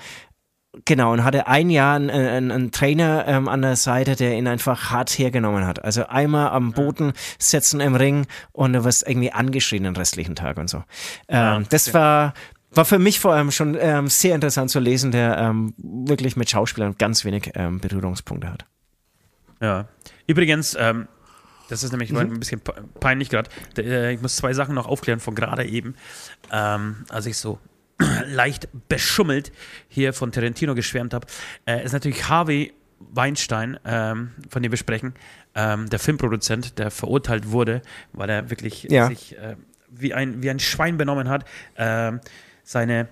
[0.85, 4.47] Genau, und hatte ein Jahr einen, einen, einen Trainer ähm, an der Seite, der ihn
[4.47, 5.83] einfach hart hergenommen hat.
[5.83, 10.57] Also einmal am Boden setzen im Ring und du wirst irgendwie angeschrien den restlichen Tag
[10.57, 10.83] und so.
[11.29, 12.33] Ähm, ja, das war,
[12.71, 16.49] war für mich vor allem schon ähm, sehr interessant zu lesen, der ähm, wirklich mit
[16.49, 18.65] Schauspielern ganz wenig ähm, Berührungspunkte hat.
[19.61, 19.87] Ja.
[20.27, 21.07] Übrigens, ähm,
[21.69, 22.17] das ist nämlich mhm.
[22.17, 22.61] ein bisschen
[22.99, 23.49] peinlich gerade.
[23.77, 25.95] Äh, ich muss zwei Sachen noch aufklären von gerade eben,
[26.51, 27.59] ähm, als ich so
[28.25, 29.51] leicht beschummelt
[29.87, 31.27] hier von Tarantino geschwärmt habe,
[31.65, 35.13] äh, ist natürlich Harvey Weinstein, ähm, von dem wir sprechen,
[35.55, 37.81] ähm, der Filmproduzent, der verurteilt wurde,
[38.13, 39.07] weil er wirklich ja.
[39.07, 39.55] sich äh,
[39.89, 41.45] wie, ein, wie ein Schwein benommen hat.
[41.75, 42.13] Äh,
[42.67, 43.07] seine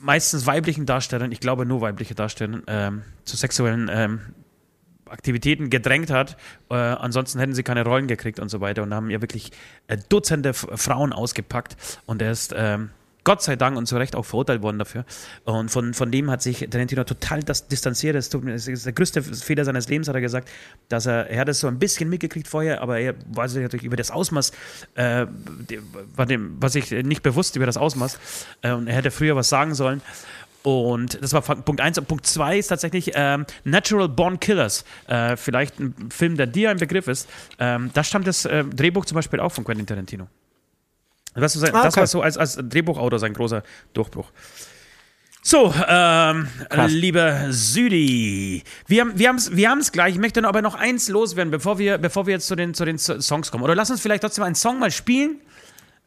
[0.00, 4.20] meistens weiblichen Darstellern, ich glaube nur weibliche Darsteller, ähm, zu sexuellen ähm,
[5.08, 6.36] Aktivitäten gedrängt hat.
[6.68, 9.52] Äh, ansonsten hätten sie keine Rollen gekriegt und so weiter und haben ja wirklich
[9.86, 11.76] äh, Dutzende Frauen ausgepackt
[12.06, 12.90] und er ist ähm,
[13.26, 15.04] Gott sei Dank und zu Recht auch verurteilt worden dafür.
[15.42, 18.14] Und von, von dem hat sich Tarantino total das distanziert.
[18.14, 20.48] Das, ist der größte Fehler seines Lebens, hat er gesagt,
[20.88, 23.84] dass er, er hat es so ein bisschen mitgekriegt vorher, aber er war sich natürlich
[23.84, 24.52] über das Ausmaß,
[24.94, 25.26] äh,
[26.28, 28.16] dem, war sich nicht bewusst über das Ausmaß.
[28.62, 30.02] Äh, und er hätte früher was sagen sollen.
[30.62, 31.98] Und das war Punkt 1.
[31.98, 34.84] Und Punkt 2 ist tatsächlich ähm, Natural Born Killers.
[35.08, 37.28] Äh, vielleicht ein Film, der dir ein Begriff ist.
[37.58, 40.28] Ähm, da stammt das äh, Drehbuch zum Beispiel auch von Quentin Tarantino.
[41.36, 41.86] Das, sein, ah, okay.
[41.86, 43.62] das war so als, als Drehbuchautor sein großer
[43.92, 44.30] Durchbruch.
[45.42, 46.48] So, ähm,
[46.88, 50.14] lieber Südi, wir haben wir haben's, wir haben's gleich.
[50.14, 52.98] Ich möchte aber noch eins loswerden, bevor wir, bevor wir jetzt zu den, zu den
[52.98, 53.62] Songs kommen.
[53.62, 55.40] Oder lass uns vielleicht trotzdem einen Song mal spielen.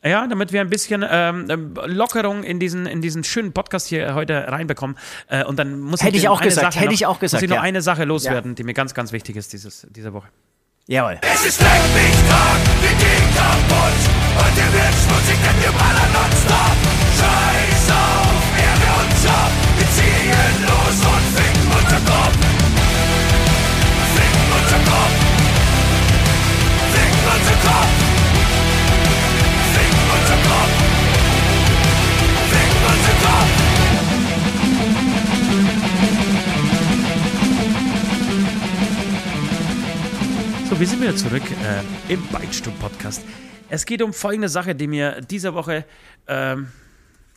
[0.04, 4.46] Ja, damit wir ein bisschen ähm, Lockerung in diesen, in diesen schönen Podcast hier heute
[4.48, 4.98] reinbekommen.
[5.30, 7.42] Äh, und dann muss hätte ich, ich auch gesagt, hätte ich auch gesagt.
[7.42, 8.56] Muss ich noch eine Sache loswerden, ja.
[8.56, 10.28] die mir ganz, ganz wichtig ist dieses, diese Woche.
[10.88, 11.18] Jawohl.
[11.22, 11.70] Es ist mich
[12.28, 14.19] krank, wir gehen kaputt.
[14.40, 16.78] Und der wird schmutzig, denn wir ballern nonstop.
[17.20, 19.52] Scheiß auf Erde und Job.
[19.78, 22.40] Wir ziehen los und ficken unter Kopf.
[24.16, 25.16] Ficken unter Kopf.
[26.94, 27.94] Ficken unter Kopf.
[29.76, 30.74] Ficken unter Kopf.
[32.52, 33.70] Ficken unter Kopf.
[40.80, 43.22] wir sind wieder zurück äh, im Beichtstuhl-Podcast.
[43.70, 45.86] Es geht um folgende Sache, die mir diese Woche
[46.28, 46.68] ähm,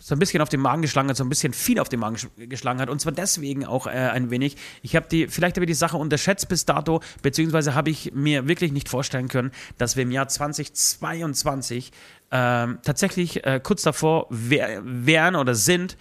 [0.01, 2.16] so ein bisschen auf den Magen geschlagen hat, so ein bisschen viel auf den Magen
[2.37, 2.89] geschlagen hat.
[2.89, 4.57] Und zwar deswegen auch äh, ein wenig.
[4.83, 8.49] Ich habe die, vielleicht habe ich die Sache unterschätzt bis dato, beziehungsweise habe ich mir
[8.49, 11.93] wirklich nicht vorstellen können, dass wir im Jahr 2022
[12.30, 15.97] ähm, tatsächlich äh, kurz davor wär, wären oder sind,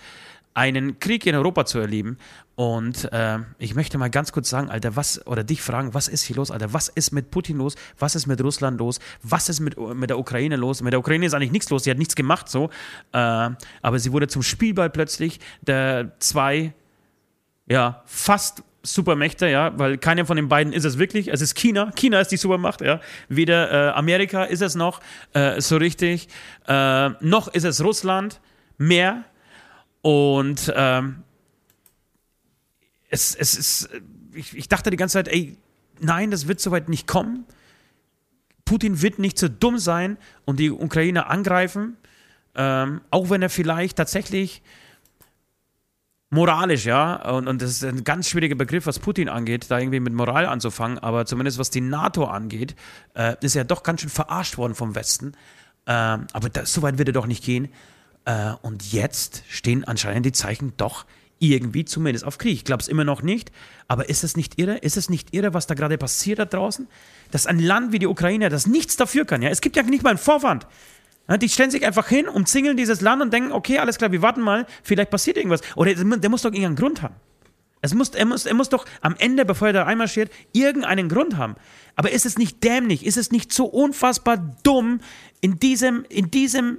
[0.53, 2.17] einen Krieg in Europa zu erleben.
[2.61, 6.21] Und äh, ich möchte mal ganz kurz sagen, Alter, was, oder dich fragen, was ist
[6.21, 6.71] hier los, Alter?
[6.73, 7.73] Was ist mit Putin los?
[7.97, 8.99] Was ist mit Russland los?
[9.23, 10.83] Was ist mit, mit der Ukraine los?
[10.83, 12.69] Mit der Ukraine ist eigentlich nichts los, sie hat nichts gemacht so.
[13.13, 16.75] Äh, aber sie wurde zum Spielball plötzlich der zwei,
[17.65, 21.29] ja, fast Supermächte, ja, weil keine von den beiden ist es wirklich.
[21.29, 21.91] Es ist China.
[21.95, 22.99] China ist die Supermacht, ja.
[23.27, 24.99] Weder äh, Amerika ist es noch
[25.33, 26.27] äh, so richtig,
[26.67, 28.39] äh, noch ist es Russland
[28.77, 29.23] mehr.
[30.03, 31.23] Und ähm,
[33.11, 33.89] es, es ist,
[34.33, 35.57] ich, ich dachte die ganze Zeit, ey,
[35.99, 37.45] nein, das wird soweit nicht kommen.
[38.65, 41.97] Putin wird nicht so dumm sein und die Ukraine angreifen,
[42.55, 44.63] ähm, auch wenn er vielleicht tatsächlich
[46.29, 49.99] moralisch, ja, und, und das ist ein ganz schwieriger Begriff, was Putin angeht, da irgendwie
[49.99, 52.75] mit Moral anzufangen, aber zumindest was die NATO angeht,
[53.13, 55.33] äh, ist er doch ganz schön verarscht worden vom Westen.
[55.85, 57.67] Ähm, aber das, so weit wird er doch nicht gehen.
[58.23, 61.05] Äh, und jetzt stehen anscheinend die Zeichen doch
[61.41, 62.53] irgendwie zumindest auf Krieg.
[62.53, 63.51] Ich glaube es immer noch nicht,
[63.87, 64.77] aber ist es nicht irre?
[64.77, 66.87] Ist es nicht irre, was da gerade passiert da draußen?
[67.31, 70.03] Dass ein Land wie die Ukraine, das nichts dafür kann, ja, es gibt ja nicht
[70.03, 70.67] mal einen Vorwand.
[71.27, 74.21] Ja, die stellen sich einfach hin, umzingeln dieses Land und denken, okay, alles klar, wir
[74.21, 75.61] warten mal, vielleicht passiert irgendwas.
[75.75, 77.15] Oder der muss doch irgendeinen Grund haben.
[77.81, 81.37] Es muss, er, muss, er muss doch am Ende, bevor er da einmarschiert, irgendeinen Grund
[81.37, 81.55] haben.
[81.95, 83.05] Aber ist es nicht dämlich?
[83.05, 85.01] Ist es nicht so unfassbar dumm,
[85.41, 86.77] in diesem, in diesem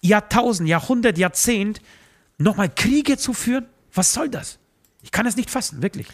[0.00, 1.82] Jahrtausend, Jahrhundert, Jahrzehnt
[2.38, 3.66] nochmal Kriege zu führen?
[3.92, 4.58] Was soll das?
[5.02, 6.08] Ich kann es nicht fassen, wirklich.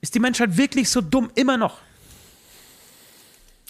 [0.00, 1.78] Ist die Menschheit wirklich so dumm immer noch?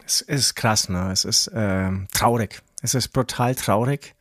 [0.05, 1.11] Es ist krass, ne?
[1.13, 2.63] Es ist ähm, traurig.
[2.83, 4.15] Es ist brutal traurig.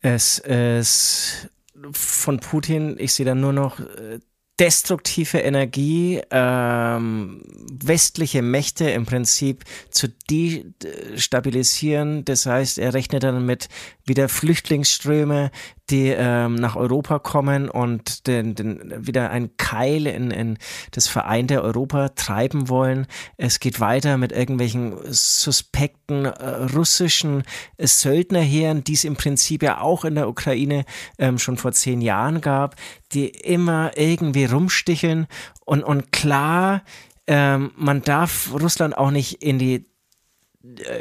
[0.00, 1.48] Es ist
[1.92, 4.20] von Putin, ich sehe da nur noch äh,
[4.60, 7.42] destruktive Energie, ähm,
[7.82, 12.26] westliche Mächte im Prinzip zu destabilisieren.
[12.26, 13.70] Das heißt, er rechnet dann mit
[14.04, 15.50] wieder Flüchtlingsströme,
[15.90, 20.58] die ähm, nach Europa kommen und den, den, wieder ein Keil in, in
[20.92, 23.06] das vereinte Europa treiben wollen.
[23.36, 27.42] Es geht weiter mit irgendwelchen suspekten äh, russischen
[27.76, 30.84] äh, Söldnerheeren, die es im Prinzip ja auch in der Ukraine
[31.18, 32.76] ähm, schon vor zehn Jahren gab,
[33.12, 35.26] die immer irgendwie rumsticheln
[35.64, 36.82] und, und klar,
[37.26, 39.89] ähm, man darf Russland auch nicht in die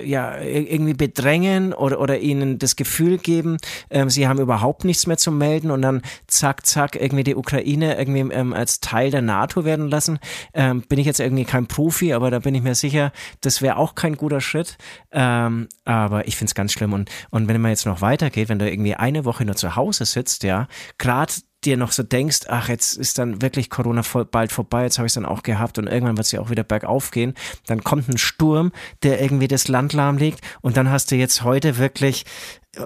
[0.06, 3.58] ja, irgendwie bedrängen oder, oder ihnen das Gefühl geben,
[3.90, 7.98] ähm, sie haben überhaupt nichts mehr zu melden und dann zack, zack, irgendwie die Ukraine
[7.98, 10.20] irgendwie ähm, als Teil der NATO werden lassen.
[10.54, 13.12] Ähm, bin ich jetzt irgendwie kein Profi, aber da bin ich mir sicher,
[13.42, 14.78] das wäre auch kein guter Schritt.
[15.12, 16.94] Ähm, aber ich finde es ganz schlimm.
[16.94, 20.06] Und, und wenn man jetzt noch weitergeht, wenn du irgendwie eine Woche nur zu Hause
[20.06, 20.68] sitzt, ja,
[20.98, 21.34] gerade
[21.66, 25.08] dir noch so denkst, ach, jetzt ist dann wirklich Corona voll, bald vorbei, jetzt habe
[25.08, 27.34] ich es dann auch gehabt und irgendwann wird es ja auch wieder bergauf gehen,
[27.68, 28.72] dann kommt ein Sturm,
[29.04, 32.26] der irgendwie das Land lahmlegt und dann hast du jetzt heute wirklich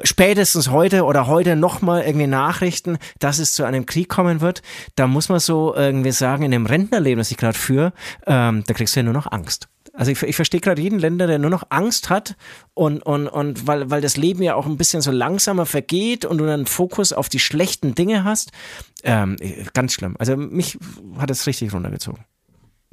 [0.04, 4.62] spätestens heute oder heute nochmal irgendwie Nachrichten, dass es zu einem Krieg kommen wird,
[4.96, 7.94] da muss man so irgendwie sagen, in dem Rentnerleben, das ich gerade führe,
[8.26, 9.68] ähm, da kriegst du ja nur noch Angst.
[9.96, 12.36] Also ich, ich verstehe gerade jeden Länder, der nur noch Angst hat
[12.74, 16.40] und, und, und weil, weil das Leben ja auch ein bisschen so langsamer vergeht und
[16.40, 18.52] du dann Fokus auf die schlechten Dinge hast.
[19.04, 19.38] Ähm,
[19.74, 20.16] ganz schlimm.
[20.18, 20.80] Also mich
[21.20, 22.24] hat es richtig runtergezogen.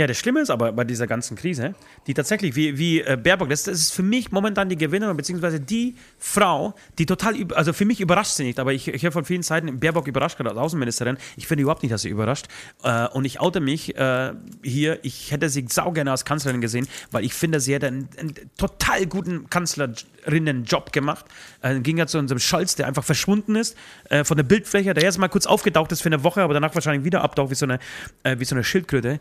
[0.00, 1.74] Ja, das Schlimme ist aber bei dieser ganzen Krise,
[2.06, 5.60] die tatsächlich, wie, wie äh, Baerbock, das, das, ist für mich momentan die Gewinnerin, beziehungsweise
[5.60, 9.26] die Frau, die total, also für mich überrascht sie nicht, aber ich, ich höre von
[9.26, 11.18] vielen Seiten, Baerbock überrascht gerade als Außenministerin.
[11.36, 12.46] Ich finde überhaupt nicht, dass sie überrascht.
[12.82, 14.32] Äh, und ich oute mich äh,
[14.62, 18.32] hier, ich hätte sie saugerne als Kanzlerin gesehen, weil ich finde, sie hätte einen, einen
[18.56, 21.26] total guten Kanzlerinnenjob gemacht.
[21.60, 23.76] Äh, ging ja zu unserem Scholz, der einfach verschwunden ist
[24.24, 27.04] von der Bildfläche, der erst mal kurz aufgetaucht ist für eine Woche, aber danach wahrscheinlich
[27.04, 27.78] wieder abtaucht wie so eine,
[28.24, 29.20] wie so eine Schildkröte.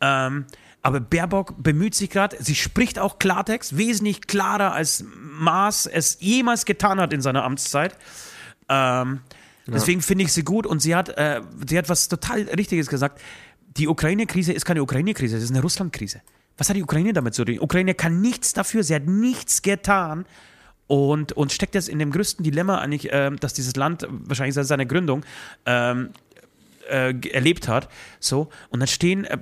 [0.00, 0.46] Ähm,
[0.82, 6.64] aber Baerbock bemüht sich gerade, sie spricht auch Klartext, wesentlich klarer als Maas es jemals
[6.64, 7.92] getan hat in seiner Amtszeit.
[8.68, 9.20] Ähm,
[9.66, 9.74] ja.
[9.74, 13.20] Deswegen finde ich sie gut und sie hat, äh, sie hat was total Richtiges gesagt.
[13.76, 16.22] Die Ukraine-Krise ist keine Ukraine-Krise, das ist eine Russland-Krise.
[16.56, 17.54] Was hat die Ukraine damit zu tun?
[17.54, 20.24] Die Ukraine kann nichts dafür, sie hat nichts getan
[20.86, 24.66] und, und steckt jetzt in dem größten Dilemma eigentlich, äh, dass dieses Land wahrscheinlich seit
[24.66, 25.24] seiner Gründung
[25.66, 26.10] ähm,
[26.90, 27.88] äh, erlebt hat.
[28.18, 29.38] So, und dann stehen äh,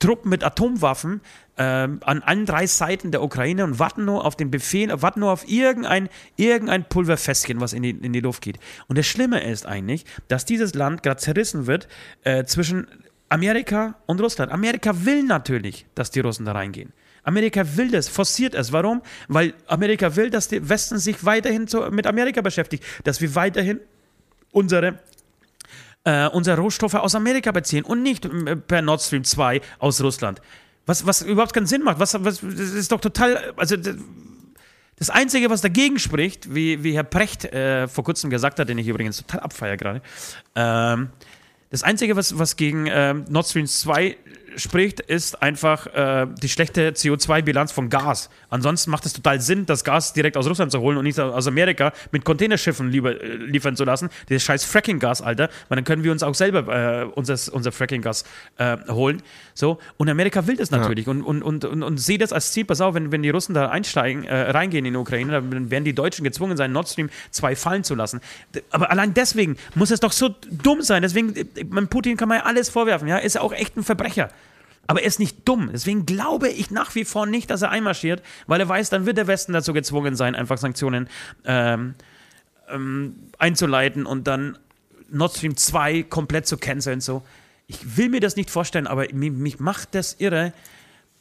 [0.00, 1.20] Truppen mit Atomwaffen
[1.56, 5.30] ähm, an allen drei Seiten der Ukraine und warten nur auf den Befehl, warten nur
[5.30, 8.58] auf irgendein, irgendein Pulverfässchen, was in die, in die Luft geht.
[8.88, 11.86] Und das Schlimme ist eigentlich, dass dieses Land gerade zerrissen wird
[12.24, 12.88] äh, zwischen
[13.28, 14.50] Amerika und Russland.
[14.50, 16.92] Amerika will natürlich, dass die Russen da reingehen.
[17.22, 18.72] Amerika will das, forciert es.
[18.72, 19.02] Warum?
[19.28, 23.80] Weil Amerika will, dass der Westen sich weiterhin zu, mit Amerika beschäftigt, dass wir weiterhin
[24.50, 24.98] unsere
[26.04, 30.40] äh, unsere Rohstoffe aus Amerika beziehen und nicht äh, per Nord Stream 2 aus Russland.
[30.86, 32.00] Was, was überhaupt keinen Sinn macht.
[32.00, 33.52] Was, was, das ist doch total.
[33.56, 33.76] Also,
[34.96, 38.76] das Einzige, was dagegen spricht, wie, wie Herr Precht äh, vor kurzem gesagt hat, den
[38.76, 40.02] ich übrigens total abfeier gerade,
[40.54, 41.10] ähm,
[41.70, 44.16] das Einzige, was, was gegen ähm, Nord Stream 2
[44.56, 48.30] spricht, ist einfach äh, die schlechte CO2-Bilanz von Gas.
[48.48, 51.46] Ansonsten macht es total Sinn, das Gas direkt aus Russland zu holen und nicht aus
[51.46, 54.08] Amerika mit Containerschiffen lieber, äh, liefern zu lassen.
[54.28, 55.48] Dieses scheiß Fracking-Gas, Alter.
[55.68, 58.24] Weil dann können wir uns auch selber äh, unser, unser Fracking-Gas
[58.58, 59.22] äh, holen.
[59.54, 59.78] So.
[59.96, 61.12] Und Amerika will das natürlich ja.
[61.12, 62.64] und, und, und, und, und sieht das als Ziel.
[62.64, 65.84] Pass auf, wenn, wenn die Russen da einsteigen, äh, reingehen in die Ukraine, dann werden
[65.84, 68.20] die Deutschen gezwungen sein, Nord Stream 2 fallen zu lassen.
[68.70, 71.02] Aber allein deswegen muss es doch so dumm sein.
[71.02, 73.08] Deswegen, äh, Putin kann man ja alles vorwerfen.
[73.08, 74.30] Ja, ist ja auch echt ein Verbrecher.
[74.90, 75.70] Aber er ist nicht dumm.
[75.72, 79.18] Deswegen glaube ich nach wie vor nicht, dass er einmarschiert, weil er weiß, dann wird
[79.18, 81.08] der Westen dazu gezwungen sein, einfach Sanktionen
[81.44, 81.94] ähm,
[82.68, 84.58] ähm, einzuleiten und dann
[85.08, 87.00] Nord Stream 2 komplett zu canceln.
[87.00, 87.22] So.
[87.68, 90.52] Ich will mir das nicht vorstellen, aber mich, mich macht das irre.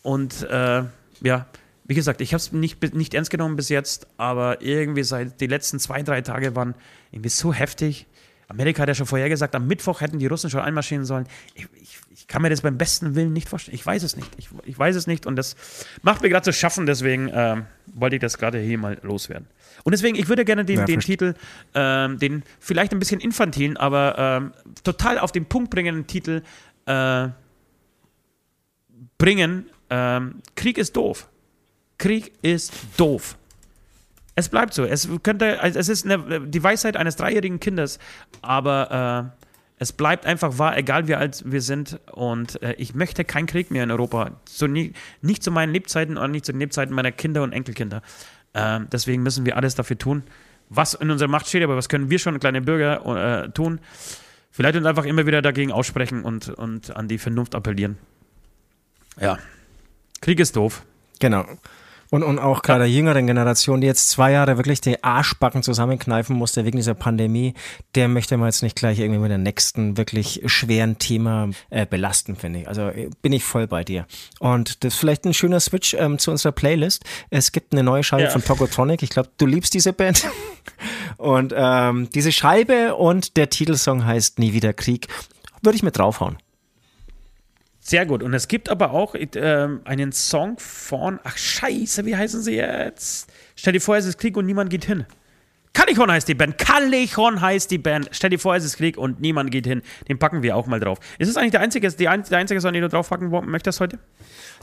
[0.01, 0.85] Und äh,
[1.21, 1.45] ja,
[1.85, 5.47] wie gesagt, ich habe es nicht, nicht ernst genommen bis jetzt, aber irgendwie seit die
[5.47, 6.73] letzten zwei, drei Tage waren
[7.11, 8.07] irgendwie so heftig.
[8.49, 11.27] Amerika hat ja schon vorher gesagt, am Mittwoch hätten die Russen schon einmarschieren sollen.
[11.53, 13.75] Ich, ich, ich kann mir das beim besten Willen nicht vorstellen.
[13.75, 14.29] Ich weiß es nicht.
[14.37, 15.55] Ich, ich weiß es nicht und das
[16.01, 19.47] macht mir gerade zu schaffen, deswegen ähm, wollte ich das gerade hier mal loswerden.
[19.83, 21.35] Und deswegen, ich würde gerne den, ja, den Titel,
[21.75, 24.53] ähm, den vielleicht ein bisschen infantilen, aber ähm,
[24.83, 26.41] total auf den Punkt bringenden Titel
[26.87, 27.27] äh,
[29.19, 29.69] bringen.
[29.91, 31.29] Ähm, Krieg ist doof.
[31.99, 33.37] Krieg ist doof.
[34.39, 34.85] Es bleibt so.
[34.85, 37.99] Es könnte, also es ist eine, die Weisheit eines dreijährigen Kindes,
[38.41, 39.43] aber äh,
[39.79, 41.99] es bleibt einfach wahr, egal wie alt wir sind.
[42.13, 44.39] Und äh, ich möchte keinen Krieg mehr in Europa.
[44.47, 48.01] So nie, nicht zu meinen Lebzeiten und nicht zu den Lebzeiten meiner Kinder und Enkelkinder.
[48.53, 50.23] Äh, deswegen müssen wir alles dafür tun,
[50.69, 51.63] was in unserer Macht steht.
[51.63, 53.81] Aber was können wir schon, kleine Bürger, äh, tun?
[54.51, 57.97] Vielleicht uns einfach immer wieder dagegen aussprechen und, und an die Vernunft appellieren.
[59.19, 59.37] Ja.
[60.21, 60.83] Krieg ist doof.
[61.19, 61.45] Genau.
[62.11, 66.35] Und, und auch gerade der jüngeren Generation, die jetzt zwei Jahre wirklich die Arschbacken zusammenkneifen
[66.35, 67.53] musste wegen dieser Pandemie,
[67.93, 72.35] der möchte man jetzt nicht gleich irgendwie mit dem nächsten wirklich schweren Thema äh, belasten,
[72.35, 72.67] finde ich.
[72.67, 74.07] Also äh, bin ich voll bei dir.
[74.39, 77.03] Und das ist vielleicht ein schöner Switch ähm, zu unserer Playlist.
[77.29, 78.29] Es gibt eine neue Scheibe ja.
[78.31, 79.03] von Tokotronic.
[79.03, 80.25] Ich glaube, du liebst diese Band.
[81.17, 85.07] Und ähm, diese Scheibe und der Titelsong heißt Nie wieder Krieg.
[85.61, 86.37] Würde ich mit draufhauen.
[87.79, 88.23] Sehr gut.
[88.23, 93.31] Und es gibt aber auch äh, einen Song von, ach scheiße, wie heißen sie jetzt?
[93.55, 95.05] Stell dir vor, es ist Krieg und niemand geht hin.
[95.73, 96.57] Kalichon heißt die Band.
[96.57, 98.09] Kalichon heißt die Band.
[98.11, 99.81] Stell dir vor, es ist Krieg und niemand geht hin.
[100.07, 100.99] Den packen wir auch mal drauf.
[101.19, 103.99] Ist es eigentlich der einzige, die, der einzige Song, den du draufpacken möchtest heute?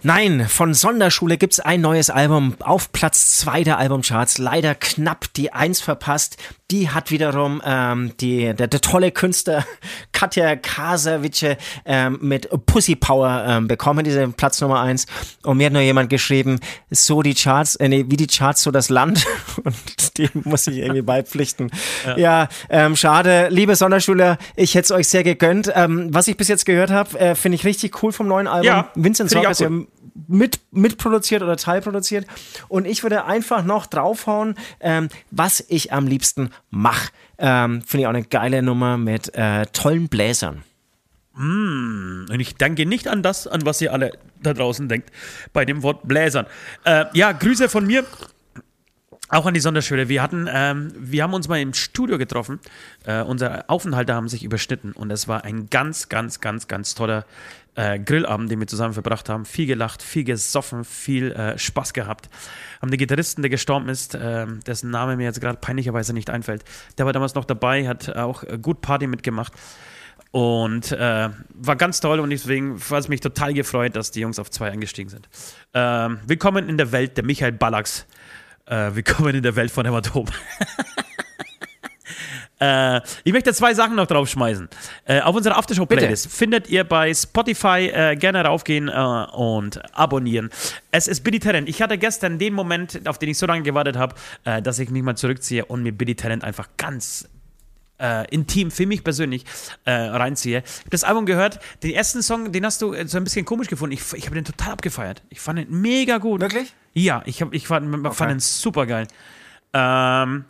[0.03, 4.39] Nein, von Sonderschule gibt es ein neues Album auf Platz 2 der Albumcharts.
[4.39, 6.37] Leider knapp die 1 verpasst.
[6.70, 9.65] Die hat wiederum ähm, die, der, der tolle Künstler
[10.12, 15.07] Katja Kasavice ähm, mit Pussy Power ähm, bekommen, diese Platz Nummer 1.
[15.45, 16.61] Und mir hat nur jemand geschrieben,
[16.91, 19.24] so die Charts, äh, nee, wie die Charts, so das Land.
[19.65, 21.70] Und dem muss ich irgendwie beipflichten.
[22.06, 23.48] Ja, ja ähm, schade.
[23.51, 25.70] Liebe Sonderschüler, ich hätte es euch sehr gegönnt.
[25.74, 28.66] Ähm, was ich bis jetzt gehört habe, äh, finde ich richtig cool vom neuen Album.
[28.66, 29.70] Ja, Vincent Song ist ja
[30.28, 32.27] mit, mitproduziert oder teilproduziert.
[32.68, 37.10] Und ich würde einfach noch draufhauen, ähm, was ich am liebsten mache.
[37.39, 40.62] Ähm, Finde ich auch eine geile Nummer mit äh, tollen Bläsern.
[41.35, 44.12] Mm, und ich denke nicht an das, an was ihr alle
[44.43, 45.10] da draußen denkt,
[45.52, 46.47] bei dem Wort Bläsern.
[46.85, 48.05] Äh, ja, Grüße von mir.
[49.28, 50.09] Auch an die Sonderschule.
[50.09, 52.61] Wir hatten, ähm, wir haben uns mal im Studio getroffen.
[53.05, 57.24] Äh, unsere Aufenthalte haben sich überschnitten und es war ein ganz, ganz, ganz, ganz toller
[57.74, 59.44] äh, Grillabend, den wir zusammen verbracht haben.
[59.44, 62.31] Viel gelacht, viel gesoffen, viel äh, Spaß gehabt.
[62.81, 66.65] Haben den Gitarristen, der gestorben ist, äh, dessen Name mir jetzt gerade peinlicherweise nicht einfällt,
[66.97, 69.53] der war damals noch dabei, hat auch äh, gut Party mitgemacht.
[70.31, 74.39] Und äh, war ganz toll und deswegen war es mich total gefreut, dass die Jungs
[74.39, 75.28] auf zwei eingestiegen sind.
[75.73, 78.07] Ähm, willkommen in der Welt der Michael Ballacks.
[78.66, 80.26] Äh, willkommen in der Welt von Hämatom.
[82.59, 84.70] Äh, ich möchte zwei Sachen noch draufschmeißen.
[85.05, 90.48] Äh, auf unserer Aftershow-Playlist findet ihr bei Spotify äh, gerne raufgehen äh, und abonnieren.
[90.90, 91.68] Es ist Billy Talent.
[91.68, 94.14] Ich hatte gestern den Moment, auf den ich so lange gewartet habe,
[94.44, 97.28] äh, dass ich mich mal zurückziehe und mir Billy Talent einfach ganz
[97.98, 99.44] äh, intim für mich persönlich
[99.85, 100.62] äh, reinziehe.
[100.64, 101.60] Ich habe das Album gehört.
[101.82, 103.94] Den ersten Song, den hast du so ein bisschen komisch gefunden.
[103.94, 105.23] Ich, ich habe den total abgefeiert.
[105.31, 106.40] Ich fand ihn mega gut.
[106.40, 106.74] Wirklich?
[106.93, 108.14] Ja, ich, hab, ich fand, okay.
[108.14, 109.06] fand ihn super geil.
[109.73, 110.44] Ähm,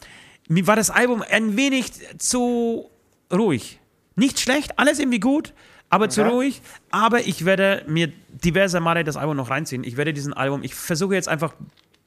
[0.48, 2.89] mir war das Album ein wenig zu
[3.32, 3.81] ruhig.
[4.14, 5.52] Nicht schlecht, alles irgendwie gut,
[5.90, 6.62] aber zu ruhig.
[6.90, 9.85] Aber ich werde mir diverse Male das Album noch reinziehen.
[9.85, 11.55] Ich werde diesen Album, ich versuche jetzt einfach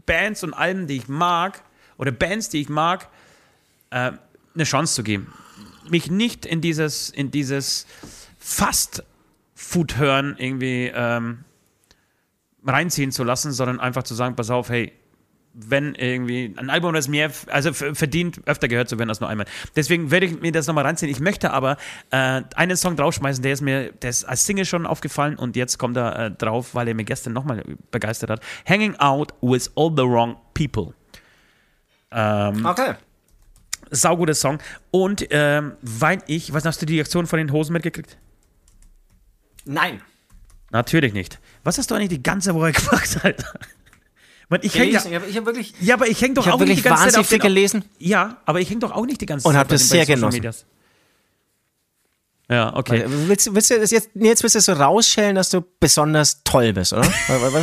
[0.05, 1.61] Bands und Alben, die ich mag,
[1.97, 3.09] oder Bands, die ich mag,
[3.91, 4.13] äh,
[4.59, 5.33] eine Chance zu geben.
[5.89, 7.87] Mich nicht in dieses, in dieses
[8.37, 11.45] Fast-Food-Hören irgendwie ähm,
[12.65, 14.93] reinziehen zu lassen, sondern einfach zu sagen, pass auf, hey,
[15.53, 19.47] wenn irgendwie ein Album, das mir also verdient, öfter gehört zu werden als nur einmal.
[19.75, 21.11] Deswegen werde ich mir das nochmal ranziehen.
[21.11, 21.77] Ich möchte aber
[22.11, 25.79] äh, einen Song draufschmeißen, der ist mir der ist als Single schon aufgefallen und jetzt
[25.79, 28.41] kommt er äh, drauf, weil er mir gestern nochmal begeistert hat.
[28.67, 30.93] Hanging Out with All the Wrong People.
[32.11, 32.95] Ähm, okay.
[33.91, 34.59] Sauguter Song.
[34.91, 38.17] Und ähm, weil ich, was hast du die Aktion von den Hosen mitgekriegt?
[39.65, 40.01] Nein.
[40.71, 41.39] Natürlich nicht.
[41.63, 43.59] Was hast du eigentlich die ganze Woche gemacht, Alter?
[44.49, 45.75] Man, ich häng, ich habe hab wirklich.
[45.79, 47.85] Ja, aber ich hänge doch ich auch nicht die ganze Zeit auf den, gelesen.
[47.99, 49.51] Ja, aber ich hänge doch auch nicht die ganze Zeit.
[49.51, 50.37] Und habe das sehr genossen.
[50.37, 50.65] Medias.
[52.49, 53.03] Ja, okay.
[53.05, 56.93] Willst, willst du das jetzt, jetzt willst du so rausschellen, dass du besonders toll bist,
[56.93, 57.07] oder?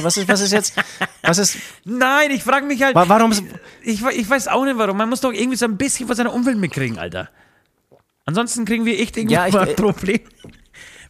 [0.03, 0.75] Was ist, was ist jetzt,
[1.23, 1.57] was ist?
[1.85, 2.95] Nein, ich frage mich halt.
[2.95, 3.33] Warum?
[3.83, 4.97] Ich, ich weiß auch nicht warum.
[4.97, 7.29] Man muss doch irgendwie so ein bisschen von seiner Umwelt mitkriegen, Alter.
[8.27, 10.21] Ansonsten kriegen wir echt irgendwie ja, ich, ein Problem.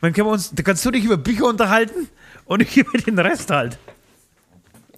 [0.01, 2.09] Dann können wir uns, da kannst du dich über Bücher unterhalten
[2.47, 3.79] und ich über den Rest halt.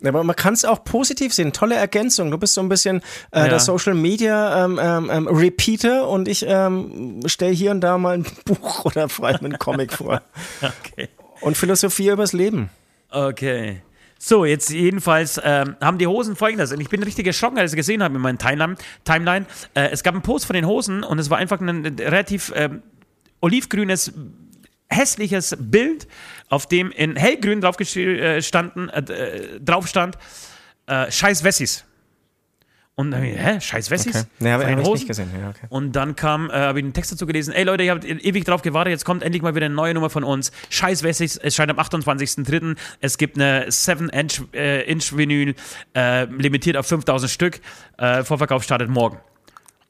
[0.04, 1.52] Aber man kann es auch positiv sehen.
[1.52, 2.30] Tolle Ergänzung.
[2.30, 3.02] Du bist so ein bisschen
[3.32, 3.48] äh, ja.
[3.48, 8.14] der Social Media ähm, ähm, ähm Repeater und ich ähm, stelle hier und da mal
[8.18, 10.22] ein Buch oder allem einen Comic vor.
[10.62, 11.08] okay.
[11.40, 12.70] Und Philosophie übers Leben.
[13.10, 13.82] Okay.
[14.20, 16.72] So, jetzt jedenfalls ähm, haben die Hosen folgendes.
[16.72, 18.74] Und ich bin richtig erschrocken, als ich gesehen habe in meinem Timeline.
[19.04, 19.46] Timeline.
[19.74, 22.82] Äh, es gab einen Post von den Hosen und es war einfach ein, relativ ähm,
[23.40, 24.12] olivgrünes
[24.88, 26.06] hässliches Bild,
[26.48, 30.16] auf dem in hellgrün drauf, äh, standen, äh, äh, drauf stand,
[30.86, 31.84] äh, Scheiß Wessis.
[32.94, 34.16] Und dann, hä, scheiß Wessis?
[34.16, 34.26] Okay.
[34.40, 35.30] Nee, habe ich nicht gesehen.
[35.40, 35.66] Ja, okay.
[35.68, 38.44] Und dann kam, äh, habe ich den Text dazu gelesen, ey Leute, ihr habt ewig
[38.44, 40.50] drauf gewartet, jetzt kommt endlich mal wieder eine neue Nummer von uns.
[40.68, 42.76] Scheiß Wessis, es scheint am 28.03.
[43.00, 45.54] Es gibt eine 7-Inch-Vinyl,
[45.94, 47.60] äh, limitiert auf 5000 Stück.
[48.24, 49.20] Vorverkauf startet morgen.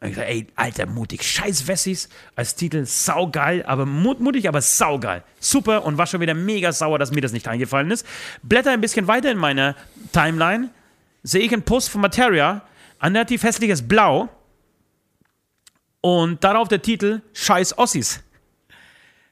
[0.00, 4.60] Und ich gesagt, ey, alter, mutig, scheiß Wessis, als Titel saugeil, aber mut, mutig, aber
[4.60, 5.24] saugeil.
[5.40, 8.06] Super und war schon wieder mega sauer, dass mir das nicht eingefallen ist.
[8.42, 9.74] Blätter ein bisschen weiter in meiner
[10.12, 10.70] Timeline,
[11.24, 12.62] sehe ich einen Post von Materia,
[13.00, 14.28] ein relativ hässliches Blau
[16.00, 18.22] und darauf der Titel Scheiß Ossis.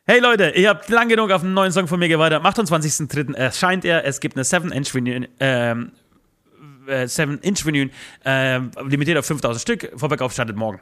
[0.04, 2.38] Hey Leute, ihr habt lang genug auf einen neuen Song von mir gewartet.
[2.38, 3.34] Am 28.03.
[3.34, 4.04] erscheint er.
[4.04, 4.94] Es gibt eine 7-Inch
[6.86, 7.90] äh, 7-Inch-Vinylen,
[8.24, 10.80] äh, limitiert auf 5000 Stück, Vorbergauf startet morgen.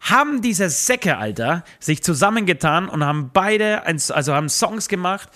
[0.00, 5.28] Haben diese Säcke, Alter, sich zusammengetan und haben beide, ein, also haben Songs gemacht.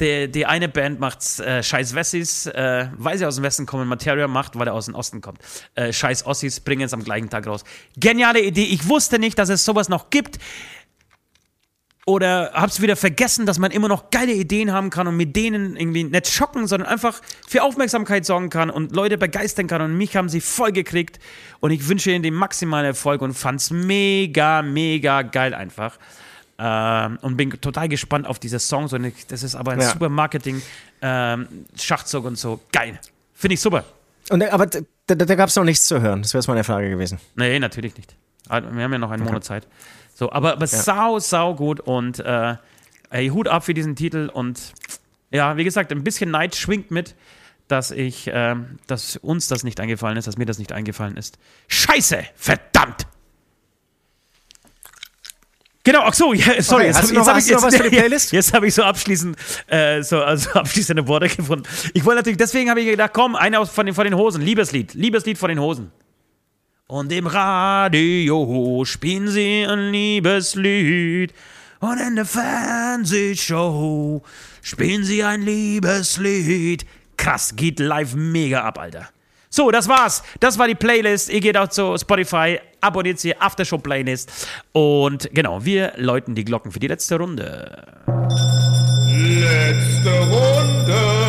[0.00, 3.86] Die, die eine Band macht äh, Scheiß Wessis, äh, weil sie aus dem Westen kommen,
[3.86, 5.38] Materia macht, weil er aus dem Osten kommt.
[5.74, 7.64] Äh, Scheiß Ossis bringen es am gleichen Tag raus.
[7.96, 8.64] Geniale Idee.
[8.64, 10.38] Ich wusste nicht, dass es sowas noch gibt
[12.06, 15.76] oder hab's wieder vergessen, dass man immer noch geile Ideen haben kann und mit denen
[15.76, 19.80] irgendwie nicht schocken, sondern einfach für Aufmerksamkeit sorgen kann und Leute begeistern kann.
[19.80, 21.18] Und mich haben sie voll gekriegt
[21.60, 25.98] und ich wünsche ihnen den maximalen Erfolg und fand's mega, mega geil einfach.
[26.56, 29.90] Ähm, und bin total gespannt auf diese Songs und ich, das ist aber ein Ja.
[29.90, 30.62] super Marketing,
[31.02, 31.48] ähm,
[32.24, 32.60] und so.
[32.70, 33.00] Geil.
[33.34, 33.84] Finde ich super.
[34.30, 36.22] Und, aber da, da, da gab es noch nichts zu hören.
[36.22, 37.18] Das wäre jetzt meine Frage gewesen.
[37.34, 38.14] Nee, natürlich nicht.
[38.48, 39.66] Also, Wir haben ja noch einen Monat Zeit.
[40.14, 42.56] So, aber, aber sau, sau gut und äh,
[43.10, 44.72] ey, Hut ab für diesen Titel und
[45.30, 47.16] ja, wie gesagt, ein bisschen Neid schwingt mit,
[47.66, 51.38] dass ich, ähm, dass uns das nicht eingefallen ist, dass mir das nicht eingefallen ist.
[51.66, 53.06] Scheiße, verdammt!
[55.82, 57.52] Genau, ach so, ja, sorry, Okay, jetzt hast hab, du noch- jetzt hab ich du
[57.54, 58.32] noch jetzt, was für die Playlist?
[58.32, 59.36] Jetzt habe ich so abschließend,
[59.66, 61.64] äh, so, also abschließende Worte gefunden.
[61.92, 64.94] Ich wollte natürlich, deswegen habe ich gedacht, komm, einer von den, von den Hosen, Liebeslied,
[64.94, 65.90] Liebeslied von den Hosen.
[66.94, 71.34] Und im Radio spielen sie ein Liebeslied.
[71.80, 74.22] Und in der Fernsehshow
[74.62, 76.86] spielen sie ein Liebeslied.
[77.16, 79.08] Krass, geht live mega ab, Alter.
[79.50, 80.22] So, das war's.
[80.38, 81.30] Das war die Playlist.
[81.30, 84.46] Ihr geht auch zu Spotify, abonniert sie, Aftershow-Playlist.
[84.70, 87.88] Und genau, wir läuten die Glocken für die letzte Runde.
[89.08, 91.24] Letzte Runde.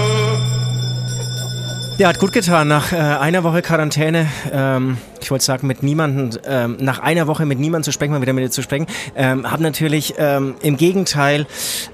[1.97, 2.67] Ja, hat gut getan.
[2.67, 7.47] Nach äh, einer Woche Quarantäne, ähm, ich wollte sagen, mit niemandem, ähm, nach einer Woche
[7.47, 8.85] mit niemandem zu sprechen, mal wieder mit dir zu sprechen,
[9.15, 11.47] ähm, habe natürlich ähm, im Gegenteil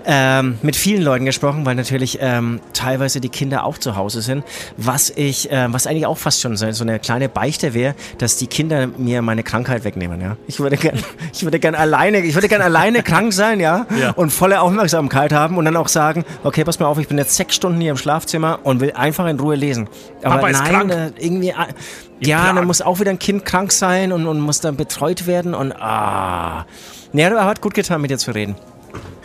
[0.06, 4.44] ähm, mit vielen Leuten gesprochen, weil natürlich ähm, teilweise die Kinder auch zu Hause sind.
[4.76, 8.36] Was ich, äh, was eigentlich auch fast schon so, so eine kleine Beichte wäre, dass
[8.36, 10.20] die Kinder mir meine Krankheit wegnehmen.
[10.20, 11.00] Ja, ich würde gern,
[11.34, 14.12] ich würde gern alleine, ich würde gern alleine krank sein, ja, Ja.
[14.12, 17.38] und volle Aufmerksamkeit haben und dann auch sagen, okay, pass mal auf, ich bin jetzt
[17.38, 19.88] sechs Stunden hier im Schlafzimmer und will einfach in Ruhe lesen.
[20.22, 21.54] Aber Papa nein, äh, irgendwie, äh,
[22.22, 25.54] ja, dann muss auch wieder ein Kind krank sein und, und muss dann betreut werden
[25.54, 26.66] und ah.
[27.14, 28.56] Ja, aber hat gut getan, mit dir zu reden.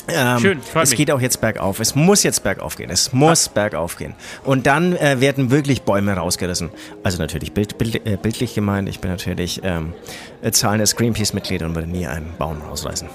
[0.08, 0.98] Ähm, Schön, freut es mich.
[0.98, 1.80] geht auch jetzt bergauf.
[1.80, 2.90] Es muss jetzt bergauf gehen.
[2.90, 4.14] Es muss bergauf gehen.
[4.44, 6.70] Und dann äh, werden wirklich Bäume rausgerissen.
[7.02, 8.88] Also natürlich bild, bild, äh, bildlich gemeint.
[8.88, 9.94] Ich bin natürlich ähm,
[10.42, 13.08] äh, zahlendes Greenpeace-Mitglied und würde nie einen Baum rausreißen.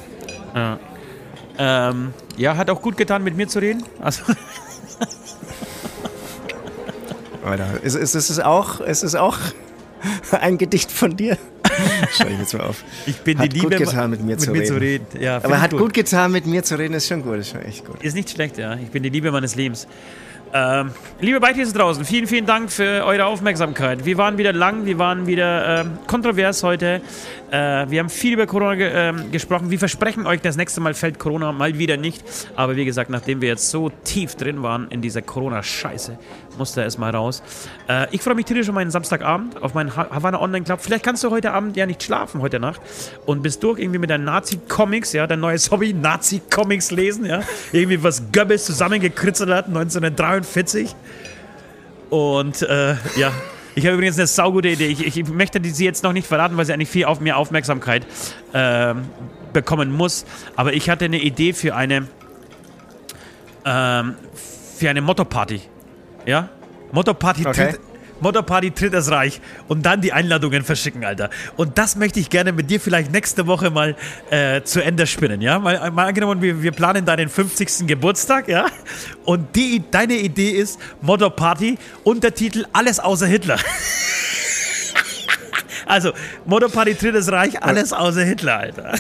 [1.57, 3.83] Ähm, ja, hat auch gut getan, mit mir zu reden.
[4.01, 4.23] Also,
[7.45, 9.37] Alter, ist, ist, ist es auch, ist es auch
[10.32, 11.38] ein Gedicht von dir?
[12.11, 12.84] Schau ich jetzt mal auf.
[13.06, 15.06] ich bin Hat die Liebe, gut getan, mit mir, zu, reden.
[15.19, 17.38] Ja, find Aber ich hat gut getan, mit mir zu reden, ist schon gut.
[17.38, 18.02] Ist schon echt gut.
[18.03, 18.76] Ist nicht schlecht, ja.
[18.76, 19.88] Ich bin die Liebe meines Lebens.
[20.53, 20.91] Ähm,
[21.22, 24.03] liebe Beitis draußen, vielen, vielen Dank für eure Aufmerksamkeit.
[24.06, 27.02] Wir waren wieder lang, wir waren wieder ähm, kontrovers heute.
[27.52, 29.69] Äh, wir haben viel über Corona ge ähm, gesprochen.
[29.69, 32.23] Wir versprechen euch, das nächste Mal fällt Corona mal wieder nicht.
[32.56, 36.18] Aber wie gesagt, nachdem wir jetzt so tief drin waren in dieser Corona-Scheiße,
[36.57, 37.44] musste es mal raus.
[37.90, 40.80] Äh, ich freue mich tierisch auf meinen Samstagabend, auf meinen Ha- Havana Online Club.
[40.82, 42.80] Vielleicht kannst du heute Abend ja nicht schlafen, heute Nacht.
[43.26, 47.41] Und bist durch irgendwie mit deinen Nazi-Comics, ja, dein neues Hobby, Nazi-Comics lesen, ja.
[47.73, 50.95] Irgendwie was Goebbels zusammengekritzelt hat, 1943.
[52.10, 53.32] Und äh, ja,
[53.76, 54.88] ich habe übrigens eine saugute Idee.
[54.88, 57.38] Ich, ich möchte die sie jetzt noch nicht verraten, weil sie eigentlich viel auf mehr
[57.38, 58.06] Aufmerksamkeit
[58.53, 59.06] ähm,
[59.53, 60.26] bekommen muss.
[60.56, 62.07] Aber ich hatte eine Idee für eine
[63.65, 64.15] ähm,
[64.77, 65.61] für eine Motto-Party.
[66.26, 66.49] Ja?
[66.91, 67.76] Motto-Party Okay.
[68.22, 71.30] Motto-Party tritt das Reich und dann die Einladungen verschicken, Alter.
[71.57, 73.95] Und das möchte ich gerne mit dir vielleicht nächste Woche mal
[74.30, 75.60] äh, zu Ende spinnen, ja?
[75.60, 77.88] Mal, mal angenommen, wir, wir planen deinen 50.
[77.88, 78.68] Geburtstag, ja?
[79.26, 83.57] Und die, deine Idee ist Motto-Party, Untertitel Alles außer Hitler.
[85.85, 86.11] also,
[86.45, 88.93] Motto-Party tritt das Reich, alles außer Hitler, Alter.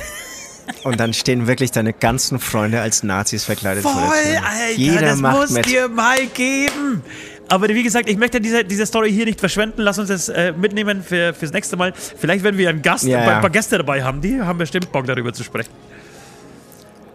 [0.83, 4.43] Und dann stehen wirklich deine ganzen Freunde als Nazis verkleidet vor der Voll, Tür.
[4.47, 5.65] Alter, Jeder das macht muss mit.
[5.65, 7.03] dir mal geben.
[7.51, 9.81] Aber wie gesagt, ich möchte diese, diese Story hier nicht verschwenden.
[9.81, 11.91] Lass uns das äh, mitnehmen für, fürs nächste Mal.
[11.95, 13.39] Vielleicht, wenn wir einen Gast, Ja, ein ja.
[13.41, 15.69] paar Gäste dabei haben, die haben bestimmt Bock darüber zu sprechen.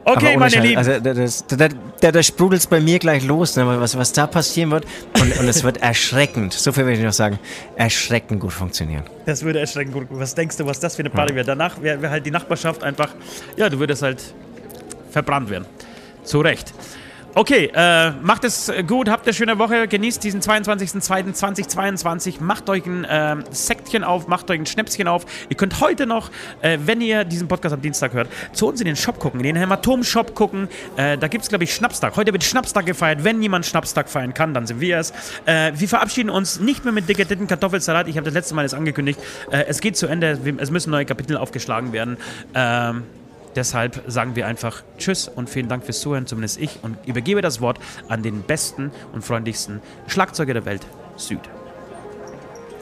[0.04, 0.76] Okay, meine Scheiß, Lieben.
[0.76, 1.68] Also, da, das- da,
[2.00, 4.84] da, da sprudelt es bei mir gleich los, ne, was, was da passieren wird.
[5.20, 7.38] Und, und es wird erschreckend, so viel will ich noch sagen,
[7.74, 9.02] erschreckend gut funktionieren.
[9.24, 10.06] Das würde erschreckend gut.
[10.10, 11.44] Was denkst du, was das für eine Party wäre?
[11.46, 13.08] Danach wäre wär halt die Nachbarschaft einfach,
[13.56, 14.22] ja, du würdest halt
[15.10, 15.64] verbrannt werden.
[16.22, 16.72] Zu Recht.
[17.38, 23.04] Okay, äh, macht es gut, habt eine schöne Woche, genießt diesen 22.02.2022, macht euch ein
[23.04, 25.26] äh, Sektchen auf, macht euch ein Schnäpschen auf.
[25.50, 26.30] Ihr könnt heute noch,
[26.62, 29.44] äh, wenn ihr diesen Podcast am Dienstag hört, zu uns in den Shop gucken, in
[29.44, 30.70] den Hämatom-Shop gucken.
[30.96, 32.16] Äh, da gibt es, glaube ich, Schnapstag.
[32.16, 33.22] Heute wird Schnapstag gefeiert.
[33.22, 35.12] Wenn jemand Schnapstag feiern kann, dann sind wir es.
[35.44, 38.08] Äh, wir verabschieden uns nicht mehr mit dicke Titten Kartoffelsalat.
[38.08, 39.20] Ich habe das letzte Mal das angekündigt.
[39.50, 40.40] Äh, es geht zu Ende.
[40.56, 42.16] Es müssen neue Kapitel aufgeschlagen werden.
[42.54, 43.02] Ähm,
[43.56, 47.60] Deshalb sagen wir einfach Tschüss und vielen Dank fürs Zuhören, zumindest ich, und übergebe das
[47.60, 47.78] Wort
[48.08, 51.40] an den besten und freundlichsten Schlagzeuger der Welt, Süd.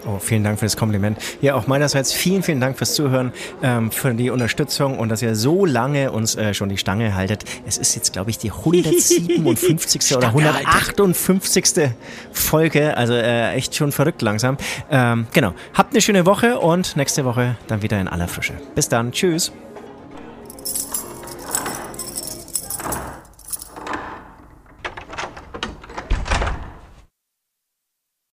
[0.06, 1.18] Oh, vielen Dank für das Kompliment.
[1.40, 3.32] Ja, auch meinerseits vielen, vielen Dank fürs Zuhören,
[3.62, 7.44] ähm, für die Unterstützung und dass ihr so lange uns äh, schon die Stange haltet.
[7.66, 10.16] Es ist jetzt, glaube ich, die 157.
[10.16, 11.90] oder 158.
[12.32, 14.58] Folge, also äh, echt schon verrückt langsam.
[14.90, 15.54] Ähm, genau.
[15.72, 18.54] Habt eine schöne Woche und nächste Woche dann wieder in aller Frische.
[18.74, 19.12] Bis dann.
[19.12, 19.52] Tschüss.